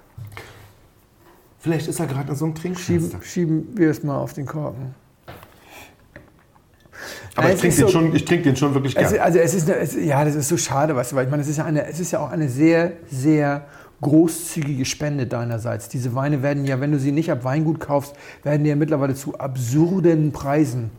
Vielleicht 1.61 1.87
ist 1.87 1.99
er 1.99 2.07
gerade 2.07 2.29
in 2.31 2.35
so 2.35 2.45
einem 2.45 2.55
Schieben, 2.55 2.75
Trinkfenster. 2.75 3.19
schieben 3.21 3.67
wir 3.75 3.91
es 3.91 4.03
mal 4.03 4.17
auf 4.17 4.33
den 4.33 4.45
Korken. 4.45 4.95
Aber 7.35 7.47
Nein, 7.47 7.55
ich 7.55 7.61
trinke 7.61 7.75
den, 7.77 7.85
so- 7.87 7.91
schon- 7.91 8.15
ich 8.15 8.25
trink 8.25 8.43
den 8.43 8.55
schon 8.55 8.73
wirklich 8.73 8.95
gerne. 8.95 9.21
also 9.21 9.39
es 9.39 9.53
ist, 9.53 9.69
eine- 9.69 9.79
es, 9.79 9.95
ja, 9.95 10.25
das 10.25 10.35
ist 10.35 10.49
so 10.49 10.57
schade, 10.57 10.95
weißt 10.95 11.11
du, 11.11 11.15
weil 11.15 11.25
ich 11.25 11.31
meine, 11.31 11.43
es 11.43 11.47
ist 11.49 11.57
ja, 11.57 11.65
eine, 11.65 11.85
es 11.87 11.99
ist 11.99 12.11
ja 12.11 12.19
auch 12.19 12.29
eine 12.31 12.49
sehr, 12.49 12.93
sehr 13.09 13.65
großzügige 14.01 14.83
Spende 14.85 15.27
deinerseits. 15.27 15.87
Diese 15.87 16.13
Weine 16.15 16.41
werden 16.43 16.65
ja, 16.65 16.81
wenn 16.81 16.91
du 16.91 16.99
sie 16.99 17.11
nicht 17.11 17.31
ab 17.31 17.43
Weingut 17.43 17.79
kaufst, 17.79 18.15
werden 18.43 18.63
die 18.63 18.69
ja 18.71 18.75
mittlerweile 18.75 19.13
zu 19.15 19.37
absurden 19.37 20.31
Preisen 20.31 20.89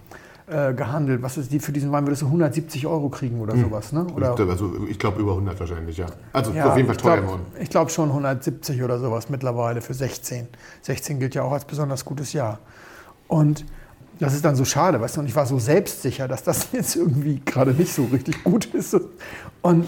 äh, 0.46 0.74
gehandelt. 0.74 1.22
Was 1.22 1.36
ist 1.36 1.52
die 1.52 1.60
für 1.60 1.72
diesen 1.72 1.92
Wein 1.92 2.04
würdest 2.06 2.22
du 2.22 2.26
170 2.26 2.86
Euro 2.86 3.08
kriegen 3.08 3.40
oder 3.40 3.56
sowas, 3.56 3.92
ne? 3.92 4.04
Oder, 4.14 4.36
also 4.38 4.72
ich 4.88 4.98
glaube 4.98 5.20
über 5.20 5.32
100 5.32 5.58
wahrscheinlich, 5.60 5.96
ja. 5.96 6.06
Also 6.32 6.52
Ja, 6.52 6.70
auf 6.70 6.76
jeden 6.76 6.88
Fall 6.88 6.96
ich 6.96 7.02
teuer 7.02 7.20
geworden. 7.20 7.42
Ich 7.60 7.70
glaube 7.70 7.90
schon 7.90 8.08
170 8.08 8.82
oder 8.82 8.98
sowas 8.98 9.28
mittlerweile 9.28 9.80
für 9.80 9.94
16. 9.94 10.48
16 10.82 11.20
gilt 11.20 11.34
ja 11.34 11.42
auch 11.42 11.52
als 11.52 11.64
besonders 11.64 12.04
gutes 12.04 12.32
Jahr. 12.32 12.58
Und 13.28 13.64
das 14.18 14.34
ist 14.34 14.44
dann 14.44 14.56
so 14.56 14.64
schade, 14.64 15.00
weißt 15.00 15.16
du, 15.16 15.20
und 15.20 15.26
ich 15.26 15.36
war 15.36 15.46
so 15.46 15.58
selbstsicher, 15.58 16.28
dass 16.28 16.42
das 16.42 16.68
jetzt 16.72 16.96
irgendwie 16.96 17.40
gerade 17.44 17.72
nicht 17.72 17.92
so 17.92 18.04
richtig 18.04 18.42
gut 18.44 18.66
ist. 18.66 18.96
Und, 19.62 19.86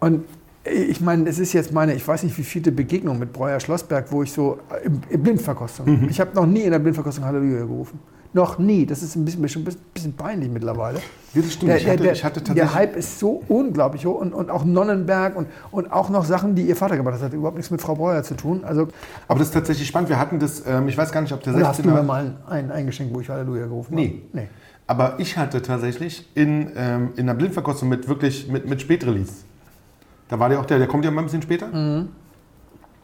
und 0.00 0.24
ich 0.64 1.00
meine, 1.00 1.28
es 1.28 1.38
ist 1.38 1.52
jetzt 1.52 1.72
meine, 1.72 1.94
ich 1.94 2.06
weiß 2.06 2.22
nicht, 2.22 2.38
wie 2.38 2.42
viele 2.42 2.72
Begegnung 2.72 3.18
mit 3.18 3.32
Breuer 3.32 3.60
Schlossberg, 3.60 4.10
wo 4.10 4.22
ich 4.22 4.32
so 4.32 4.58
im, 4.82 5.02
in 5.10 5.22
Blindverkostung, 5.22 6.08
ich 6.08 6.20
habe 6.20 6.34
noch 6.34 6.46
nie 6.46 6.62
in 6.62 6.70
der 6.70 6.78
Blindverkostung 6.78 7.24
Halleluja 7.24 7.60
gerufen. 7.60 8.00
Noch 8.34 8.58
nie. 8.58 8.84
Das 8.84 9.02
ist 9.02 9.14
ein 9.16 9.24
bisschen, 9.24 9.48
schon 9.48 9.62
ein 9.62 9.76
bisschen 9.94 10.12
peinlich 10.12 10.50
mittlerweile. 10.50 10.98
Ja, 11.34 11.40
das 11.42 11.52
stimmt. 11.54 11.70
Der, 11.70 11.76
Ich 11.78 11.84
der, 11.84 11.92
hatte- 11.94 12.02
der, 12.02 12.12
ich 12.12 12.24
hatte 12.24 12.40
der 12.40 12.44
tatsächlich- 12.54 12.74
Hype 12.74 12.96
ist 12.96 13.18
so 13.20 13.42
unglaublich 13.48 14.04
hoch 14.06 14.20
und, 14.20 14.34
und 14.34 14.50
auch 14.50 14.64
Nonnenberg 14.64 15.36
und, 15.36 15.46
und 15.70 15.92
auch 15.92 16.10
noch 16.10 16.24
Sachen, 16.24 16.54
die 16.56 16.62
ihr 16.62 16.74
Vater 16.76 16.96
gemacht 16.96 17.14
hat. 17.14 17.20
Das 17.22 17.26
hat 17.28 17.32
überhaupt 17.32 17.56
nichts 17.56 17.70
mit 17.70 17.80
Frau 17.80 17.94
Breuer 17.94 18.22
zu 18.24 18.34
tun. 18.36 18.64
Also, 18.64 18.88
Aber 19.28 19.38
das 19.38 19.48
ist 19.48 19.54
tatsächlich 19.54 19.86
spannend. 19.88 20.08
Wir 20.10 20.18
hatten 20.18 20.38
das, 20.40 20.64
ähm, 20.66 20.88
ich 20.88 20.98
weiß 20.98 21.12
gar 21.12 21.20
nicht, 21.20 21.32
ob 21.32 21.42
der 21.44 21.54
oder 21.54 21.68
hast 21.68 21.78
du 21.84 21.88
mir 21.88 21.96
16er... 21.98 22.02
mal 22.02 22.34
einen 22.48 22.70
eingeschenkt, 22.72 23.14
wo 23.14 23.20
ich 23.20 23.28
Halleluja 23.30 23.66
gerufen 23.66 23.94
Nee. 23.94 24.22
habe? 24.32 24.42
Nee. 24.42 24.48
Aber 24.86 25.14
ich 25.18 25.38
hatte 25.38 25.62
tatsächlich 25.62 26.28
in, 26.34 26.72
ähm, 26.76 27.10
in 27.16 27.28
einer 27.28 27.34
Blindverkostung 27.34 27.88
mit 27.88 28.06
wirklich 28.08 28.48
mit, 28.48 28.68
mit 28.68 28.82
Spätrelease. 28.82 29.32
Da 30.28 30.38
war 30.40 30.48
der 30.48 30.58
auch 30.60 30.66
der, 30.66 30.78
der 30.78 30.88
kommt 30.88 31.04
ja 31.04 31.10
mal 31.10 31.22
ein 31.22 31.26
bisschen 31.26 31.40
später. 31.42 31.68
Mhm. 31.68 32.08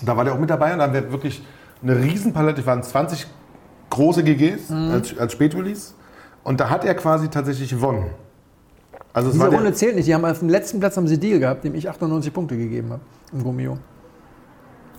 Da 0.04 0.16
war 0.16 0.24
der 0.24 0.34
auch 0.34 0.38
mit 0.40 0.50
dabei 0.50 0.72
und 0.72 0.78
da 0.78 0.86
haben 0.86 0.92
wir 0.94 1.10
wirklich 1.12 1.42
eine 1.82 1.96
Riesenpalette, 1.96 2.66
waren 2.66 2.82
20 2.82 3.26
große 3.90 4.22
GGs 4.22 4.70
Mhm. 4.70 4.90
als, 4.92 5.18
als 5.18 5.32
Spätrelease. 5.32 5.92
Und 6.44 6.60
da 6.60 6.70
hat 6.70 6.84
er 6.84 6.94
quasi 6.94 7.28
tatsächlich 7.28 7.70
gewonnen. 7.70 8.06
Also 9.12 9.28
es 9.30 9.34
Diese 9.34 9.46
Runde 9.48 9.72
zählt 9.74 9.96
nicht. 9.96 10.06
Die 10.08 10.14
haben 10.14 10.24
auf 10.24 10.38
dem 10.38 10.48
letzten 10.48 10.78
Platz 10.80 10.96
haben 10.96 11.08
sie 11.08 11.18
Deal 11.18 11.38
gehabt, 11.40 11.64
dem 11.64 11.74
ich 11.74 11.88
98 11.88 12.32
Punkte 12.32 12.56
gegeben 12.56 12.90
habe 12.92 13.02
im 13.32 13.40
Romeo. 13.42 13.78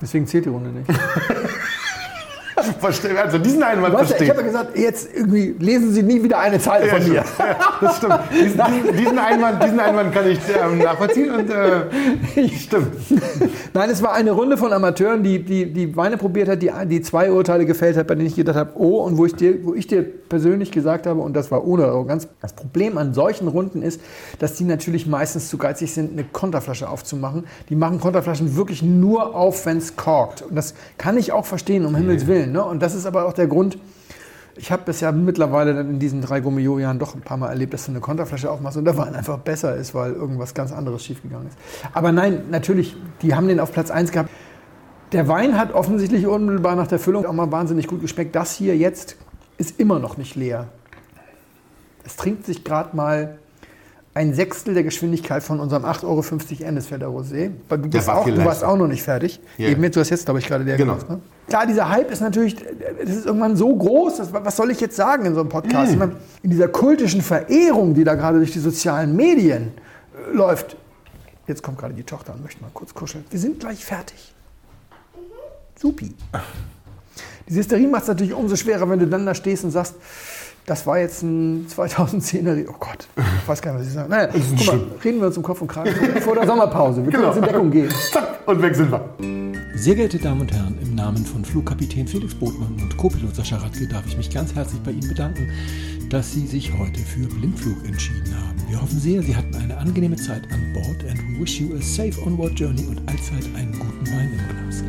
Deswegen 0.02 0.28
zählt 0.28 0.46
die 0.46 0.50
Runde 0.50 0.70
nicht. 0.70 0.90
Verstehe- 2.80 3.16
also 3.18 3.38
diesen 3.38 3.64
Einwand 3.64 3.94
Weißt 3.94 4.12
du, 4.12 4.16
ich 4.16 4.18
verstehe 4.18 4.30
habe 4.30 4.42
ja 4.42 4.48
gesagt, 4.48 4.78
jetzt 4.78 5.10
irgendwie 5.14 5.56
lesen 5.60 5.92
Sie 5.94 6.04
nie 6.04 6.22
wieder 6.24 6.40
eine 6.40 6.60
Zeile 6.60 6.88
von 6.88 7.08
mir. 7.08 7.24
Das 7.82 7.98
stimmt. 7.98 8.20
Diesen, 8.32 8.62
diesen, 8.84 8.98
diesen, 8.98 9.20
Einwand, 9.20 9.64
diesen 9.64 9.80
Einwand 9.80 10.14
kann 10.14 10.30
ich 10.30 10.40
ähm, 10.62 10.80
nachvollziehen 10.80 11.32
und 11.32 11.50
äh, 11.50 12.50
stimmt. 12.50 12.88
Nein, 13.74 13.90
es 13.90 14.02
war 14.02 14.14
eine 14.14 14.32
Runde 14.32 14.58
von 14.58 14.74
Amateuren, 14.74 15.24
die 15.24 15.44
die, 15.44 15.72
die 15.72 15.96
Weine 15.96 16.18
probiert 16.18 16.50
hat, 16.50 16.62
die, 16.62 16.72
die 16.86 17.02
zwei 17.02 17.32
Urteile 17.32 17.66
gefällt 17.66 17.98
hat, 17.98 18.08
bei 18.08 18.16
denen 18.16 18.28
ich 18.28 18.36
gedacht 18.36 18.58
habe, 18.58 18.72
oh, 18.76 19.04
und 19.04 19.18
wo 19.18 19.26
ich, 19.26 19.36
dir, 19.36 19.64
wo 19.64 19.74
ich 19.74 19.88
dir 19.88 20.04
persönlich 20.04 20.72
gesagt 20.72 21.08
habe, 21.08 21.22
und 21.22 21.34
das 21.36 21.52
war 21.52 21.66
ohne 21.66 21.86
Arroganz, 21.86 22.28
das 22.42 22.54
Problem 22.54 22.98
an 22.98 23.14
solchen 23.14 23.48
Runden 23.48 23.82
ist, 23.82 24.02
dass 24.40 24.56
die 24.56 24.64
natürlich 24.64 25.08
meistens 25.08 25.50
zu 25.50 25.58
geizig 25.58 25.94
sind, 25.94 26.14
eine 26.14 26.24
Konterflasche 26.24 26.90
aufzumachen. 26.90 27.46
Die 27.70 27.76
machen 27.76 28.00
Konterflaschen 28.00 28.56
wirklich 28.56 28.82
nur 28.82 29.36
auf, 29.36 29.66
wenn 29.66 29.78
es 29.78 29.96
korkt. 29.96 30.42
Und 30.42 30.56
das 30.56 30.74
kann 30.98 31.18
ich 31.18 31.32
auch 31.32 31.46
verstehen, 31.46 31.86
um 31.86 31.96
Himmels 31.96 32.28
Willen. 32.28 32.41
Ne? 32.48 32.64
Und 32.64 32.82
das 32.82 32.96
ist 32.96 33.06
aber 33.06 33.26
auch 33.26 33.34
der 33.34 33.48
Grund, 33.48 33.78
ich 34.56 34.72
habe 34.72 34.84
das 34.86 35.00
ja 35.00 35.12
mittlerweile 35.12 35.74
dann 35.74 35.90
in 35.90 36.00
diesen 36.00 36.22
drei 36.22 36.40
Gummio-Jahren 36.40 37.00
doch 37.00 37.16
ein 37.16 37.22
paar 37.22 37.38
Mal 37.38 37.50
erlebt, 37.50 37.74
dass 37.74 37.86
du 37.86 37.92
eine 37.92 38.00
Konterflasche 38.00 38.52
aufmachst 38.52 38.78
und 38.78 38.86
der 38.86 38.98
Wein 38.98 39.16
einfach 39.16 39.38
besser 39.40 39.76
ist, 39.76 39.96
weil 39.96 40.14
irgendwas 40.14 40.54
ganz 40.54 40.72
anderes 40.72 41.04
schiefgegangen 41.04 41.48
ist. 41.48 41.58
Aber 41.94 42.12
nein, 42.12 42.44
natürlich, 42.52 42.96
die 43.22 43.34
haben 43.34 43.48
den 43.48 43.60
auf 43.60 43.72
Platz 43.72 43.92
1 43.92 44.12
gehabt. 44.12 44.30
Der 45.14 45.28
Wein 45.28 45.58
hat 45.58 45.74
offensichtlich 45.74 46.28
unmittelbar 46.28 46.76
nach 46.76 46.88
der 46.88 47.00
Füllung 47.00 47.26
auch 47.26 47.34
mal 47.34 47.52
wahnsinnig 47.52 47.88
gut 47.88 48.02
geschmeckt. 48.02 48.36
Das 48.36 48.56
hier 48.56 48.78
jetzt 48.78 49.18
ist 49.58 49.80
immer 49.80 50.00
noch 50.00 50.18
nicht 50.18 50.36
leer. 50.36 50.68
Es 52.06 52.16
trinkt 52.16 52.46
sich 52.46 52.64
gerade 52.64 52.96
mal 52.96 53.38
ein 54.14 54.34
Sechstel 54.34 54.74
der 54.74 54.84
Geschwindigkeit 54.84 55.42
von 55.42 55.60
unserem 55.60 55.86
8,50 55.86 56.04
Euro 56.04 56.68
Ennisfelder 56.68 57.08
Rosé. 57.08 57.52
Du, 57.70 57.78
bist 57.78 58.08
war 58.08 58.18
auch, 58.18 58.26
du 58.26 58.44
warst 58.44 58.64
auch 58.64 58.76
noch 58.76 58.88
nicht 58.88 59.04
fertig. 59.04 59.40
Ja. 59.58 59.70
Eben 59.70 59.82
jetzt, 59.84 59.96
du 59.96 60.02
hast 60.02 60.10
jetzt, 60.10 60.26
glaube 60.26 60.40
ich, 60.40 60.48
gerade 60.48 60.66
der 60.66 60.76
Genau. 60.76 60.94
gemacht, 60.96 61.10
ne? 61.10 61.20
Klar, 61.48 61.66
dieser 61.66 61.90
Hype 61.90 62.12
ist 62.12 62.22
natürlich, 62.22 62.56
das 62.56 63.16
ist 63.16 63.26
irgendwann 63.26 63.56
so 63.56 63.74
groß, 63.74 64.18
das, 64.18 64.34
was 64.34 64.56
soll 64.56 64.72
ich 64.72 64.82
jetzt 64.82 64.96
sagen 64.96 65.26
in 65.26 65.34
so 65.34 65.42
einem 65.42 65.50
Podcast? 65.50 65.92
Mm. 65.92 65.94
Ich 65.94 66.00
meine, 66.00 66.16
in 66.44 66.50
dieser 66.50 66.68
kultischen 66.68 67.22
Verehrung, 67.22 67.94
die 67.94 68.04
da 68.04 68.16
gerade 68.16 68.38
durch 68.38 68.52
die 68.52 68.60
sozialen 68.60 69.16
Medien 69.16 69.72
äh, 70.14 70.36
läuft. 70.36 70.76
Jetzt 71.48 71.64
kommt 71.64 71.78
gerade 71.78 71.94
die 71.94 72.04
Tochter 72.04 72.34
und 72.34 72.44
möchte 72.44 72.62
mal 72.62 72.70
kurz 72.74 72.94
kuscheln. 72.94 73.26
Wir 73.30 73.40
sind 73.40 73.60
gleich 73.60 73.84
fertig. 73.84 74.34
Supi. 75.80 76.14
Die 77.50 77.56
Hysterie 77.56 77.88
macht 77.88 78.04
es 78.04 78.08
natürlich 78.10 78.34
umso 78.34 78.56
schwerer, 78.56 78.90
wenn 78.90 79.00
du 79.00 79.08
dann 79.08 79.26
da 79.26 79.34
stehst 79.34 79.64
und 79.64 79.72
sagst, 79.72 79.96
das 80.66 80.86
war 80.88 81.00
jetzt 81.00 81.24
ein 81.24 81.66
2010er. 81.68 82.56
Re- 82.56 82.66
Oh 82.70 82.76
Gott, 82.80 83.08
ich 83.18 83.48
weiß 83.48 83.62
gar 83.62 83.72
nicht, 83.74 83.82
was 83.82 83.88
ich 83.88 83.94
sage. 83.94 84.10
Naja, 84.10 84.30
guck 84.32 84.66
mal, 84.68 84.80
reden 85.04 85.20
wir 85.20 85.28
uns 85.28 85.38
um 85.38 85.44
Kopf 85.44 85.62
und 85.62 85.68
Kragen 85.68 85.92
vor 86.22 86.36
der 86.36 86.46
Sommerpause. 86.48 87.04
Wir 87.04 87.12
können 87.12 87.24
Genau. 87.24 87.34
jetzt 87.34 87.38
in 87.38 87.44
Deckung 87.54 87.72
gehen. 87.72 87.90
Zack, 88.12 88.40
und 88.46 88.62
weg 88.62 88.76
sind 88.76 88.92
wir. 88.92 89.04
Sehr 89.76 89.96
geehrte 89.96 90.20
Damen 90.20 90.42
und 90.42 90.52
Herren, 90.54 90.78
im 90.82 90.96
Namen 90.96 91.26
von 91.26 91.44
Flugkapitän 91.44 92.08
Felix 92.08 92.36
Botmann 92.36 92.76
und 92.82 92.96
Co-Pilot 92.98 93.36
Sascha 93.36 93.58
Radke 93.58 93.88
darf 93.88 94.06
ich 94.06 94.16
mich 94.18 94.30
ganz 94.30 94.54
herzlich 94.54 94.80
bei 94.82 94.92
Ihnen 94.92 95.08
bedanken, 95.08 95.50
dass 96.10 96.32
Sie 96.34 96.46
sich 96.46 96.72
heute 96.78 97.00
für 97.00 97.26
Blindflug 97.28 97.84
entschieden 97.86 98.36
haben. 98.36 98.58
Wir 98.70 98.80
hoffen 98.82 99.00
sehr, 99.00 99.22
Sie 99.24 99.36
hatten 99.36 99.56
eine 99.56 99.78
angenehme 99.78 100.18
Zeit 100.18 100.44
an 100.52 100.74
Bord 100.74 101.04
and 101.10 101.18
we 101.36 101.42
wish 101.42 101.60
you 101.60 101.76
a 101.76 101.82
safe 101.82 102.14
onward 102.26 102.52
journey 102.60 102.86
und 102.86 103.00
allzeit 103.10 103.46
einen 103.56 103.72
guten 103.72 104.06
Wein 104.12 104.30
im 104.34 104.70
Glas. 104.70 104.84